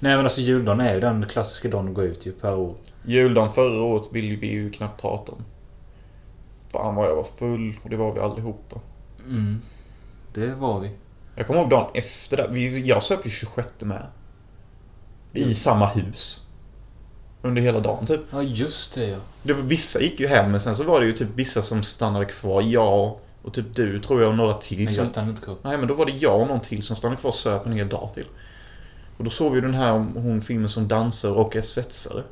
Nej 0.00 0.16
men 0.16 0.24
alltså 0.24 0.40
juldagen 0.40 0.80
är 0.80 0.94
ju 0.94 1.00
den 1.00 1.26
klassiska 1.26 1.68
dagen 1.68 1.88
att 1.88 1.94
gå 1.94 2.02
ut 2.02 2.26
ju 2.26 2.32
per 2.32 2.54
år. 2.54 2.74
Juldagen 3.08 3.52
förra 3.52 3.82
året 3.82 4.12
vill 4.12 4.36
vi 4.36 4.46
ju 4.46 4.70
knappt 4.70 5.00
prata 5.00 5.32
om. 5.32 5.44
Fan 6.72 6.94
vad 6.94 7.08
jag 7.08 7.16
var 7.16 7.24
full 7.24 7.78
och 7.82 7.90
det 7.90 7.96
var 7.96 8.12
vi 8.12 8.20
allihopa. 8.20 8.80
Mm. 9.26 9.60
Det 10.34 10.54
var 10.54 10.80
vi. 10.80 10.90
Jag 11.34 11.46
kommer 11.46 11.60
ihåg 11.60 11.70
dagen 11.70 11.90
efter 11.94 12.36
det. 12.36 12.48
Vi, 12.50 12.86
jag 12.86 13.02
söp 13.02 13.26
ju 13.26 13.30
26 13.30 13.68
med. 13.80 14.06
I 15.32 15.54
samma 15.54 15.86
hus. 15.86 16.42
Under 17.42 17.62
hela 17.62 17.80
dagen 17.80 18.06
typ. 18.06 18.20
Ja 18.30 18.42
just 18.42 18.94
det 18.94 19.06
ja. 19.06 19.18
Det 19.42 19.52
var, 19.52 19.62
vissa 19.62 20.00
gick 20.00 20.20
ju 20.20 20.26
hem 20.26 20.50
men 20.50 20.60
sen 20.60 20.76
så 20.76 20.84
var 20.84 21.00
det 21.00 21.06
ju 21.06 21.12
typ 21.12 21.28
vissa 21.34 21.62
som 21.62 21.82
stannade 21.82 22.24
kvar. 22.24 22.62
Jag 22.62 23.18
och 23.42 23.54
typ 23.54 23.74
du 23.74 23.98
tror 23.98 24.20
jag 24.20 24.30
och 24.30 24.36
några 24.36 24.54
till. 24.54 24.84
Men 24.84 24.94
jag 24.94 25.06
stannade 25.06 25.30
inte 25.30 25.42
kvar. 25.42 25.56
nej 25.62 25.78
men 25.78 25.88
då 25.88 25.94
var 25.94 26.06
det 26.06 26.12
jag 26.12 26.40
och 26.40 26.48
någon 26.48 26.60
till 26.60 26.82
som 26.82 26.96
stannade 26.96 27.20
kvar 27.20 27.28
och 27.28 27.34
söp 27.34 27.66
en 27.66 27.72
hel 27.72 27.88
dag 27.88 28.10
till. 28.14 28.26
Och 29.16 29.24
då 29.24 29.30
såg 29.30 29.54
vi 29.54 29.60
den 29.60 29.74
här 29.74 29.92
hon 30.14 30.42
filmen 30.42 30.68
som 30.68 30.88
dansar 30.88 31.32
och 31.32 31.56
är 31.56 31.62
svetsare. 31.62 32.22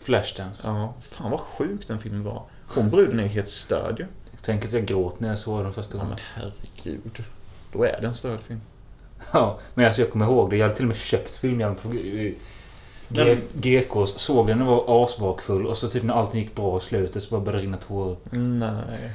Flashdance. 0.00 0.68
Ja, 0.68 0.94
fan 1.00 1.30
vad 1.30 1.40
sjuk 1.40 1.86
den 1.88 1.98
filmen 1.98 2.24
var. 2.24 2.42
Hon 2.74 2.90
bruden 2.90 3.20
är 3.20 3.26
helt 3.26 3.48
störd 3.48 3.98
ju. 3.98 4.06
Jag 4.32 4.42
tänker 4.42 4.66
att 4.66 4.72
jag 4.72 4.86
gråt 4.86 5.20
när 5.20 5.28
jag 5.28 5.38
såg 5.38 5.64
den 5.64 5.72
första 5.72 5.96
Ja 5.98 6.02
gången. 6.02 6.18
men 6.36 6.52
herregud. 6.74 7.24
Då 7.72 7.84
är 7.84 8.00
det 8.00 8.06
en 8.06 8.14
störd 8.14 8.40
film. 8.40 8.60
Ja, 9.32 9.58
men 9.74 9.86
alltså 9.86 10.02
jag 10.02 10.10
kommer 10.10 10.26
ihåg 10.26 10.50
det. 10.50 10.56
Jag 10.56 10.64
hade 10.64 10.74
till 10.74 10.84
och 10.84 10.88
med 10.88 10.96
köpt 10.96 11.36
filmhjälm 11.36 11.74
på 11.74 11.88
G- 11.88 12.34
GKs. 13.54 14.18
Såg 14.18 14.46
den 14.46 14.62
och 14.62 14.86
var 14.86 15.04
asbakfull 15.04 15.66
och 15.66 15.76
så 15.76 15.90
typ 15.90 16.02
när 16.02 16.14
allting 16.14 16.40
gick 16.42 16.54
bra 16.54 16.76
i 16.78 16.80
slutet 16.80 17.22
så 17.22 17.30
bara 17.30 17.40
började 17.40 17.58
det 17.58 17.66
rinna 17.66 17.76
tårar. 17.76 18.16
Nej. 18.30 19.10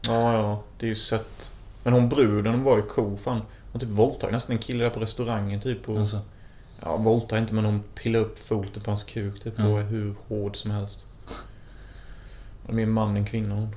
Ja, 0.00 0.32
ja. 0.32 0.62
Det 0.78 0.86
är 0.86 0.88
ju 0.88 0.94
sött. 0.94 1.50
Men 1.82 1.92
hon 1.92 2.08
bruden 2.08 2.52
hon 2.54 2.62
var 2.64 2.76
ju 2.76 2.82
cool 2.82 3.18
fan. 3.18 3.42
Hon 3.72 3.80
typ 3.80 3.90
våldtog 3.90 4.32
nästan 4.32 4.56
en 4.56 4.62
kille 4.62 4.84
där 4.84 4.90
på 4.90 5.00
restaurangen 5.00 5.60
typ. 5.60 5.88
Och, 5.88 5.98
Alltså, 5.98 6.18
ja, 6.84 6.96
våldtog 6.96 7.38
inte 7.38 7.54
men 7.54 7.64
hon 7.64 7.82
pillade 7.94 8.24
upp 8.24 8.38
foten 8.38 8.82
på 8.82 8.90
hans 8.90 9.04
kuk 9.04 9.40
typ. 9.40 9.54
Ja. 9.56 9.66
Och 9.66 9.80
är 9.80 9.84
hur 9.84 10.14
hård 10.28 10.56
som 10.56 10.70
helst. 10.70 11.06
Hon 12.66 12.70
är 12.70 12.86
mer 12.86 12.86
man 12.86 13.16
än 13.16 13.26
kvinna 13.26 13.54
hon. 13.54 13.74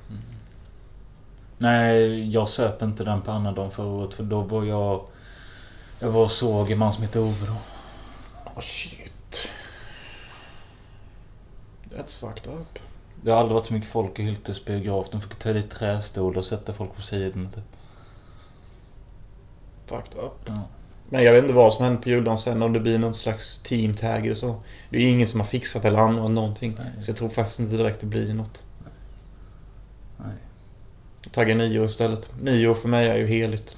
nej, 1.58 2.30
jag 2.30 2.48
söp 2.48 2.82
inte 2.82 3.04
den 3.04 3.22
på 3.22 3.30
annandagen 3.30 3.70
förra 3.70 3.86
året 3.86 4.14
för 4.14 4.24
då 4.24 4.40
var 4.40 4.64
jag... 4.64 5.08
Jag 6.00 6.10
var 6.10 6.22
och 6.22 6.30
såg 6.30 6.70
en 6.70 6.78
man 6.78 6.92
som 6.92 7.02
heter 7.02 7.20
Ove 7.20 7.46
då. 7.46 7.56
Oh 8.54 8.60
shit. 8.60 9.48
That's 11.90 12.20
fucked 12.20 12.52
up. 12.52 12.78
Det 13.22 13.30
har 13.30 13.38
aldrig 13.38 13.54
varit 13.54 13.66
så 13.66 13.74
mycket 13.74 13.90
folk 13.90 14.18
i 14.18 14.22
Hyltes 14.22 14.64
biograf. 14.64 15.08
De 15.10 15.20
fick 15.20 15.34
ta 15.34 15.52
dit 15.52 15.70
trästolar 15.70 16.38
och 16.38 16.44
sätta 16.44 16.72
folk 16.72 16.96
på 16.96 17.02
sidorna 17.02 17.50
typ. 17.50 17.64
Fucked 19.86 20.20
up. 20.24 20.32
Ja. 20.44 20.68
Men 21.10 21.24
jag 21.24 21.32
vet 21.32 21.42
inte 21.42 21.54
vad 21.54 21.72
som 21.72 21.84
händer 21.84 22.02
på 22.02 22.08
juldagen 22.08 22.38
sen. 22.38 22.62
Om 22.62 22.72
det 22.72 22.80
blir 22.80 22.98
någon 22.98 23.14
slags 23.14 23.58
teamtag 23.58 24.26
eller 24.26 24.34
så. 24.34 24.62
Det 24.90 24.96
är 24.96 25.10
ingen 25.10 25.26
som 25.26 25.40
har 25.40 25.46
fixat 25.46 25.84
eller 25.84 25.98
anordnat 25.98 26.30
någonting. 26.30 26.74
Nej. 26.78 27.02
Så 27.02 27.10
jag 27.10 27.16
tror 27.16 27.28
faktiskt 27.28 27.60
inte 27.60 27.76
direkt 27.76 28.00
det 28.00 28.06
blir 28.06 28.34
något. 28.34 28.62
Nej. 30.16 30.34
Tagga 31.30 31.54
nyår 31.54 31.84
istället. 31.84 32.30
Nyår 32.42 32.74
för 32.74 32.88
mig 32.88 33.08
är 33.08 33.16
ju 33.16 33.26
heligt. 33.26 33.76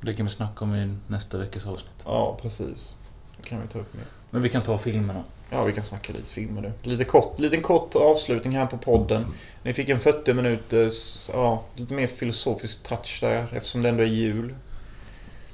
Det 0.00 0.12
kan 0.12 0.26
vi 0.26 0.32
snacka 0.32 0.64
om 0.64 0.74
i 0.74 0.96
nästa 1.06 1.38
veckas 1.38 1.66
avsnitt. 1.66 2.02
Ja, 2.04 2.38
precis. 2.42 2.96
Det 3.36 3.48
kan 3.48 3.62
vi 3.62 3.68
ta 3.68 3.78
upp 3.78 3.94
mer. 3.94 4.04
Men 4.30 4.42
vi 4.42 4.48
kan 4.48 4.62
ta 4.62 4.78
filmerna. 4.78 5.24
Ja, 5.50 5.64
vi 5.64 5.72
kan 5.72 5.84
snacka 5.84 6.12
lite 6.12 6.32
filmer 6.32 6.62
nu. 6.62 6.72
Lite 6.82 7.04
kort, 7.04 7.38
liten 7.38 7.62
kort 7.62 7.96
avslutning 7.96 8.56
här 8.56 8.66
på 8.66 8.78
podden. 8.78 9.26
Ni 9.62 9.72
fick 9.72 9.88
en 9.88 10.00
40 10.00 10.34
minuters, 10.34 11.28
ja, 11.32 11.62
lite 11.74 11.94
mer 11.94 12.06
filosofisk 12.06 12.82
touch 12.82 13.18
där 13.20 13.46
eftersom 13.52 13.82
det 13.82 13.88
ändå 13.88 14.02
är 14.02 14.06
jul. 14.06 14.54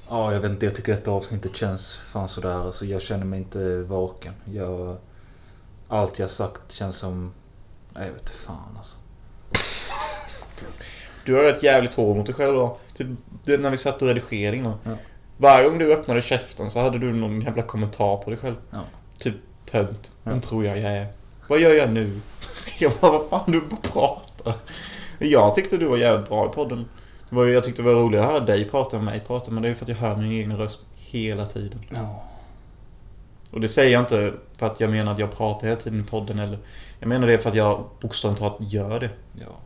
Ja, 0.09 0.33
jag 0.33 0.41
vet 0.41 0.51
inte. 0.51 0.67
Jag 0.67 0.75
tycker 0.75 0.93
detta 0.93 1.11
avsnittet 1.11 1.57
känns 1.57 1.97
fan 1.97 2.29
sådär. 2.29 2.55
Alltså, 2.67 2.85
jag 2.87 3.03
känner 3.03 3.25
mig 3.25 3.39
inte 3.39 3.79
vaken. 3.83 4.33
Jag... 4.45 4.97
allt 5.89 6.19
jag 6.19 6.31
sagt 6.31 6.73
känns 6.73 6.97
som... 6.97 7.33
Nej, 7.95 8.07
jag 8.07 8.13
vet 8.15 8.29
fan 8.31 8.77
alltså. 8.79 8.97
Du 11.25 11.35
har 11.35 11.45
ett 11.45 11.63
jävligt 11.63 11.95
hård 11.95 12.17
mot 12.17 12.27
dig 12.27 12.35
själv 12.35 12.55
då. 12.55 12.79
Typ 12.97 13.07
när 13.61 13.71
vi 13.71 13.77
satt 13.77 14.03
och 14.03 14.09
redigerade 14.09 14.57
innan. 14.57 14.75
Ja. 14.85 14.91
Varje 15.37 15.69
gång 15.69 15.79
du 15.79 15.93
öppnade 15.95 16.23
käften 16.23 16.71
så 16.71 16.81
hade 16.81 16.99
du 16.99 17.13
någon 17.13 17.41
jävla 17.41 17.63
kommentar 17.63 18.17
på 18.17 18.31
dig 18.31 18.39
själv. 18.39 18.57
Ja. 18.71 18.85
Typ 19.19 19.35
tönt. 19.71 20.11
Vem 20.25 20.35
Ja. 20.35 20.41
tror 20.41 20.65
jag 20.65 20.79
jag 20.79 20.93
är? 20.93 21.07
Vad 21.49 21.61
gör 21.61 21.71
jag 21.75 21.91
nu? 21.93 22.21
Jag 22.79 22.93
bara, 23.01 23.13
vad 23.13 23.29
fan 23.29 23.53
du 23.53 23.61
bara 23.61 23.81
pratar. 23.83 24.55
Jag 25.19 25.55
tyckte 25.55 25.77
du 25.77 25.87
var 25.87 25.97
jävligt 25.97 26.29
bra 26.29 26.47
i 26.47 26.49
podden. 26.55 26.89
Det 27.37 27.41
var, 27.41 27.47
ju- 27.47 27.53
jag 27.55 27.65
tyckte 27.65 27.83
det 27.83 27.95
var 27.95 28.01
roligt 28.01 28.21
att 28.21 28.27
höra 28.27 28.41
dig 28.41 28.65
prata 28.65 28.97
med 28.97 29.05
mig 29.05 29.21
prata. 29.27 29.51
Men 29.51 29.63
det 29.63 29.69
är 29.69 29.75
för 29.75 29.85
att 29.85 29.89
jag 29.89 29.97
hör 29.97 30.17
min 30.17 30.31
egen 30.31 30.57
röst 30.57 30.87
hela 30.97 31.47
tiden. 31.47 31.81
Ja. 31.95 32.23
Och 33.53 33.61
det 33.61 33.69
säger 33.69 33.93
jag 33.93 34.03
inte 34.03 34.35
för 34.59 34.67
att 34.67 34.81
jag 34.81 34.91
menar 34.91 35.13
att 35.13 35.19
jag 35.19 35.37
pratar 35.37 35.67
hela 35.67 35.81
tiden 35.81 36.01
i 36.01 36.03
podden. 36.03 36.39
Eller, 36.39 36.59
jag 37.01 37.09
menar 37.09 37.27
det 37.27 37.39
för 37.39 37.51
att 37.51 37.57
jag 37.57 37.85
bokstavligt 38.01 38.41
talat 38.41 38.57
gör 38.73 39.01
det. 39.01 39.11
Ja. 39.41 39.57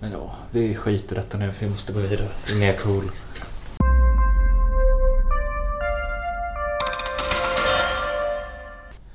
Men 0.00 0.12
ja, 0.12 0.34
vi 0.50 0.74
skiter 0.74 1.16
i 1.16 1.18
detta 1.18 1.38
nu. 1.38 1.52
Vi 1.60 1.68
måste 1.68 1.92
gå 1.92 1.98
vidare. 1.98 2.28
Inga 2.56 2.66
är 2.72 2.76
cool. 2.76 3.10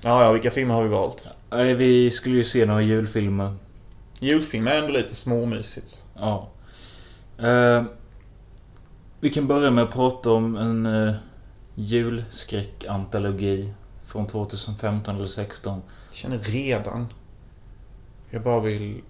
Ja, 0.03 0.23
ja, 0.23 0.31
vilka 0.31 0.51
filmer 0.51 0.73
har 0.73 0.83
vi 0.83 0.89
valt? 0.89 1.29
Vi 1.77 2.11
skulle 2.11 2.35
ju 2.35 2.43
se 2.43 2.65
några 2.65 2.81
julfilmer. 2.81 3.55
Julfilm 4.19 4.67
är 4.67 4.75
ändå 4.75 4.91
lite 4.93 5.15
småmysigt. 5.15 6.03
Ja. 6.15 6.47
Eh, 7.41 7.83
vi 9.19 9.29
kan 9.29 9.47
börja 9.47 9.71
med 9.71 9.83
att 9.83 9.93
prata 9.93 10.31
om 10.31 10.55
en 10.55 10.85
uh, 10.85 11.15
julskräckantologi 11.75 13.73
från 14.05 14.27
2015 14.27 15.15
eller 15.15 15.25
16. 15.25 15.81
Jag 16.09 16.15
känner 16.15 16.37
redan... 16.37 17.07
Jag 18.29 18.43
bara 18.43 18.59
vill... 18.59 19.01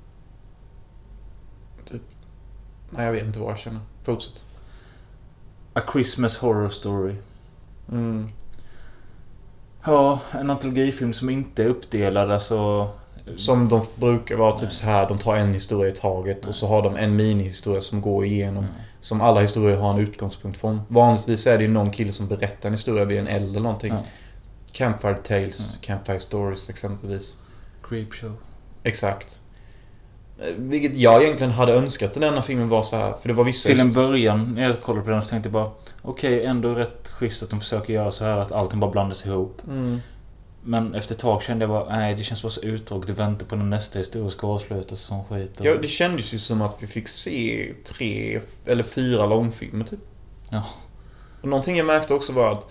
Typ... 1.86 2.02
Nej, 2.90 3.06
jag 3.06 3.12
vet 3.12 3.26
inte 3.26 3.40
vad 3.40 3.52
jag 3.52 3.60
känner. 3.60 3.82
Fortsätt. 4.04 4.46
A 5.74 5.82
Christmas 5.92 6.38
Horror 6.38 6.70
Story. 6.70 7.16
Mm. 7.92 8.30
Ja, 9.84 10.20
en 10.32 10.50
antologifilm 10.50 11.14
som 11.14 11.30
inte 11.30 11.64
är 11.64 11.68
uppdelad 11.68 12.32
alltså... 12.32 12.90
Som 13.38 13.70
de 13.70 13.82
brukar 13.96 14.36
vara 14.36 14.58
typ 14.60 14.72
så 14.72 14.86
här. 14.86 15.08
De 15.08 15.18
tar 15.18 15.36
en 15.36 15.54
historia 15.54 15.92
i 15.92 15.96
taget 15.96 16.46
och 16.46 16.56
så 16.56 16.68
har 16.68 16.82
de 16.82 16.96
en 16.96 17.16
minihistoria 17.16 17.82
som 17.82 18.02
går 18.02 18.26
igenom. 18.26 18.66
Som 19.00 19.22
alla 19.22 19.42
historier 19.42 19.78
har 19.78 19.94
en 19.94 20.00
utgångspunkt 20.00 20.60
från. 20.60 20.82
Vanligtvis 20.88 21.48
är 21.48 21.58
det 21.58 21.64
ju 21.64 21.70
någon 21.70 21.92
kille 21.92 22.12
som 22.12 22.28
berättar 22.28 22.70
en 22.70 22.74
historia 22.74 23.06
vid 23.06 23.20
en 23.20 23.28
eld 23.28 23.50
eller 23.50 23.60
någonting. 23.60 23.94
Campfire 24.72 25.16
Tales, 25.16 25.60
Mm. 25.60 25.72
Campfire 25.82 26.20
Stories 26.20 26.70
exempelvis. 26.70 27.38
Creepshow. 27.84 28.34
Exakt. 28.84 29.40
Eh, 30.40 30.46
Vilket 30.58 30.98
jag 31.00 31.24
egentligen 31.24 31.52
hade 31.54 31.74
önskat 31.74 32.10
att 32.16 32.22
denna 32.22 32.42
filmen 32.42 32.70
var 32.70 32.84
så 32.84 32.96
här. 32.96 33.14
För 33.22 33.28
det 33.28 33.34
var 33.34 33.44
vissa... 33.44 33.70
Till 33.70 33.80
en 33.80 33.94
början 33.94 34.54
när 34.56 34.62
jag 34.64 34.82
kollade 34.82 35.06
på 35.06 35.12
den 35.12 35.22
så 35.22 35.30
tänkte 35.30 35.48
jag 35.48 35.54
bara 35.54 35.72
Okej, 36.02 36.46
ändå 36.46 36.74
rätt 36.74 37.10
schysst 37.10 37.44
att 37.44 37.50
de 37.50 37.60
försöker 37.60 37.94
göra 37.94 38.12
så 38.12 38.26
här 38.26 38.38
att 38.38 38.52
allting 38.52 38.80
bara 38.80 38.92
blandas 38.92 39.26
ihop. 39.26 39.62
Mm. 39.68 40.00
Men 40.70 40.96
efter 40.96 41.14
ett 41.16 41.20
tag 41.22 41.44
kände 41.44 41.64
jag 41.64 41.70
bara, 41.70 41.98
nej 41.98 42.16
det 42.16 42.24
känns 42.24 42.42
bara 42.44 42.50
så 42.50 42.62
utdraget. 42.62 43.10
Vänta 43.10 43.46
på 43.46 43.56
när 43.56 43.66
nästa 43.66 44.00
historia 44.00 44.30
ska 44.30 44.48
avslutas 44.48 44.92
och 44.92 44.98
sån 44.98 45.24
skit. 45.26 45.60
Ja, 45.64 45.76
det 45.82 45.88
kändes 45.88 46.34
ju 46.34 46.40
som 46.40 46.62
att 46.62 46.76
vi 46.80 46.88
fick 46.88 47.08
se 47.08 47.74
tre 47.86 48.42
eller 48.66 48.84
fyra 48.84 49.26
långfilmer 49.26 49.86
typ. 49.86 50.00
Ja. 50.52 50.64
Och 51.42 51.48
någonting 51.48 51.78
jag 51.78 51.86
märkte 51.86 52.14
också 52.14 52.34
var 52.34 52.52
att 52.52 52.66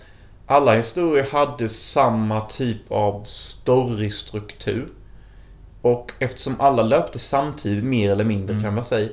alla 0.45 0.75
historier 0.75 1.27
hade 1.31 1.69
samma 1.69 2.41
typ 2.41 2.91
av 2.91 3.23
storystruktur. 3.23 4.89
Och 5.81 6.11
eftersom 6.19 6.61
alla 6.61 6.83
löpte 6.83 7.19
samtidigt 7.19 7.83
mer 7.83 8.11
eller 8.11 8.23
mindre 8.25 8.53
Mm. 8.53 8.63
kan 8.63 8.75
man 8.75 8.83
säga. 8.83 9.09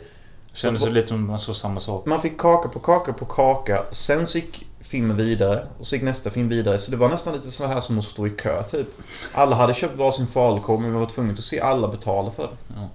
Kändes 0.53 0.81
så- 0.83 0.89
det 0.89 0.95
lite 0.95 1.09
som 1.09 1.27
man 1.27 1.39
såg 1.39 1.57
samma 1.57 1.81
sak. 1.81 2.07
Man 2.07 2.23
fick 2.23 2.39
kaka 2.39 2.69
på 2.69 2.79
kaka 2.79 3.13
på 3.13 3.25
kaka. 3.25 3.83
Sen 3.91 4.27
så 4.27 4.39
gick 4.39 4.67
filmen 4.87 5.17
vidare. 5.17 5.67
Och 5.79 5.87
så 5.87 5.95
gick 5.95 6.05
nästa 6.05 6.31
film 6.31 6.49
vidare. 6.49 6.79
Så 6.79 6.91
det 6.91 6.97
var 6.97 7.09
nästan 7.09 7.35
lite 7.35 7.51
så 7.51 7.67
här 7.67 7.81
som 7.81 7.99
att 7.99 8.05
stå 8.05 8.27
i 8.27 8.31
kö 8.31 8.63
typ. 8.63 8.89
Alla 9.35 9.57
hade 9.57 9.75
köpt 9.75 9.97
varsin 9.97 10.27
falukorv 10.27 10.81
men 10.81 10.93
vi 10.93 10.99
var 10.99 11.07
tvungna 11.07 11.33
att 11.33 11.45
se 11.45 11.61
alla 11.61 11.89
betala 11.89 12.31
för 12.31 12.43
det. 12.43 12.75
Ja. 12.77 12.89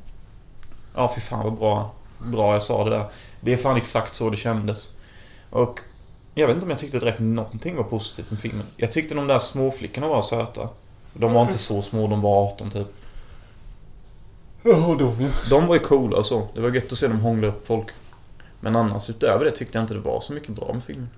Ja, 0.96 1.12
fy 1.16 1.22
fan 1.22 1.44
vad 1.44 1.54
bra, 1.54 1.94
bra 2.18 2.54
jag 2.54 2.64
sa 2.64 2.84
det 2.84 2.90
där. 2.90 3.06
Det 3.42 3.54
är 3.54 3.58
fan 3.58 3.78
exakt 3.78 4.16
så 4.16 4.30
det 4.30 4.38
kändes. 4.38 4.90
Och 5.50 5.80
jag 6.34 6.48
vet 6.48 6.54
inte 6.54 6.66
om 6.66 6.70
jag 6.70 6.80
tyckte 6.80 7.00
direkt 7.00 7.20
någonting 7.20 7.76
var 7.76 7.84
positivt 7.84 8.32
med 8.32 8.40
filmen. 8.40 8.66
Jag 8.78 8.92
tyckte 8.92 9.16
de 9.16 9.28
där 9.28 9.40
småflickorna 9.40 10.08
var 10.08 10.22
söta. 10.22 10.70
De 11.14 11.34
var 11.34 11.42
inte 11.42 11.58
så 11.58 11.82
små, 11.82 12.08
de 12.08 12.22
var 12.22 12.46
18 12.46 12.70
typ. 12.70 12.88
Ja, 14.64 14.96
de 15.00 15.16
ja. 15.20 15.30
De 15.50 15.68
var 15.68 15.76
ju 15.76 15.80
coola 15.80 16.18
och 16.18 16.26
så. 16.26 16.48
Det 16.54 16.62
var 16.62 16.70
gött 16.70 16.92
att 16.92 16.98
se 16.98 17.08
dem 17.08 17.20
hångla 17.20 17.48
upp 17.48 17.68
folk. 17.68 17.88
Men 18.60 18.76
annars 18.76 19.10
utöver 19.10 19.46
det 19.46 19.52
tyckte 19.52 19.78
jag 19.78 19.84
inte 19.84 19.94
det 19.94 20.00
var 20.00 20.20
så 20.20 20.34
mycket 20.34 20.50
bra 20.50 20.74
med 20.74 20.84
filmen. 20.84 21.10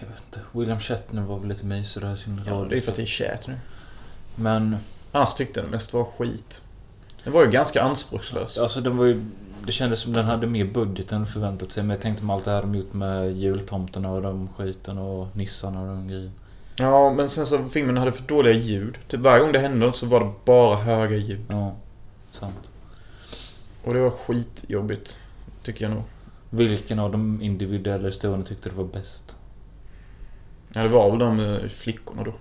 Jag 0.00 0.06
vet 0.06 0.22
inte. 0.26 0.40
William 0.52 0.80
Shatner 0.80 1.22
var 1.22 1.38
väl 1.38 1.48
lite 1.48 1.66
mysig 1.66 2.02
där 2.02 2.14
i 2.14 2.16
sin 2.16 2.40
Ja, 2.46 2.66
det 2.70 2.76
är 2.76 2.80
för 2.80 2.90
att 2.90 2.96
det 2.96 3.20
är 3.20 3.48
nu. 3.48 3.56
Men, 4.34 4.76
Annars 5.12 5.34
tyckte 5.34 5.60
jag 5.60 5.66
det 5.68 5.72
mest 5.72 5.94
var 5.94 6.04
skit. 6.04 6.62
Den 7.24 7.32
var 7.32 7.44
ju 7.44 7.50
ganska 7.50 7.82
anspråkslös. 7.82 8.58
alltså 8.58 8.80
den 8.80 8.96
var 8.96 9.04
ju... 9.04 9.24
Det 9.66 9.72
kändes 9.72 10.00
som 10.00 10.12
den 10.12 10.24
hade 10.24 10.46
mer 10.46 10.64
budget 10.64 11.12
än 11.12 11.26
förväntat 11.26 11.72
sig. 11.72 11.82
Men 11.82 11.90
jag 11.90 12.00
tänkte 12.00 12.24
med 12.24 12.34
allt 12.34 12.44
det 12.44 12.50
här 12.50 12.62
de 12.62 12.74
gjort 12.74 12.92
med 12.92 13.32
jultomterna 13.32 14.10
och 14.10 14.22
de 14.22 14.48
skiten 14.56 14.98
och 14.98 15.36
nissarna 15.36 15.80
och 15.80 15.86
de 15.86 16.08
grejerna. 16.08 16.32
Ja, 16.76 17.12
men 17.12 17.30
sen 17.30 17.46
så 17.46 17.68
filmen 17.68 17.96
hade 17.96 18.12
för 18.12 18.22
dåliga 18.22 18.54
ljud. 18.54 18.98
Typ 19.08 19.20
varje 19.20 19.40
gång 19.40 19.52
det 19.52 19.58
hände 19.58 19.86
något 19.86 19.96
så 19.96 20.06
var 20.06 20.20
det 20.20 20.32
bara 20.44 20.76
höga 20.76 21.16
ljud. 21.16 21.44
Ja, 21.48 21.76
sant. 22.30 22.70
Och 23.84 23.94
det 23.94 24.00
var 24.00 24.10
skitjobbigt. 24.10 25.18
Tycker 25.62 25.84
jag 25.84 25.94
nog. 25.94 26.02
Vilken 26.50 26.98
av 26.98 27.12
de 27.12 27.42
individuella 27.42 28.06
historierna 28.06 28.44
tyckte 28.44 28.68
du 28.68 28.74
var 28.74 28.84
bäst? 28.84 29.37
Ja, 30.78 30.84
det 30.84 30.88
var 30.88 31.10
väl 31.10 31.18
de 31.18 31.40
eh, 31.40 31.68
flickorna 31.68 32.22
då. 32.24 32.32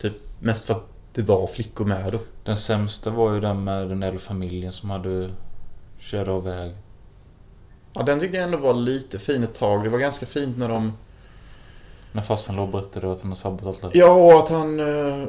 Typ 0.00 0.12
mest 0.40 0.64
för 0.64 0.74
att 0.74 0.84
det 1.12 1.22
var 1.22 1.46
flickor 1.46 1.84
med 1.84 2.12
då. 2.12 2.18
Den 2.44 2.56
sämsta 2.56 3.10
var 3.10 3.34
ju 3.34 3.40
den 3.40 3.64
med 3.64 3.88
den 3.88 4.02
äldre 4.02 4.20
familjen 4.20 4.72
som 4.72 4.90
hade 4.90 5.30
kört 6.00 6.28
av 6.28 6.44
väg. 6.44 6.74
Ja, 7.92 8.02
den 8.02 8.20
tyckte 8.20 8.36
jag 8.36 8.44
ändå 8.44 8.58
var 8.58 8.74
lite 8.74 9.18
fin 9.18 9.42
ett 9.42 9.54
tag. 9.54 9.84
Det 9.84 9.90
var 9.90 9.98
ganska 9.98 10.26
fint 10.26 10.58
när 10.58 10.68
de... 10.68 10.92
När 12.12 12.22
farsan 12.22 12.56
låg 12.56 12.64
och 12.64 12.72
berättade 12.72 13.12
att 13.12 13.20
han 13.20 13.30
har 13.30 13.36
sabbat 13.36 13.84
allt. 13.84 13.94
Ja, 13.94 14.10
och 14.12 14.38
att 14.38 14.48
han... 14.48 14.80
eh, 14.80 15.28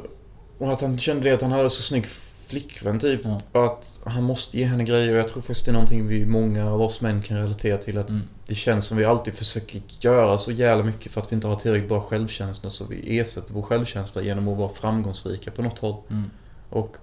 Och 0.58 0.72
att 0.72 0.80
han 0.80 0.98
kände 0.98 1.22
det 1.28 1.34
att 1.34 1.42
han 1.42 1.52
hade 1.52 1.70
så 1.70 1.82
snygg 1.82 2.06
flickvän 2.48 2.98
typ. 2.98 3.20
Ja. 3.24 3.66
Att 3.66 3.98
han 4.04 4.22
måste 4.22 4.58
ge 4.58 4.64
henne 4.64 4.84
grejer. 4.84 5.12
Och 5.12 5.18
jag 5.18 5.28
tror 5.28 5.42
faktiskt 5.42 5.64
det 5.64 5.70
är 5.70 5.72
någonting 5.72 6.06
vi 6.06 6.26
många 6.26 6.70
av 6.72 6.82
oss 6.82 7.00
män 7.00 7.22
kan 7.22 7.36
relatera 7.36 7.78
till. 7.78 7.98
Att 7.98 8.10
Mm. 8.10 8.22
det 8.46 8.54
känns 8.54 8.86
som 8.86 8.96
vi 8.96 9.04
alltid 9.04 9.34
försöker 9.34 9.82
göra 10.00 10.38
så 10.38 10.52
jävla 10.52 10.84
mycket 10.84 11.12
för 11.12 11.20
att 11.20 11.32
vi 11.32 11.34
inte 11.34 11.46
har 11.46 11.56
tillräckligt 11.56 11.88
bra 11.88 12.00
självkänsla. 12.00 12.70
Så 12.70 12.84
vi 12.84 13.18
ersätter 13.18 13.54
vår 13.54 13.62
självkänsla 13.62 14.22
genom 14.22 14.48
att 14.48 14.58
vara 14.58 14.68
framgångsrika 14.68 15.50
på 15.50 15.62
något 15.62 15.78
håll. 15.78 15.96
Mm. 16.10 16.30
Och 16.70 16.96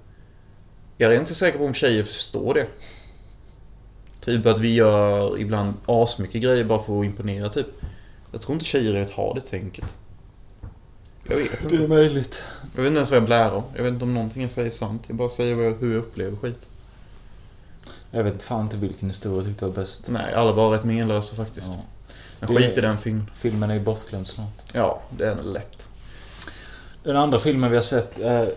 jag 0.98 1.14
är 1.14 1.20
inte 1.20 1.36
säker 1.36 1.58
på 1.58 1.66
om 1.66 1.74
tjejer 1.74 2.04
förstår 2.04 2.54
det. 2.54 2.68
Typ 4.22 4.46
att 4.46 4.60
vi 4.60 4.74
gör 4.74 5.40
ibland 5.40 5.74
asmycket 5.86 6.42
grejer 6.42 6.64
bara 6.64 6.84
för 6.84 7.00
att 7.00 7.06
imponera 7.06 7.50
typ. 7.50 7.68
Jag 8.32 8.42
tror 8.42 8.54
inte 8.54 8.66
tjejer 8.66 9.10
har 9.14 9.36
det 9.36 9.42
tänket. 9.42 9.96
Jag 11.30 11.36
vet 11.38 11.64
inte. 11.64 11.88
möjligt. 11.88 12.44
Jag 12.76 12.82
vet 12.84 12.88
inte 12.90 12.98
ens 12.98 13.10
vad 13.12 13.18
jag 13.18 13.26
blär 13.26 13.54
om. 13.54 13.64
Jag 13.76 13.84
vet 13.84 13.94
inte 13.94 14.06
om 14.06 14.14
någonting 14.14 14.42
jag 14.42 14.52
säger 14.52 14.68
är 14.68 14.72
sant. 14.72 15.04
Jag 15.08 15.16
bara 15.16 15.30
säger 15.30 15.58
jag, 15.64 15.74
hur 15.74 15.92
jag 15.94 16.00
upplever 16.00 16.38
skit. 16.38 16.70
Jag 18.12 18.24
vet 18.24 18.34
inte 18.34 18.46
fan 18.46 18.62
inte 18.62 18.78
vilken 18.78 19.10
historia 19.10 19.38
jag 19.38 19.46
tyckte 19.46 19.66
var 19.66 19.74
bäst. 19.74 20.10
Nej, 20.10 20.34
alla 20.34 20.52
var 20.52 20.72
rätt 20.72 20.84
menlösa 20.84 21.36
faktiskt. 21.36 21.72
Ja. 21.74 21.80
Men 22.40 22.54
Det- 22.54 22.62
skit 22.62 22.78
i 22.78 22.82
den 22.82 22.98
filmen. 22.98 23.30
Filmen 23.36 23.70
är 23.70 23.74
ju 23.74 23.80
bortglömd 23.80 24.28
snart. 24.28 24.64
Ja, 24.74 25.02
det 25.18 25.26
är 25.28 25.44
lätt. 25.44 25.88
Den 27.04 27.16
andra 27.18 27.40
filmen 27.40 27.70
vi 27.70 27.76
har 27.78 27.84
sett 27.84 28.20
är... 28.20 28.54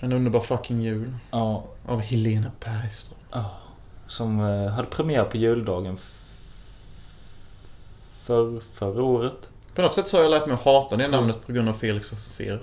En 0.00 0.12
underbar 0.12 0.40
fucking 0.40 0.80
jul. 0.82 1.16
Ja, 1.30 1.64
Av 1.86 2.00
Helena 2.00 2.50
Bergström. 2.64 3.18
ja, 3.32 3.50
som 4.06 4.40
eh, 4.40 4.66
hade 4.72 4.88
premiär 4.88 5.24
på 5.24 5.36
juldagen 5.36 5.98
för, 8.24 8.60
förra 8.72 9.02
året. 9.02 9.50
På 9.74 9.82
något 9.82 9.94
sätt 9.94 10.08
så 10.08 10.16
har 10.16 10.22
jag 10.22 10.30
lärt 10.30 10.46
mig 10.46 10.54
att 10.54 10.62
hata 10.62 10.96
det 10.96 11.10
namnet 11.10 11.46
på 11.46 11.52
grund 11.52 11.68
av 11.68 11.74
Felix 11.74 12.12
Associer. 12.12 12.62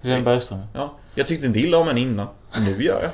Helena 0.00 0.24
Bergström. 0.24 0.60
Ja, 0.74 0.94
jag 1.14 1.26
tyckte 1.26 1.46
inte 1.46 1.58
illa 1.58 1.78
om 1.78 1.86
henne 1.86 2.00
innan. 2.00 2.26
Nu 2.58 2.82
gör 2.84 3.02
jag. 3.02 3.10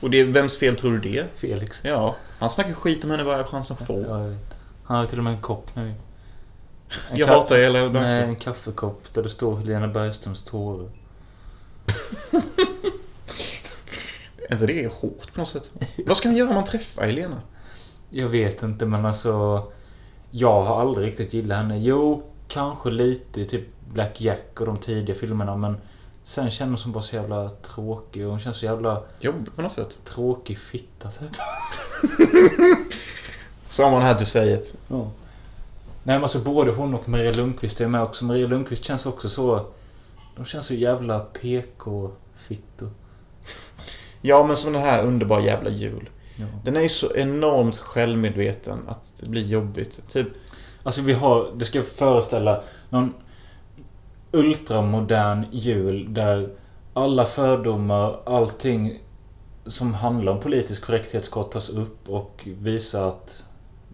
Och 0.00 0.10
det, 0.10 0.24
vems 0.24 0.58
fel 0.58 0.76
tror 0.76 0.92
du 0.92 0.98
det 1.00 1.18
är? 1.18 1.26
Felix. 1.34 1.84
Ja, 1.84 2.16
han 2.38 2.50
snackar 2.50 2.72
skit 2.72 3.04
om 3.04 3.10
henne 3.10 3.24
varje 3.24 3.44
chans 3.44 3.68
han 3.68 3.86
får. 3.86 4.00
Ja, 4.00 4.20
jag 4.22 4.28
vet. 4.28 4.56
Han 4.84 4.96
har 4.96 5.04
ju 5.04 5.08
till 5.08 5.18
och 5.18 5.24
med 5.24 5.32
en 5.32 5.40
kopp 5.40 5.76
nu. 5.76 5.94
En 7.10 7.16
Jag 7.18 7.26
hatar 7.26 7.56
Helena 7.58 7.84
Nej, 7.84 7.92
Bergström. 7.92 8.28
en 8.28 8.36
kaffekopp 8.36 9.14
där 9.14 9.22
det 9.22 9.30
står 9.30 9.56
Helena 9.56 9.88
Bergströms 9.88 10.42
tårar. 10.42 10.90
Är 14.48 14.52
inte 14.52 14.66
det 14.66 14.92
hårt 14.92 15.32
på 15.32 15.40
något 15.40 15.48
sätt? 15.48 15.70
Vad 16.06 16.16
ska 16.16 16.28
han 16.28 16.36
göra 16.36 16.48
om 16.48 16.54
man 16.54 16.64
träffar 16.64 17.02
Helena? 17.06 17.42
Jag 18.10 18.28
vet 18.28 18.62
inte 18.62 18.86
men 18.86 19.06
alltså... 19.06 19.62
Jag 20.30 20.62
har 20.62 20.80
aldrig 20.80 21.06
riktigt 21.06 21.34
gillat 21.34 21.58
henne. 21.58 21.78
Jo, 21.78 22.22
kanske 22.48 22.90
lite 22.90 23.40
i 23.40 23.44
typ 23.44 23.64
Black 23.92 24.20
Jack 24.20 24.60
och 24.60 24.66
de 24.66 24.76
tidiga 24.76 25.16
filmerna 25.16 25.56
men... 25.56 25.76
Sen 26.22 26.50
känns 26.50 26.84
hon 26.84 26.92
bara 26.92 27.02
så 27.02 27.16
jävla 27.16 27.48
tråkig 27.48 28.24
och 28.24 28.30
hon 28.30 28.40
känns 28.40 28.56
så 28.56 28.64
jävla 28.64 29.02
Jobbigt 29.20 29.56
på 29.56 29.62
något 29.62 29.72
sätt. 29.72 29.98
tråkig 30.04 30.58
fitta 30.58 31.10
typ. 31.10 31.28
Someone 33.68 34.04
had 34.04 34.18
to 34.18 34.24
say 34.24 34.54
it. 34.54 34.74
Ja. 34.88 35.10
Nej 36.02 36.16
men 36.16 36.22
alltså 36.22 36.38
både 36.38 36.72
hon 36.72 36.94
och 36.94 37.08
Maria 37.08 37.32
Lundqvist 37.32 37.80
är 37.80 37.88
med 37.88 38.02
också. 38.02 38.24
Maria 38.24 38.46
Lundqvist 38.46 38.84
känns 38.84 39.06
också 39.06 39.28
så... 39.28 39.66
De 40.36 40.44
känns 40.44 40.66
så 40.66 40.74
jävla 40.74 41.20
PK-fittor. 41.20 42.90
Ja, 44.20 44.46
men 44.46 44.56
som 44.56 44.72
den 44.72 44.82
här 44.82 45.02
underbara 45.02 45.40
jävla 45.40 45.70
jul. 45.70 46.10
Ja. 46.36 46.46
Den 46.64 46.76
är 46.76 46.80
ju 46.80 46.88
så 46.88 47.14
enormt 47.14 47.76
självmedveten 47.76 48.78
att 48.88 49.12
det 49.20 49.28
blir 49.28 49.44
jobbigt. 49.44 50.08
Typ, 50.08 50.28
Alltså 50.86 51.02
vi 51.02 51.12
har... 51.12 51.52
Det 51.56 51.64
ska 51.64 51.82
föreställa 51.82 52.62
någon 52.88 53.14
ultramodern 54.32 55.46
jul 55.50 56.14
där 56.14 56.48
alla 56.94 57.24
fördomar, 57.24 58.16
allting 58.26 58.98
som 59.66 59.94
handlar 59.94 60.32
om 60.32 60.40
politisk 60.40 60.84
korrekthet 60.84 61.24
ska 61.24 61.42
tas 61.42 61.68
upp 61.68 62.08
och 62.08 62.48
visa 62.58 63.06
att 63.06 63.44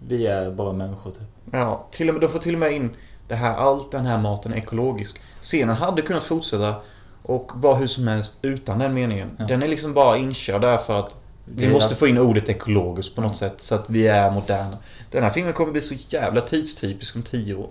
vi 0.07 0.27
är 0.27 0.51
bara 0.51 0.73
människor 0.73 1.11
typ. 1.11 1.23
ja, 1.53 1.87
till 1.91 2.09
och 2.09 2.15
med, 2.15 2.21
de 2.21 2.29
får 2.29 2.39
till 2.39 2.55
och 2.55 2.61
med 2.61 2.73
in 2.73 2.97
det 3.29 3.35
här, 3.35 3.57
allt 3.57 3.91
den 3.91 4.07
här 4.07 4.19
maten 4.19 4.53
är 4.53 4.57
ekologisk. 4.57 5.21
Scenen 5.41 5.77
hade 5.77 6.03
kunnat 6.03 6.25
fortsätta 6.25 6.75
och 7.23 7.53
vara 7.55 7.75
hur 7.75 7.87
som 7.87 8.09
helst 8.09 8.39
utan 8.43 8.79
den 8.79 8.95
meningen. 8.95 9.37
Ja. 9.39 9.47
Den 9.47 9.63
är 9.63 9.69
liksom 9.69 9.95
bara 9.95 10.17
inkörd 10.17 10.61
därför 10.61 11.01
att 11.01 11.17
vi 11.45 11.69
måste 11.69 11.95
få 11.95 12.07
in 12.07 12.19
ordet 12.19 12.49
ekologiskt 12.49 13.15
på 13.15 13.21
något 13.21 13.37
sätt 13.37 13.61
så 13.61 13.75
att 13.75 13.91
vi 13.91 14.07
är 14.07 14.31
moderna. 14.31 14.79
Den 15.11 15.23
här 15.23 15.31
filmen 15.31 15.53
kommer 15.53 15.73
bli 15.73 15.81
så 15.81 15.95
jävla 16.09 16.41
tidstypisk 16.41 17.17
om 17.17 17.23
tio 17.23 17.55
år. 17.55 17.69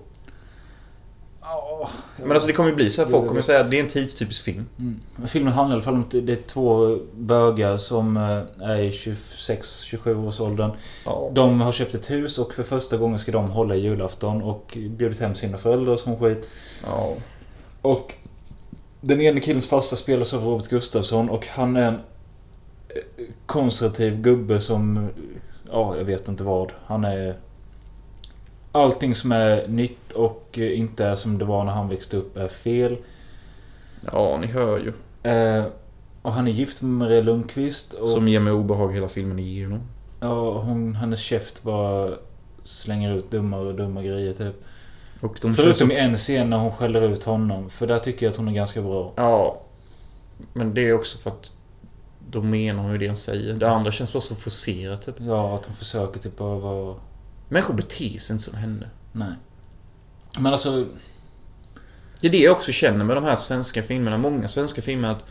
Ja, 1.41 1.89
Men 2.17 2.31
alltså 2.31 2.47
det 2.47 2.53
kommer 2.53 2.69
ju 2.69 2.75
bli 2.75 2.89
så 2.89 3.03
här, 3.03 3.09
folk 3.09 3.27
kommer 3.27 3.41
säga 3.41 3.59
att 3.59 3.71
det 3.71 3.79
är 3.79 3.83
en 3.83 3.89
tidstypisk 3.89 4.43
film. 4.43 4.65
Mm. 4.79 4.99
Filmen 5.27 5.53
handlar 5.53 5.75
i 5.75 5.77
alla 5.77 5.83
fall 5.83 5.93
om 5.93 6.01
att 6.01 6.11
det 6.11 6.31
är 6.31 6.47
två 6.47 6.97
bögar 7.15 7.77
som 7.77 8.17
eh, 8.17 8.69
är 8.69 8.81
i 8.81 8.89
26-27 8.89 10.27
års 10.27 10.39
åldern. 10.39 10.71
Ja. 11.05 11.29
De 11.33 11.61
har 11.61 11.71
köpt 11.71 11.95
ett 11.95 12.11
hus 12.11 12.37
och 12.37 12.53
för 12.53 12.63
första 12.63 12.97
gången 12.97 13.19
ska 13.19 13.31
de 13.31 13.49
hålla 13.49 13.75
julafton 13.75 14.41
och 14.41 14.77
bjudit 14.89 15.19
hem 15.19 15.35
sina 15.35 15.57
föräldrar 15.57 15.97
som 15.97 16.19
skit. 16.19 16.49
ja. 16.85 17.13
Och 17.81 18.13
den 19.01 19.21
ene 19.21 19.39
killens 19.39 19.67
farsa 19.67 19.95
spelas 19.95 20.33
av 20.33 20.43
Robert 20.43 20.67
Gustafsson 20.67 21.29
och 21.29 21.47
han 21.47 21.75
är 21.75 21.87
en 21.87 21.99
konservativ 23.45 24.21
gubbe 24.21 24.59
som... 24.59 25.09
Ja, 25.71 25.97
jag 25.97 26.03
vet 26.03 26.27
inte 26.27 26.43
vad. 26.43 26.71
Han 26.85 27.03
är... 27.03 27.35
Allting 28.71 29.15
som 29.15 29.31
är 29.31 29.67
nytt 29.67 30.11
och 30.11 30.57
inte 30.57 31.05
är 31.05 31.15
som 31.15 31.37
det 31.37 31.45
var 31.45 31.63
när 31.63 31.71
han 31.71 31.89
växte 31.89 32.17
upp 32.17 32.37
är 32.37 32.47
fel. 32.47 32.97
Ja, 34.11 34.37
ni 34.41 34.47
hör 34.47 34.79
ju. 34.79 34.93
Eh, 35.31 35.65
och 36.21 36.33
han 36.33 36.47
är 36.47 36.51
gift 36.51 36.81
med 36.81 36.91
Maria 36.91 37.21
Lundqvist. 37.21 37.93
Och, 37.93 38.09
Som 38.09 38.27
ger 38.27 38.39
mig 38.39 38.53
obehag 38.53 38.93
hela 38.93 39.09
filmen 39.09 39.39
igenom. 39.39 39.81
ja, 40.19 40.61
hon, 40.61 40.95
hennes 40.95 41.19
käft 41.19 41.63
bara 41.63 42.13
slänger 42.63 43.15
ut 43.15 43.31
dummare 43.31 43.67
och 43.67 43.75
dumma 43.75 44.03
grejer 44.03 44.33
typ. 44.33 44.63
Förutom 45.55 45.91
i 45.91 45.95
en 45.95 46.17
scen 46.17 46.49
när 46.49 46.57
hon 46.57 46.71
skäller 46.71 47.01
ut 47.01 47.23
honom. 47.23 47.69
För 47.69 47.87
där 47.87 47.99
tycker 47.99 48.25
jag 48.25 48.31
att 48.31 48.37
hon 48.37 48.47
är 48.47 48.53
ganska 48.53 48.81
bra. 48.81 49.13
Ja. 49.15 49.61
Men 50.53 50.73
det 50.73 50.81
är 50.89 50.93
också 50.93 51.17
för 51.17 51.29
att 51.29 51.51
då 52.31 52.41
menar 52.41 52.83
hon 52.83 52.91
ju 52.91 52.97
det 52.97 53.07
hon 53.07 53.17
säger. 53.17 53.53
Det 53.53 53.69
andra 53.69 53.91
känns 53.91 54.13
bara 54.13 54.21
så 54.21 54.35
forcerat 54.35 55.01
typ. 55.01 55.15
Ja, 55.19 55.55
att 55.55 55.65
hon 55.65 55.75
försöker 55.75 56.19
typ 56.19 56.37
bara 56.37 56.59
vara... 56.59 56.95
Människor 57.49 57.73
beter 57.73 58.19
sig 58.19 58.33
inte 58.33 58.43
som 58.43 58.55
henne. 58.55 58.89
Nej. 59.11 59.33
Men 60.39 60.51
alltså... 60.51 60.87
Det 62.21 62.27
är 62.27 62.31
det 62.31 62.37
jag 62.37 62.51
också 62.51 62.71
känner 62.71 63.05
med 63.05 63.17
de 63.17 63.23
här 63.23 63.35
svenska 63.35 63.83
filmerna. 63.83 64.17
Många 64.17 64.47
svenska 64.47 64.81
filmer 64.81 65.09
att 65.09 65.25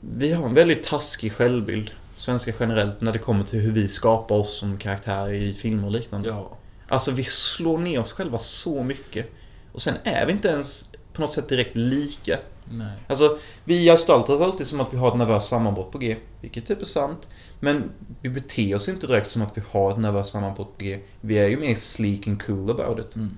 vi 0.00 0.32
har 0.32 0.48
en 0.48 0.54
väldigt 0.54 0.82
taskig 0.82 1.32
självbild. 1.32 1.90
Svenska 2.16 2.52
generellt 2.60 3.00
när 3.00 3.12
det 3.12 3.18
kommer 3.18 3.44
till 3.44 3.60
hur 3.60 3.72
vi 3.72 3.88
skapar 3.88 4.34
oss 4.34 4.58
som 4.58 4.78
karaktärer 4.78 5.32
i 5.32 5.54
filmer 5.54 5.86
och 5.86 5.92
liknande. 5.92 6.28
Ja. 6.28 6.56
Alltså 6.88 7.10
vi 7.10 7.24
slår 7.24 7.78
ner 7.78 8.00
oss 8.00 8.12
själva 8.12 8.38
så 8.38 8.82
mycket. 8.82 9.30
Och 9.72 9.82
sen 9.82 9.94
är 10.04 10.26
vi 10.26 10.32
inte 10.32 10.48
ens 10.48 10.90
på 11.12 11.22
något 11.22 11.32
sätt 11.32 11.48
direkt 11.48 11.76
lika. 11.76 12.38
Nej. 12.72 12.92
Alltså, 13.06 13.38
vi 13.64 13.84
gestaltar 13.84 14.34
oss 14.34 14.40
alltid 14.40 14.66
som 14.66 14.80
att 14.80 14.94
vi 14.94 14.96
har 14.96 15.08
ett 15.08 15.16
nervöst 15.16 15.48
sammanbrott 15.48 15.90
på 15.92 15.98
G. 15.98 16.16
Vilket 16.40 16.66
typ 16.66 16.80
är 16.80 16.86
sant. 16.86 17.28
Men 17.60 17.90
vi 18.20 18.28
beter 18.28 18.74
oss 18.74 18.88
inte 18.88 19.06
direkt 19.06 19.30
som 19.30 19.42
att 19.42 19.58
vi 19.58 19.62
har 19.70 19.90
ett 19.90 19.98
nervöst 19.98 20.32
sammanbrott 20.32 20.78
på 20.78 20.84
G. 20.84 20.98
Vi 21.20 21.38
är 21.38 21.48
ju 21.48 21.56
mer 21.56 21.74
sleek 21.74 22.26
and 22.26 22.42
cool 22.42 22.70
about 22.70 22.98
it. 22.98 23.16
Mm. 23.16 23.36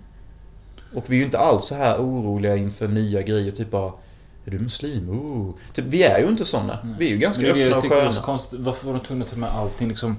Och 0.95 1.05
vi 1.07 1.17
är 1.17 1.19
ju 1.19 1.25
inte 1.25 1.39
alls 1.39 1.65
så 1.65 1.75
här 1.75 1.99
oroliga 1.99 2.57
inför 2.57 2.89
nya 2.89 3.23
grejer. 3.23 3.51
Typ 3.51 3.71
bara 3.71 3.93
Är 4.45 4.51
du 4.51 4.59
muslim? 4.59 5.11
Oh. 5.11 5.55
Typ, 5.73 5.85
vi 5.89 6.03
är 6.03 6.19
ju 6.19 6.27
inte 6.27 6.45
sådana. 6.45 6.79
Nej. 6.85 6.95
Vi 6.99 7.07
är 7.07 7.11
ju 7.11 7.19
ganska 7.19 7.43
Men 7.43 7.55
det 7.55 7.63
är 7.63 7.65
det 7.65 7.67
öppna 7.67 7.77
och 7.77 7.83
tyckte 7.83 7.97
var 7.97 8.11
så 8.11 8.15
sköna. 8.15 8.27
konstigt. 8.27 8.61
Varför 8.61 8.87
var 8.87 8.95
de 8.95 9.01
tvungna 9.01 9.25
att 9.25 9.31
ta 9.31 9.37
med 9.37 9.51
allting 9.51 9.89
liksom? 9.89 10.17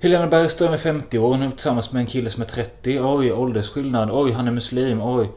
Helena 0.00 0.26
Bergström 0.26 0.72
är 0.72 0.76
50 0.76 1.18
år. 1.18 1.28
Hon 1.28 1.42
är 1.42 1.50
tillsammans 1.50 1.92
med 1.92 2.00
en 2.00 2.06
kille 2.06 2.30
som 2.30 2.42
är 2.42 2.46
30. 2.46 3.00
Oj, 3.02 3.32
åldersskillnad. 3.32 4.10
Oj, 4.12 4.32
han 4.32 4.48
är 4.48 4.52
muslim. 4.52 5.00
Oj. 5.02 5.30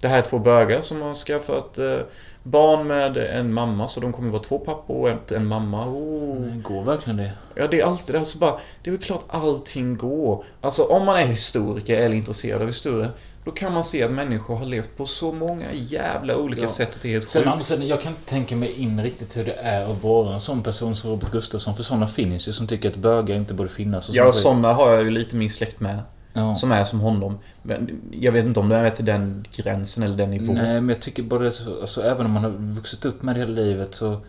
Det 0.00 0.08
här 0.08 0.18
är 0.18 0.22
två 0.22 0.38
bögar 0.38 0.80
som 0.80 1.02
har 1.02 1.14
skaffat 1.14 1.78
eh, 1.78 1.98
barn 2.42 2.86
med 2.86 3.16
en 3.16 3.52
mamma. 3.52 3.88
Så 3.88 4.00
de 4.00 4.12
kommer 4.12 4.30
vara 4.30 4.42
två 4.42 4.58
pappor 4.58 4.96
och 5.00 5.08
en, 5.10 5.18
en 5.36 5.46
mamma. 5.46 5.86
Oh. 5.88 6.40
Nej, 6.40 6.58
Går 6.58 6.82
verkligen 6.84 7.16
det? 7.16 7.32
Ja, 7.54 7.66
det 7.66 7.80
är 7.80 7.84
alltid 7.86 8.14
det. 8.14 8.18
Alltså 8.18 8.38
bara, 8.38 8.58
det 8.82 8.90
är 8.90 8.92
väl 8.92 9.02
klart 9.02 9.24
allting 9.28 9.96
går. 9.96 10.44
Alltså 10.60 10.82
om 10.82 11.04
man 11.06 11.16
är 11.16 11.26
historiker 11.26 11.96
eller 11.96 12.16
intresserad 12.16 12.60
av 12.62 12.66
historia. 12.66 13.08
Då 13.44 13.52
kan 13.52 13.72
man 13.72 13.84
se 13.84 14.02
att 14.02 14.10
människor 14.10 14.56
har 14.56 14.66
levt 14.66 14.96
på 14.96 15.06
så 15.06 15.32
många 15.32 15.64
jävla 15.72 16.36
olika 16.36 16.62
Ja. 16.62 16.68
sätt 16.68 16.94
att 16.94 17.02
det 17.02 17.08
är 17.08 17.12
helt 17.12 17.28
Sen 17.30 17.62
sidan, 17.62 17.86
jag 17.86 18.00
kan 18.02 18.12
inte 18.12 18.30
tänka 18.30 18.56
mig 18.56 18.72
in 18.72 19.02
riktigt 19.02 19.36
hur 19.36 19.44
det 19.44 19.52
är 19.52 19.84
att 19.92 20.02
vara 20.02 20.34
en 20.34 20.40
sån 20.40 20.62
person 20.62 20.96
som 20.96 21.10
Robert 21.10 21.30
Gustafsson. 21.30 21.76
För 21.76 21.82
såna 21.82 22.06
finns 22.08 22.48
ju 22.48 22.52
som 22.52 22.66
tycker 22.66 22.88
att 22.90 22.96
bögar 22.96 23.36
inte 23.36 23.54
borde 23.54 23.70
finnas. 23.70 24.08
Och 24.08 24.14
Ja, 24.14 24.32
sådana 24.32 24.72
har 24.74 24.92
jag 24.92 25.04
ju 25.04 25.10
lite 25.10 25.36
min 25.36 25.50
släkt 25.50 25.80
med. 25.80 25.98
Ja. 26.36 26.54
Som 26.54 26.72
är 26.72 26.84
som 26.84 27.00
honom. 27.00 27.38
Men 27.62 28.00
jag 28.10 28.32
vet 28.32 28.44
inte 28.44 28.60
om 28.60 28.68
det 28.68 28.76
är 28.76 28.90
till 28.90 29.04
den 29.04 29.44
gränsen 29.56 30.02
eller 30.02 30.16
den 30.16 30.30
nivån. 30.30 30.54
Nej, 30.54 30.80
men 30.80 30.88
jag 30.88 31.00
tycker 31.00 31.22
bara 31.22 31.42
det 31.42 31.52
så, 31.52 31.80
alltså, 31.80 32.02
även 32.02 32.26
om 32.26 32.32
man 32.32 32.44
har 32.44 32.50
vuxit 32.50 33.04
upp 33.04 33.22
med 33.22 33.34
det 33.34 33.40
hela 33.40 33.52
livet 33.52 33.94
så 33.94 34.20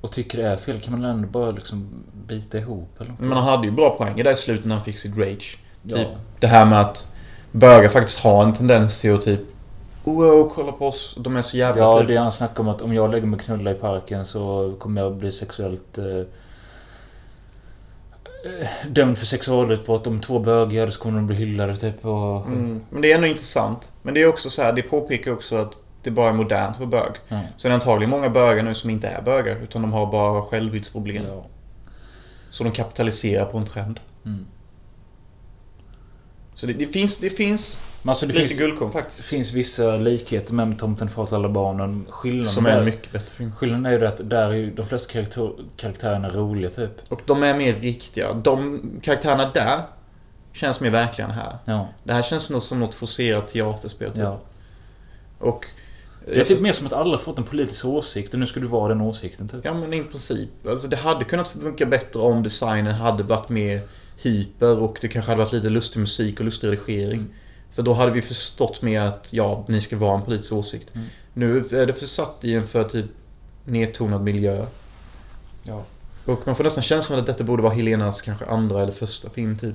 och 0.00 0.12
tycker 0.12 0.38
det 0.38 0.48
är 0.48 0.56
fel 0.56 0.80
kan 0.80 1.00
man 1.00 1.10
ändå 1.10 1.28
bara 1.28 1.50
liksom 1.50 1.88
bita 2.26 2.58
ihop 2.58 3.00
eller 3.00 3.10
något. 3.10 3.20
Men 3.20 3.32
han 3.32 3.44
hade 3.44 3.66
ju 3.66 3.72
bra 3.72 3.90
poänger 3.90 4.24
där 4.24 4.32
i 4.32 4.36
slutet 4.36 4.66
när 4.66 4.74
han 4.74 4.84
fick 4.84 4.98
sitt 4.98 5.16
rage. 5.16 5.58
Typ 5.88 5.98
Ja. 5.98 6.04
det 6.40 6.46
här 6.46 6.64
med 6.64 6.80
att 6.80 7.12
bögar 7.52 7.88
faktiskt 7.88 8.18
har 8.18 8.44
en 8.44 8.54
tendens 8.54 9.00
till 9.00 9.14
att 9.14 9.22
typ 9.22 9.40
Wow, 10.04 10.52
kolla 10.54 10.72
på 10.72 10.86
oss. 10.86 11.16
De 11.20 11.36
är 11.36 11.42
så 11.42 11.56
jävla 11.56 11.82
Ja, 11.82 11.98
typ... 11.98 12.08
det 12.08 12.16
han 12.16 12.32
snackar 12.32 12.62
om 12.62 12.68
att 12.68 12.82
om 12.82 12.94
jag 12.94 13.10
lägger 13.10 13.26
mig 13.26 13.36
och 13.36 13.42
knullar 13.42 13.70
i 13.70 13.74
parken 13.74 14.24
så 14.26 14.74
kommer 14.78 15.02
jag 15.02 15.16
bli 15.16 15.32
sexuellt 15.32 15.98
eh, 15.98 16.04
dömd 18.88 19.18
för 19.18 19.26
sexualutbrott. 19.26 20.06
Om 20.06 20.20
två 20.20 20.38
bögar 20.38 20.72
gör 20.72 20.86
det 20.86 20.92
så 20.92 21.00
kommer 21.00 21.16
de 21.16 21.26
bli 21.26 21.36
hyllade 21.36 21.76
typ 21.76 22.04
och... 22.04 22.46
Mm. 22.46 22.80
Men 22.90 23.02
det 23.02 23.10
är 23.10 23.14
ändå 23.14 23.26
intressant. 23.26 23.92
Men 24.02 24.14
det 24.14 24.22
är 24.22 24.26
också 24.26 24.50
så 24.50 24.62
här, 24.62 24.72
det 24.72 24.82
påpekar 24.82 25.32
också 25.32 25.56
att 25.56 25.72
det 26.02 26.10
bara 26.10 26.28
är 26.28 26.32
modernt 26.32 26.78
vara 26.78 26.88
bög. 26.88 27.12
Ja. 27.28 27.40
Så 27.56 27.68
det 27.68 27.72
är 27.72 27.74
antagligen 27.74 28.10
många 28.10 28.30
bögar 28.30 28.62
nu 28.62 28.74
som 28.74 28.90
inte 28.90 29.08
är 29.08 29.22
bögar. 29.22 29.56
Utan 29.62 29.82
de 29.82 29.92
har 29.92 30.06
bara 30.06 30.42
självbildsproblem. 30.42 31.24
Ja. 31.26 31.46
Så 32.50 32.64
de 32.64 32.72
kapitaliserar 32.72 33.44
på 33.44 33.58
en 33.58 33.64
trend. 33.64 34.00
Mm. 34.24 34.46
Så 36.56 36.66
det, 36.66 36.72
det 36.72 36.86
finns, 36.86 37.18
det 37.18 37.30
finns 37.30 37.80
alltså 38.04 38.26
det 38.26 38.32
lite 38.32 38.48
finns, 38.48 38.58
guldkorn 38.58 38.88
det 38.88 38.92
faktiskt. 38.92 39.24
finns 39.24 39.52
vissa 39.52 39.96
likheter 39.96 40.54
med 40.54 40.78
Tomten 40.78 41.08
till 41.08 41.34
alla 41.34 41.48
barnen. 41.48 42.06
Skillnaden, 42.10 42.52
Som 42.52 42.66
är 42.66 42.78
en 42.78 42.84
mycket 42.84 43.12
bättre 43.12 43.34
film. 43.34 43.52
skillnaden 43.52 43.86
är 43.86 43.90
ju 43.92 43.98
det 43.98 44.08
att 44.08 44.30
där 44.30 44.48
är 44.48 44.54
ju 44.54 44.70
de 44.70 44.86
flesta 44.86 45.12
karaktär, 45.12 45.52
karaktärerna 45.76 46.28
roliga 46.28 46.70
typ. 46.70 46.90
Och 47.08 47.20
de 47.26 47.42
är 47.42 47.58
mer 47.58 47.74
riktiga. 47.74 48.32
De 48.32 48.80
karaktärerna 49.02 49.50
där 49.54 49.80
känns 50.52 50.80
mer 50.80 50.90
verkliga 50.90 51.26
än 51.28 51.34
här. 51.34 51.58
Ja. 51.64 51.88
Det 52.04 52.12
här 52.12 52.22
känns 52.22 52.50
nog 52.50 52.62
som 52.62 52.80
något 52.80 52.94
forcerat 52.94 53.48
teaterspel. 53.48 54.10
Typ. 54.12 54.18
ja. 54.22 54.40
Och... 55.38 55.66
Det 56.28 56.40
är 56.40 56.44
typ 56.44 56.60
mer 56.60 56.72
som 56.72 56.86
att 56.86 56.92
alla 56.92 57.18
fått 57.18 57.38
en 57.38 57.44
politisk 57.44 57.84
åsikt 57.84 58.34
och 58.34 58.40
nu 58.40 58.46
ska 58.46 58.60
du 58.60 58.66
vara 58.66 58.88
den 58.88 59.00
åsikten 59.00 59.48
typ. 59.48 59.60
Ja 59.64 59.74
men 59.74 59.92
i 59.92 60.02
princip. 60.02 60.66
Alltså 60.68 60.88
det 60.88 60.96
hade 60.96 61.24
kunnat 61.24 61.48
funka 61.48 61.86
bättre 61.86 62.20
om 62.20 62.42
designen 62.42 62.94
hade 62.94 63.22
varit 63.22 63.48
mer 63.48 63.80
hyper 64.26 64.78
och 64.78 64.98
det 65.00 65.08
kanske 65.08 65.30
hade 65.30 65.44
varit 65.44 65.52
lite 65.52 65.68
lustig 65.68 66.00
musik 66.00 66.38
och 66.40 66.44
lustig 66.44 66.68
redigering. 66.68 67.18
Mm. 67.18 67.32
För 67.72 67.82
då 67.82 67.92
hade 67.92 68.12
vi 68.12 68.22
förstått 68.22 68.82
mer 68.82 69.00
att 69.00 69.32
ja, 69.32 69.64
ni 69.68 69.80
ska 69.80 69.96
vara 69.96 70.18
en 70.18 70.22
politisk 70.22 70.52
åsikt. 70.52 70.94
Mm. 70.94 71.06
Nu 71.32 71.58
är 71.58 71.86
det 71.86 71.92
försatt 71.92 72.38
i 72.42 72.54
en 72.54 72.66
för 72.66 72.84
typ 72.84 73.06
nedtonad 73.64 74.22
miljö. 74.22 74.66
Ja. 75.62 75.84
Och 76.24 76.46
man 76.46 76.56
får 76.56 76.64
nästan 76.64 76.82
känslan 76.82 77.18
att 77.18 77.26
detta 77.26 77.44
borde 77.44 77.62
vara 77.62 77.72
Helenas 77.72 78.22
kanske 78.22 78.44
andra 78.44 78.82
eller 78.82 78.92
första 78.92 79.30
film 79.30 79.58
typ. 79.58 79.74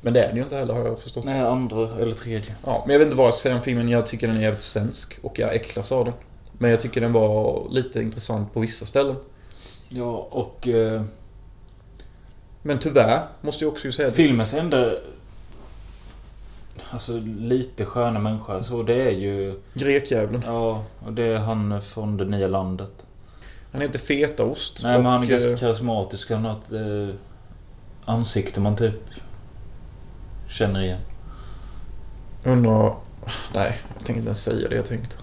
Men 0.00 0.12
det 0.12 0.22
är 0.22 0.28
det 0.28 0.36
ju 0.36 0.42
inte 0.42 0.56
heller 0.56 0.74
har 0.74 0.86
jag 0.86 1.00
förstått. 1.00 1.24
Nej, 1.24 1.40
andra 1.40 2.00
eller 2.00 2.12
tredje. 2.12 2.54
Ja, 2.64 2.82
men 2.86 2.92
jag 2.92 2.98
vet 2.98 3.06
inte 3.06 3.16
vad 3.16 3.26
jag 3.26 3.34
ska 3.34 3.42
säga 3.42 3.54
om 3.54 3.60
filmen. 3.60 3.88
Jag 3.88 4.06
tycker 4.06 4.26
den 4.26 4.36
är 4.36 4.42
jävligt 4.42 4.62
svensk 4.62 5.18
och 5.22 5.38
jag 5.38 5.54
äcklas 5.54 5.92
av 5.92 6.04
den. 6.04 6.14
Men 6.52 6.70
jag 6.70 6.80
tycker 6.80 7.00
den 7.00 7.12
var 7.12 7.66
lite 7.70 8.02
intressant 8.02 8.54
på 8.54 8.60
vissa 8.60 8.86
ställen. 8.86 9.16
Ja, 9.88 10.28
och... 10.30 10.68
Eh, 10.68 11.02
Men 12.62 12.78
tyvärr 12.78 13.26
måste 13.40 13.64
jag 13.64 13.72
också 13.72 13.84
ju 13.86 13.92
säga 13.92 14.08
att 14.08 14.14
filmens 14.14 14.54
enda... 14.54 14.94
Alltså 16.90 17.20
lite 17.38 17.84
sköna 17.84 18.18
människa. 18.18 18.62
Så 18.62 18.82
det 18.82 19.02
är 19.02 19.10
ju... 19.10 19.60
Grekjävulen. 19.74 20.42
Ja, 20.46 20.84
och 21.06 21.12
det 21.12 21.22
är 21.22 21.38
han 21.38 21.82
från 21.82 22.16
det 22.16 22.24
nya 22.24 22.48
landet. 22.48 23.06
Han 23.72 23.80
heter 23.80 23.98
Fetaost. 23.98 24.82
Nej 24.82 24.96
men 24.96 25.06
han 25.06 25.22
är 25.22 25.26
ganska 25.26 25.50
eh, 25.50 25.58
karismatisk. 25.58 26.30
Han 26.30 26.44
har 26.44 26.52
ett 26.52 26.72
eh, 26.72 27.14
ansikte 28.04 28.60
man 28.60 28.76
typ 28.76 29.10
känner 30.48 30.80
igen. 30.80 31.00
Undrar... 32.44 32.94
Nej, 33.54 33.80
jag 33.88 33.94
tänkte 33.94 34.12
inte 34.12 34.26
ens 34.26 34.42
säga 34.42 34.68
det 34.68 34.76
jag 34.76 34.86
tänkte. 34.86 35.16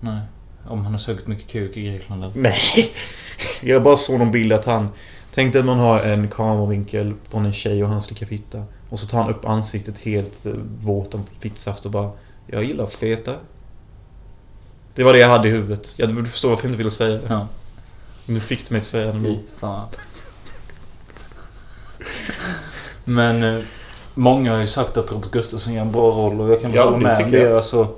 Nej. 0.00 0.20
Om 0.68 0.82
han 0.82 0.92
har 0.92 0.98
sugit 0.98 1.26
mycket 1.26 1.48
kuk 1.48 1.76
i 1.76 1.82
Grekland 1.90 2.24
eller? 2.24 2.34
Nej! 2.36 2.92
Jag 3.60 3.82
bara 3.82 3.96
såg 3.96 4.18
någon 4.18 4.30
bild 4.30 4.52
att 4.52 4.64
han... 4.64 4.88
Tänkte 5.34 5.58
att 5.58 5.64
man 5.64 5.78
har 5.78 6.00
en 6.00 6.28
kameravinkel 6.28 7.14
från 7.28 7.44
en 7.46 7.52
tjej 7.52 7.82
och 7.82 7.88
han 7.88 8.02
slickar 8.02 8.26
fitta. 8.26 8.64
Och 8.90 9.00
så 9.00 9.06
tar 9.06 9.22
han 9.22 9.30
upp 9.30 9.44
ansiktet 9.44 9.98
helt 9.98 10.46
eh, 10.46 10.52
våt 10.80 11.14
av 11.14 11.20
fittsaft 11.40 11.84
och 11.84 11.90
bara... 11.90 12.10
Jag 12.46 12.64
gillar 12.64 12.86
feta. 12.86 13.34
Det 14.94 15.04
var 15.04 15.12
det 15.12 15.18
jag 15.18 15.28
hade 15.28 15.48
i 15.48 15.50
huvudet. 15.50 15.92
Jag 15.96 16.28
förstår 16.28 16.48
varför 16.48 16.64
jag 16.64 16.70
inte 16.70 16.78
ville 16.78 16.90
säga 16.90 17.10
det. 17.14 17.20
Ja. 17.28 17.46
Nu 18.26 18.40
fick 18.40 18.68
du 18.68 18.74
mig 18.74 18.80
att 18.80 18.86
säga 18.86 19.12
det 19.12 19.20
Fy 19.20 19.36
fan. 19.60 19.88
Men 23.04 23.42
eh, 23.56 23.62
många 24.14 24.52
har 24.52 24.60
ju 24.60 24.66
sagt 24.66 24.96
att 24.96 25.12
Robert 25.12 25.30
Gustafsson 25.30 25.72
gör 25.72 25.82
en 25.82 25.92
bra 25.92 26.10
roll 26.10 26.40
och 26.40 26.50
jag 26.50 26.60
kan 26.62 26.72
Ja, 26.72 26.84
hålla 26.84 26.96
det 26.96 27.02
med. 27.02 27.30
Det 27.32 27.38
jag. 27.38 27.50
är 27.50 27.54
alltså, 27.56 27.88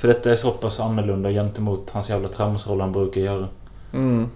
för 0.00 0.08
detta 0.08 0.32
är 0.32 0.36
så 0.36 0.50
pass 0.50 0.80
annorlunda 0.80 1.30
gentemot 1.30 1.90
hans 1.90 2.10
jävla 2.10 2.28
tramsroll 2.28 2.80
han 2.80 2.92
brukar 2.92 3.20
göra. 3.20 3.48
Mm. 3.92 4.30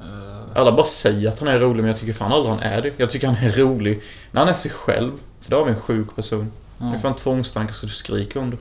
Eh, 0.00 0.60
Alla 0.60 0.72
bara 0.72 0.86
säger 0.86 1.28
att 1.28 1.38
han 1.38 1.48
är 1.48 1.58
rolig 1.58 1.76
men 1.76 1.86
jag 1.86 1.96
tycker 1.96 2.12
fan 2.12 2.32
aldrig 2.32 2.54
han 2.54 2.62
är 2.62 2.82
det. 2.82 2.92
Jag 2.96 3.10
tycker 3.10 3.26
han 3.26 3.36
är 3.36 3.50
rolig 3.50 4.02
när 4.30 4.40
han 4.40 4.48
är 4.48 4.54
sig 4.54 4.70
själv. 4.70 5.12
För 5.40 5.50
då 5.50 5.56
har 5.56 5.64
vi 5.64 5.70
en 5.70 5.80
sjuk 5.80 6.16
person. 6.16 6.52
Det 6.78 6.84
är 6.84 6.98
fan 6.98 7.14
tvångstankar 7.14 7.72
så 7.72 7.86
du 7.86 7.92
skriker 7.92 8.40
om 8.40 8.50
det. 8.50 8.56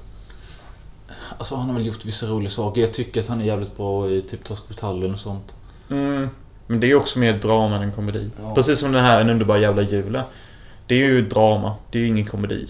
Alltså 1.38 1.56
han 1.56 1.68
har 1.70 1.74
väl 1.74 1.86
gjort 1.86 2.06
vissa 2.06 2.26
roliga 2.26 2.50
saker. 2.50 2.82
Jag 2.82 2.94
tycker 2.94 3.20
att 3.20 3.28
han 3.28 3.42
är 3.42 3.46
jävligt 3.46 3.78
bra 3.78 4.10
i 4.10 4.22
typ 4.22 4.44
Torsk 4.44 4.68
på 4.68 4.74
tallen 4.74 5.12
och 5.12 5.20
sånt. 5.20 5.56
Mm. 5.90 6.30
Men 6.68 6.80
det 6.80 6.92
är 6.92 6.96
också 6.96 7.20
mer 7.20 7.34
drama 7.34 7.76
än 7.76 7.92
komedi. 7.92 8.30
Ja. 8.42 8.56
Precis 8.56 8.80
som 8.80 8.92
den 8.92 9.04
här 9.04 9.22
En 9.22 9.30
underbar 9.30 9.58
jävla 9.58 9.82
jul. 9.82 10.22
Det 10.88 10.96
är 10.96 11.08
ju 11.08 11.28
drama. 11.28 11.76
Det 11.92 11.98
är 11.98 12.02
ju 12.02 12.08
ingen 12.08 12.26
komedi. 12.26 12.70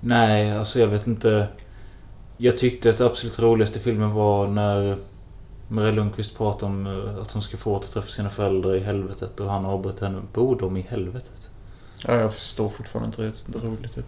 Nej, 0.00 0.58
alltså 0.58 0.80
jag 0.80 0.86
vet 0.86 1.06
inte. 1.06 1.48
Jag 2.36 2.58
tyckte 2.58 2.90
att 2.90 2.98
det 2.98 3.06
absolut 3.06 3.38
roligaste 3.38 3.80
filmen 3.80 4.10
var 4.14 4.46
när 4.46 4.96
Maria 5.68 5.92
Lundqvist 5.92 6.36
pratade 6.36 6.72
om 6.72 6.86
eh, 6.86 7.22
att 7.22 7.32
hon 7.32 7.42
ska 7.42 7.56
få 7.56 7.72
återträffa 7.74 8.08
sina 8.08 8.30
föräldrar 8.30 8.76
i 8.76 8.80
helvetet 8.80 9.40
och 9.40 9.50
han 9.50 9.64
avbröt 9.64 10.00
henne. 10.00 10.22
Bor 10.32 10.58
de 10.60 10.76
i 10.76 10.80
helvetet? 10.80 11.50
Ja, 12.06 12.14
jag 12.14 12.34
förstår 12.34 12.68
fortfarande 12.68 13.06
inte 13.06 13.22
det. 13.22 13.32
Det 13.46 13.58
är 13.58 13.62
roligt 13.70 13.94
typ. 13.94 14.06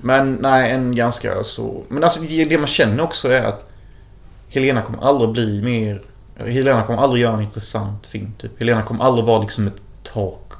Men 0.00 0.34
nej, 0.34 0.70
en 0.70 0.94
ganska 0.94 1.44
så... 1.44 1.82
Men 1.88 2.02
alltså 2.02 2.22
det 2.22 2.58
man 2.58 2.66
känner 2.66 3.02
också 3.02 3.28
är 3.28 3.42
att 3.42 3.70
Helena 4.48 4.82
kommer 4.82 5.02
aldrig 5.02 5.30
bli 5.30 5.62
mer... 5.62 6.02
Helena 6.36 6.82
kommer 6.82 6.98
aldrig 6.98 7.22
göra 7.22 7.34
en 7.34 7.42
intressant 7.42 8.06
film 8.06 8.32
typ. 8.38 8.58
Helena 8.58 8.82
kommer 8.82 9.04
aldrig 9.04 9.26
vara 9.26 9.40
liksom 9.42 9.66
ett 9.66 9.82
tak. 10.02 10.52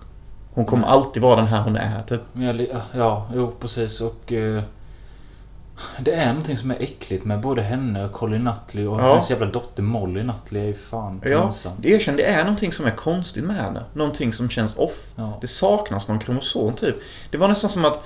Hon 0.55 0.65
kommer 0.65 0.87
alltid 0.87 1.23
vara 1.23 1.37
den 1.37 1.47
här 1.47 1.63
hon 1.63 1.77
är 1.77 2.03
typ. 2.03 2.21
Li- 2.33 2.73
ja, 2.93 3.31
jo 3.35 3.53
precis 3.61 4.01
och... 4.01 4.33
Eh, 4.33 4.63
det 6.01 6.13
är 6.13 6.27
någonting 6.29 6.57
som 6.57 6.71
är 6.71 6.77
äckligt 6.83 7.25
med 7.25 7.41
både 7.41 7.63
henne 7.63 8.05
och 8.05 8.13
Colin 8.13 8.45
Nutley 8.45 8.87
och 8.87 9.01
Ja. 9.01 9.09
hennes 9.11 9.31
jävla 9.31 9.47
dotter 9.47 9.83
Molly 9.83 10.23
Nutley 10.23 10.63
är 10.63 10.67
ju 10.67 10.75
fan 10.75 11.21
Ja, 11.25 11.43
pinsam. 11.43 11.73
det 11.79 11.89
erkänn, 11.89 12.17
det 12.17 12.25
är 12.27 12.45
någonting 12.45 12.73
som 12.73 12.87
är 12.87 12.91
konstigt 12.91 13.45
med 13.45 13.57
henne. 13.57 13.85
Någonting 13.93 14.33
som 14.33 14.49
känns 14.49 14.77
off. 14.77 14.97
Ja. 15.17 15.39
Det 15.41 15.47
saknas 15.47 16.09
någon 16.09 16.19
kromosom 16.19 16.75
typ. 16.75 16.97
Det 17.31 17.39
var 17.39 17.49
nästan 17.49 17.71
som 17.71 17.85
att 17.85 18.01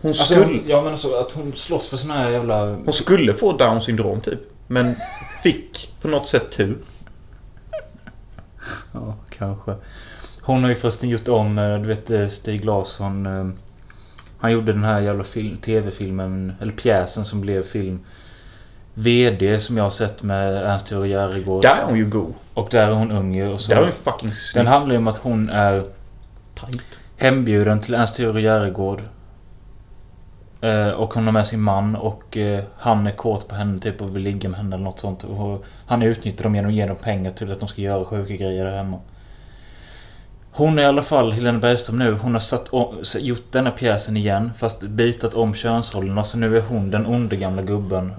hon 0.00 0.08
Alltså, 0.08 0.24
skulle... 0.24 0.44
hon, 0.44 0.62
ja 0.66 0.82
men 0.82 0.90
alltså 0.90 1.14
att 1.14 1.32
hon 1.32 1.52
slåss 1.52 1.88
för 1.88 1.96
såna 1.96 2.14
här 2.14 2.30
jävla... 2.30 2.66
Hon 2.66 2.92
skulle 2.92 3.34
få 3.34 3.52
down 3.56 3.82
syndrom 3.82 4.20
typ. 4.20 4.40
Men 4.66 4.94
fick 5.42 5.94
på 6.00 6.08
något 6.08 6.26
sätt 6.26 6.50
tur. 6.50 6.78
Ja, 8.92 9.14
kanske. 9.38 9.74
Hon 10.42 10.62
har 10.62 10.68
ju 10.70 10.76
förresten 10.76 11.08
gjort 11.08 11.28
om, 11.28 11.58
eh, 11.58 11.78
du 11.78 11.86
vet 11.88 12.10
eh, 12.10 12.26
Stig 12.28 12.64
Larsson. 12.64 13.26
Han 14.38 14.52
gjorde 14.52 14.72
den 14.72 14.84
här 14.84 15.00
jävla 15.00 15.24
film, 15.24 15.56
tv-filmen, 15.56 16.52
eller 16.60 16.72
pjäsen 16.72 17.24
som 17.24 17.40
blev 17.40 17.62
film. 17.62 18.00
VD 18.94 19.60
som 19.60 19.76
jag 19.76 19.84
har 19.84 19.90
sett 19.90 20.22
med 20.22 20.56
Ernst-Hugo 20.56 21.06
Järegård. 21.06 21.62
Där 21.62 21.76
är 21.76 21.84
hon 21.84 21.98
ju 21.98 22.06
god. 22.06 22.34
Och 22.54 22.68
där 22.70 22.88
är 22.88 22.92
hon 22.92 23.10
ung 23.10 23.42
och 23.52 23.60
så. 23.60 23.70
Där 23.70 23.78
är 23.80 23.82
hon 23.84 23.92
fucking 23.92 24.28
Den 24.28 24.36
snygg. 24.36 24.66
handlar 24.66 24.92
ju 24.92 24.98
om 24.98 25.08
att 25.08 25.16
hon 25.16 25.48
är 25.50 25.84
Tight. 26.54 26.98
hembjuden 27.16 27.80
till 27.80 27.94
Ernst-Hugo 27.94 28.40
Järegård. 28.40 29.02
Eh, 30.60 30.88
och 30.88 31.14
hon 31.14 31.24
har 31.24 31.32
med 31.32 31.46
sin 31.46 31.60
man 31.60 31.96
och 31.96 32.36
eh, 32.36 32.64
han 32.76 33.06
är 33.06 33.10
kåt 33.12 33.48
på 33.48 33.54
henne 33.54 33.78
typ 33.78 34.00
och 34.02 34.16
vill 34.16 34.22
ligga 34.22 34.48
med 34.48 34.58
henne 34.58 34.74
eller 34.76 34.84
något 34.84 35.00
sånt. 35.00 35.24
Och 35.24 35.64
han 35.86 36.02
utnyttjar 36.02 36.42
dem 36.44 36.54
genom 36.54 36.70
att 36.70 36.76
ge 36.76 36.86
dem 36.86 36.96
pengar 36.96 37.30
till 37.30 37.52
att 37.52 37.60
de 37.60 37.68
ska 37.68 37.80
göra 37.80 38.04
sjuka 38.04 38.36
grejer 38.36 38.64
där 38.64 38.76
hemma. 38.76 38.98
Hon 40.52 40.78
är 40.78 40.82
i 40.82 40.86
alla 40.86 41.02
fall, 41.02 41.32
Helena 41.32 41.58
Bergström 41.58 41.98
nu, 41.98 42.12
hon 42.12 42.32
har 42.32 42.40
satt 42.40 42.68
om, 42.68 43.02
gjort 43.18 43.52
denna 43.52 43.70
pjäsen 43.70 44.16
igen 44.16 44.50
fast 44.58 44.82
bytat 44.82 45.34
om 45.34 45.54
könsrollerna 45.54 46.24
så 46.24 46.38
nu 46.38 46.56
är 46.56 46.62
hon 46.62 46.90
den 46.90 47.06
onde 47.06 47.36
gamla 47.36 47.62
gubben. 47.62 48.12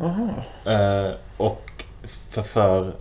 Eh, 0.66 1.12
och 1.38 1.84
förför 2.30 2.94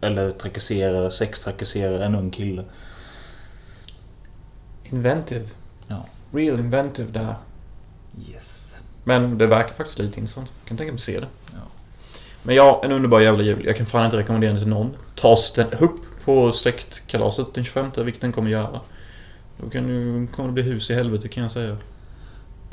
eller 0.00 0.30
trakasserar, 0.30 1.10
sextrakasserar 1.10 2.00
en 2.00 2.14
ung 2.14 2.30
kille. 2.30 2.64
Inventive. 4.84 5.44
Ja. 5.88 6.06
Real 6.32 6.60
inventive 6.60 7.12
där. 7.12 7.34
Yes. 8.30 8.82
Men 9.04 9.38
det 9.38 9.46
verkar 9.46 9.74
faktiskt 9.74 9.98
lite 9.98 10.20
intressant. 10.20 10.52
Jag 10.60 10.68
kan 10.68 10.76
tänka 10.76 10.92
mig 10.92 10.96
att 10.96 11.02
se 11.02 11.20
det. 11.20 11.26
Ja. 11.52 11.58
Men 12.42 12.54
ja, 12.54 12.80
en 12.84 12.92
underbar 12.92 13.20
jävla 13.20 13.42
jul. 13.42 13.64
Jag 13.66 13.76
kan 13.76 13.86
fan 13.86 14.04
inte 14.04 14.16
rekommendera 14.16 14.50
den 14.50 14.60
till 14.60 14.68
någon. 14.68 14.96
Tas 15.14 15.52
den 15.52 15.72
upp 15.78 16.00
på 16.24 16.52
släktkalaset 16.52 17.54
den 17.54 17.64
25, 17.64 17.90
vilket 17.96 18.20
den 18.20 18.32
kommer 18.32 18.50
göra. 18.50 18.80
Då 19.60 19.70
kan 19.70 19.86
du, 19.86 20.26
kommer 20.26 20.48
det 20.48 20.52
bli 20.52 20.62
hus 20.62 20.90
i 20.90 20.94
helvete 20.94 21.28
kan 21.28 21.42
jag 21.42 21.52
säga. 21.52 21.76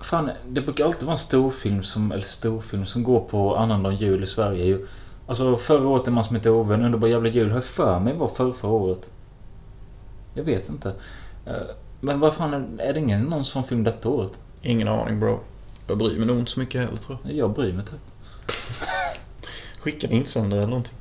Fan, 0.02 0.30
det 0.50 0.62
brukar 0.62 0.86
alltid 0.86 1.04
vara 1.04 1.14
en 1.14 1.18
storfilm 1.20 1.84
som, 1.84 2.12
eller 2.12 2.24
storfilm 2.24 2.86
som 2.86 3.04
går 3.04 3.20
på 3.20 3.56
annandag 3.56 3.92
jul 3.94 4.24
i 4.24 4.28
Sverige 4.28 4.66
ju. 4.66 4.88
Alltså 5.28 5.56
förra 5.56 5.88
året 5.88 6.08
En 6.08 6.14
man 6.14 6.24
som 6.24 6.36
heter 6.36 6.50
Ove, 6.50 6.74
en 6.74 6.86
underbar 6.86 7.08
jävla 7.08 7.30
jul, 7.30 7.48
har 7.50 7.56
jag 7.58 7.66
för 7.66 8.00
mig 8.00 8.14
var 8.14 8.28
förra, 8.28 8.54
förra 8.54 8.72
året. 8.72 9.10
Jag 10.34 10.44
vet 10.44 10.70
inte. 10.70 10.94
Eh, 11.46 11.54
Men 12.00 12.20
vad 12.20 12.34
fan, 12.36 12.54
är- 12.54 12.82
är 12.82 12.94
det 12.94 13.00
ingen 13.00 13.22
någon 13.24 13.46
sån 13.46 13.64
film 13.64 13.84
detta 13.84 14.10
året? 14.10 14.32
Ingen 14.62 14.88
aning 14.88 15.20
bro. 15.20 15.40
Jag 15.88 15.98
bryr 15.98 16.18
mig 16.18 16.28
nog 16.28 16.40
inte 16.40 16.52
så 16.52 16.60
mycket 16.60 16.82
heller 16.82 16.98
tror 16.98 17.18
jag. 17.24 17.34
Jag 17.34 17.54
bryr 17.54 17.74
mig 17.74 17.86
typ. 17.86 18.00
Skicka 19.80 20.08
en 20.08 20.14
insändare 20.14 20.60
eller 20.60 20.70
någonting. 20.70 20.94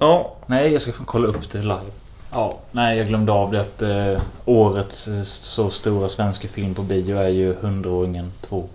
Ja, 0.00 0.36
Nej, 0.46 0.72
jag 0.72 0.82
ska 0.82 0.92
fan 0.92 1.06
kolla 1.06 1.28
upp 1.28 1.50
det 1.50 1.62
live. 1.62 1.90
Ja, 2.32 2.58
nej 2.70 2.98
jag 2.98 3.06
glömde 3.06 3.32
av 3.32 3.52
det 3.52 3.60
att 3.60 3.82
eh, 3.82 4.22
årets 4.44 5.08
eh, 5.08 5.22
så 5.22 5.70
stora 5.70 6.08
svenska 6.08 6.48
film 6.48 6.74
på 6.74 6.82
bio 6.82 7.16
är 7.16 7.28
ju 7.28 7.54
Hundraåringen 7.54 8.32
2. 8.40 8.68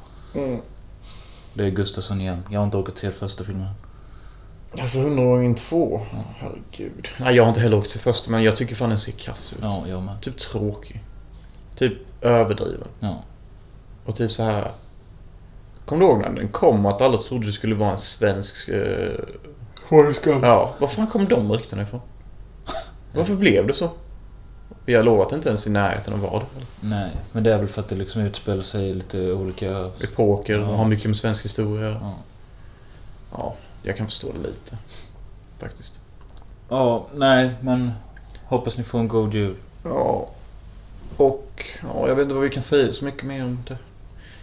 Det 1.54 1.64
är 1.64 1.70
Gustafsson 1.70 2.22
igen. 2.22 2.44
Jag 2.50 2.60
har 2.60 2.66
inte 2.66 2.78
åkat 2.78 2.98
se 2.98 3.12
första 3.12 3.44
filmen. 3.44 3.70
Alltså 4.80 5.00
hundraåringen 5.00 5.56
två. 5.56 6.02
Herregud. 6.38 7.08
Nej, 7.18 7.36
jag 7.36 7.44
har 7.44 7.50
inte 7.50 7.62
heller 7.62 7.78
åkt 7.78 7.92
till 7.92 8.00
första 8.00 8.32
men 8.32 8.44
jag 8.44 8.56
tycker 8.56 8.76
fan 8.76 8.90
den 8.90 9.00
ser 9.00 9.12
kass 9.12 9.54
ut. 9.54 9.60
Ja, 9.62 9.84
jag 9.88 10.04
med. 10.04 10.22
Typ 10.22 10.38
tråkig. 10.38 11.04
Typ 11.76 11.94
överdriven. 12.22 12.88
Ja. 13.00 13.24
Och 14.06 14.16
typ 14.16 14.32
så 14.32 14.44
här. 14.44 14.72
Kommer 15.86 16.06
du 16.06 16.12
ihåg 16.12 16.22
när 16.22 16.30
den 16.30 16.48
kom 16.48 16.86
att 16.86 17.02
alla 17.02 17.18
trodde 17.18 17.46
det 17.46 17.54
skulle 17.54 17.76
vara 17.76 17.92
en 17.92 18.00
svensk... 18.00 18.70
Eh... 18.70 19.20
Ja, 20.42 20.74
var 20.80 20.88
fan 20.88 21.08
kom 21.08 21.26
de 21.28 21.52
ryktena 21.52 21.82
ifrån? 21.82 22.02
Varför 23.14 23.36
blev 23.36 23.68
det 23.68 23.74
så? 23.74 23.90
Jag 24.86 25.06
lovar 25.06 25.24
att 25.24 25.30
det 25.30 25.36
inte 25.36 25.50
ens 25.50 25.68
i 25.68 25.70
närheten 25.70 26.14
av 26.14 26.20
vad 26.20 26.44
Nej, 26.80 27.12
men 27.32 27.44
det 27.44 27.54
är 27.54 27.58
väl 27.58 27.68
för 27.68 27.82
att 27.82 27.88
det 27.90 27.96
liksom 27.96 28.22
utspelar 28.22 28.62
sig 28.62 28.90
i 28.90 28.94
lite 28.94 29.32
olika... 29.34 29.90
Epoker 30.04 30.60
och 30.60 30.74
Ja. 30.74 30.76
har 30.76 30.86
mycket 30.86 31.06
med 31.06 31.18
svensk 31.18 31.46
historia. 31.46 31.90
Ja. 32.02 32.14
Ja, 33.32 33.56
jag 33.84 33.98
kan 33.98 34.08
förstå 34.08 34.28
det 34.32 34.48
lite. 34.48 34.78
Faktiskt. 35.60 36.02
ja, 36.70 37.08
nej, 37.16 37.56
men 37.62 37.92
hoppas 38.46 38.78
ni 38.78 38.84
får 38.84 39.00
en 39.00 39.08
god 39.08 39.34
jul. 39.34 39.56
Ja. 39.84 40.30
Och, 41.18 41.66
ja, 41.84 42.08
jag 42.08 42.16
vet 42.16 42.24
inte 42.24 42.34
vad 42.36 42.44
vi 42.44 42.50
kan 42.50 42.64
säga 42.64 42.92
så 42.94 43.06
mycket 43.06 43.24
mer 43.24 43.44
om 43.44 43.64
det. 43.68 43.78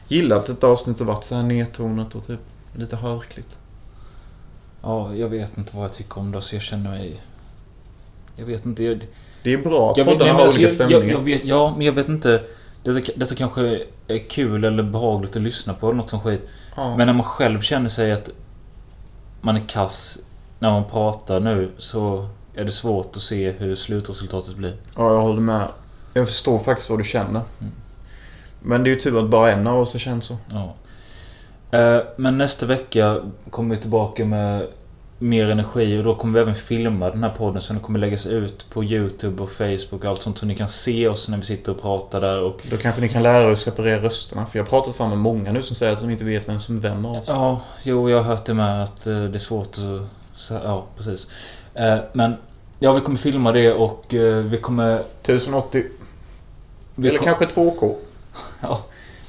Gillar 0.09 0.37
att 0.37 0.49
ett 0.49 0.65
avsnitt 0.65 0.99
har 0.99 1.07
varit 1.07 1.25
så 1.25 1.35
här 1.35 1.43
nedtonat 1.43 2.15
och 2.15 2.27
typ 2.27 2.41
lite 2.77 2.97
harkligt. 2.97 3.59
Ja, 4.83 5.15
jag 5.15 5.29
vet 5.29 5.59
inte 5.59 5.77
vad 5.77 5.85
jag 5.85 5.93
tycker 5.93 6.19
om 6.19 6.33
det 6.33 6.43
så 6.43 6.55
jag 6.55 6.63
känner 6.63 6.91
mig... 6.91 7.21
Jag 8.37 8.47
vet 8.47 8.65
inte. 8.67 8.85
Jag, 8.85 9.07
Det 9.43 9.53
är 9.53 9.59
bra 9.59 9.91
att 9.91 9.97
jag, 9.97 10.07
poddarna 10.07 10.33
har 10.33 10.41
alltså, 10.41 10.59
olika 10.59 10.73
jag, 10.73 10.91
jag, 10.91 10.91
stämningar. 10.91 11.13
jag 11.15 11.25
vet, 11.25 11.45
Ja, 11.45 11.75
men 11.77 11.87
jag 11.87 11.93
vet 11.93 12.09
inte. 12.09 12.43
Detta, 12.83 13.13
detta 13.17 13.35
kanske 13.35 13.83
är 14.09 14.19
kul 14.19 14.65
eller 14.65 14.83
behagligt 14.83 15.37
att 15.37 15.43
lyssna 15.43 15.75
på 15.75 15.87
eller 15.87 15.97
något 15.97 16.11
som 16.11 16.21
skit. 16.21 16.49
ja. 16.77 16.97
Men 16.97 17.07
när 17.07 17.15
man 17.15 17.25
själv 17.25 17.61
känner 17.61 17.89
sig 17.89 18.13
att 18.13 18.31
man 19.41 19.57
är 19.57 19.61
kass 19.69 20.19
när 20.59 20.71
man 20.71 20.85
pratar 20.85 21.41
nu 21.41 21.71
så 21.79 22.29
är 22.55 22.65
det 22.65 22.73
svårt 22.73 23.17
att 23.17 23.23
se 23.23 23.51
hur 23.51 23.75
slutresultatet 23.75 24.57
blir. 24.57 24.77
Ja, 24.97 25.15
jag 25.15 25.23
håller 25.23 25.41
med. 25.41 25.69
Jag 26.15 26.29
förstår 26.29 26.59
faktiskt 26.59 26.91
vad 26.91 26.99
du 26.99 27.05
känner. 27.05 27.41
Mm. 27.61 27.73
Men 28.61 28.85
det 28.85 28.91
är 28.91 28.95
ju 28.95 29.01
tur 29.01 29.25
att 29.25 29.31
bara 29.31 29.53
en 29.53 29.67
av 29.67 29.81
oss 29.81 29.93
har 29.93 30.01
känt 30.01 30.25
så. 30.25 30.37
Ja. 30.51 30.75
Eh, 31.73 31.99
Men 32.17 32.39
nästa 32.39 32.67
vecka 32.67 33.21
kommer 33.51 33.75
vi 33.75 33.81
tillbaka 33.81 34.25
med 34.25 34.67
mer 35.19 35.49
energi 35.51 35.99
och 36.01 36.05
då 36.05 36.15
kommer 36.15 36.35
vi 36.35 36.41
även 36.41 36.55
filma 36.55 37.11
den 37.11 37.23
här 37.23 37.31
podden 37.31 37.61
så 37.61 37.73
den 37.73 37.83
kommer 37.83 37.99
läggas 37.99 38.27
ut 38.27 38.67
på 38.71 38.85
YouTube 38.85 39.43
och 39.43 39.51
Facebook 39.51 39.93
och 39.93 40.05
allt 40.05 40.23
sånt 40.23 40.39
så 40.39 40.47
ni 40.47 40.55
kan 40.55 40.69
se 40.69 41.09
oss 41.09 41.29
när 41.29 41.39
vi 41.39 41.45
sitter 41.45 41.73
och 41.73 41.83
pratar 41.83 42.21
där 42.21 42.41
och 42.43 42.61
Då 42.71 42.77
kanske 42.77 43.01
ni 43.01 43.09
kan 43.09 43.23
lära 43.23 43.43
er 43.49 43.53
att 43.53 43.59
separera 43.59 44.03
rösterna. 44.03 44.47
För 44.47 44.59
jag 44.59 44.65
har 44.65 44.71
pratat 44.71 44.95
fan 44.97 45.09
med 45.09 45.19
många 45.19 45.53
nu 45.53 45.63
som 45.63 45.77
säger 45.77 45.93
att 45.93 46.01
de 46.01 46.11
inte 46.11 46.25
vet 46.25 46.49
vem 46.49 46.61
som 46.61 46.77
är 46.77 46.81
vem 46.81 47.07
av 47.07 47.17
oss. 47.17 47.25
Ja, 47.29 47.61
jo 47.83 48.11
jag 48.11 48.17
har 48.17 48.25
hört 48.25 48.45
det 48.45 48.55
med 48.55 48.83
att 48.83 49.07
eh, 49.07 49.23
det 49.25 49.37
är 49.37 49.39
svårt 49.39 49.69
att... 49.79 50.51
Ja, 50.65 50.85
precis. 50.97 51.27
Eh, 51.75 51.97
Men 52.13 52.35
ja, 52.79 52.93
vi 52.93 53.01
kommer 53.01 53.19
filma 53.19 53.53
det 53.53 53.73
och 53.73 54.05
vi 54.45 54.59
kommer... 54.63 54.95
1080. 55.23 55.85
Vi 56.95 57.09
eller 57.09 57.19
kom- 57.19 57.25
kanske 57.25 57.45
2K. 57.61 57.95
Ja, 58.61 58.81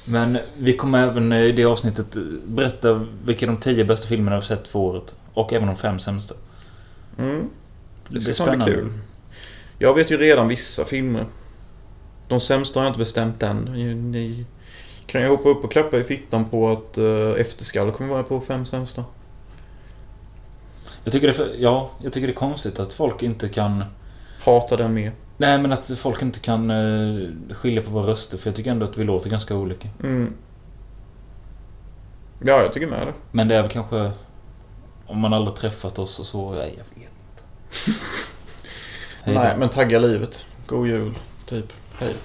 men 0.05 0.37
vi 0.57 0.73
kommer 0.73 1.03
även 1.03 1.33
i 1.33 1.51
det 1.51 1.65
avsnittet 1.65 2.17
berätta 2.45 3.05
vilka 3.25 3.45
de 3.45 3.57
tio 3.57 3.85
bästa 3.85 4.07
filmerna 4.07 4.31
vi 4.31 4.35
har 4.35 4.41
sett 4.41 4.67
för 4.67 4.79
året. 4.79 5.15
Och 5.33 5.53
även 5.53 5.67
de 5.67 5.75
fem 5.75 5.99
sämsta. 5.99 6.35
Mm. 7.17 7.49
Det 8.07 8.21
ska 8.21 8.33
fan 8.33 8.45
bli 8.45 8.59
spännande. 8.59 8.65
kul. 8.65 8.93
Jag 9.79 9.93
vet 9.93 10.11
ju 10.11 10.17
redan 10.17 10.47
vissa 10.47 10.85
filmer. 10.85 11.25
De 12.27 12.39
sämsta 12.39 12.79
har 12.79 12.85
jag 12.85 12.89
inte 12.89 12.99
bestämt 12.99 13.43
än. 13.43 13.57
Ni, 14.11 14.45
kan 15.05 15.21
ju 15.21 15.27
hoppa 15.27 15.49
upp 15.49 15.63
och 15.63 15.71
klappa 15.71 15.97
i 15.97 16.03
fittan 16.03 16.45
på 16.45 16.71
att 16.71 16.97
uh, 16.97 17.41
Efterskall 17.41 17.91
kommer 17.91 18.09
vara 18.09 18.23
på 18.23 18.41
fem 18.41 18.65
sämsta. 18.65 19.05
Jag 21.03 21.13
tycker, 21.13 21.27
det 21.27 21.55
ja, 21.57 21.89
jag 22.03 22.13
tycker 22.13 22.27
det 22.27 22.33
är 22.33 22.35
konstigt 22.35 22.79
att 22.79 22.93
folk 22.93 23.23
inte 23.23 23.49
kan... 23.49 23.83
Hatar 24.45 24.77
den 24.77 24.93
mer. 24.93 25.11
Nej, 25.37 25.57
men 25.57 25.71
att 25.71 25.91
folk 25.97 26.21
inte 26.21 26.39
kan 26.39 26.69
eh, 26.69 27.29
skilja 27.55 27.81
på 27.81 27.89
våra 27.89 28.07
röster. 28.07 28.37
För 28.37 28.47
jag 28.49 28.55
tycker 28.55 28.71
ändå 28.71 28.85
att 28.85 28.97
vi 28.97 29.03
låter 29.03 29.29
ganska 29.29 29.55
olika. 29.55 29.89
Mm. 30.03 30.33
Ja, 32.45 32.61
jag 32.61 32.73
tycker 32.73 32.87
med 32.87 33.07
det. 33.07 33.13
Men 33.31 33.47
det 33.47 33.55
är 33.55 33.61
väl 33.61 33.71
kanske... 33.71 34.11
Om 35.05 35.19
man 35.19 35.33
aldrig 35.33 35.55
träffat 35.55 35.99
oss 35.99 36.19
och 36.19 36.25
så... 36.25 36.51
Nej, 36.51 36.77
jag 36.77 37.01
vet 37.01 37.13
inte. 37.13 37.43
Nej, 39.39 39.57
men 39.57 39.69
tagga 39.69 39.99
livet. 39.99 40.45
God 40.67 40.87
jul, 40.87 41.13
typ. 41.45 41.73
Hej. 41.99 42.15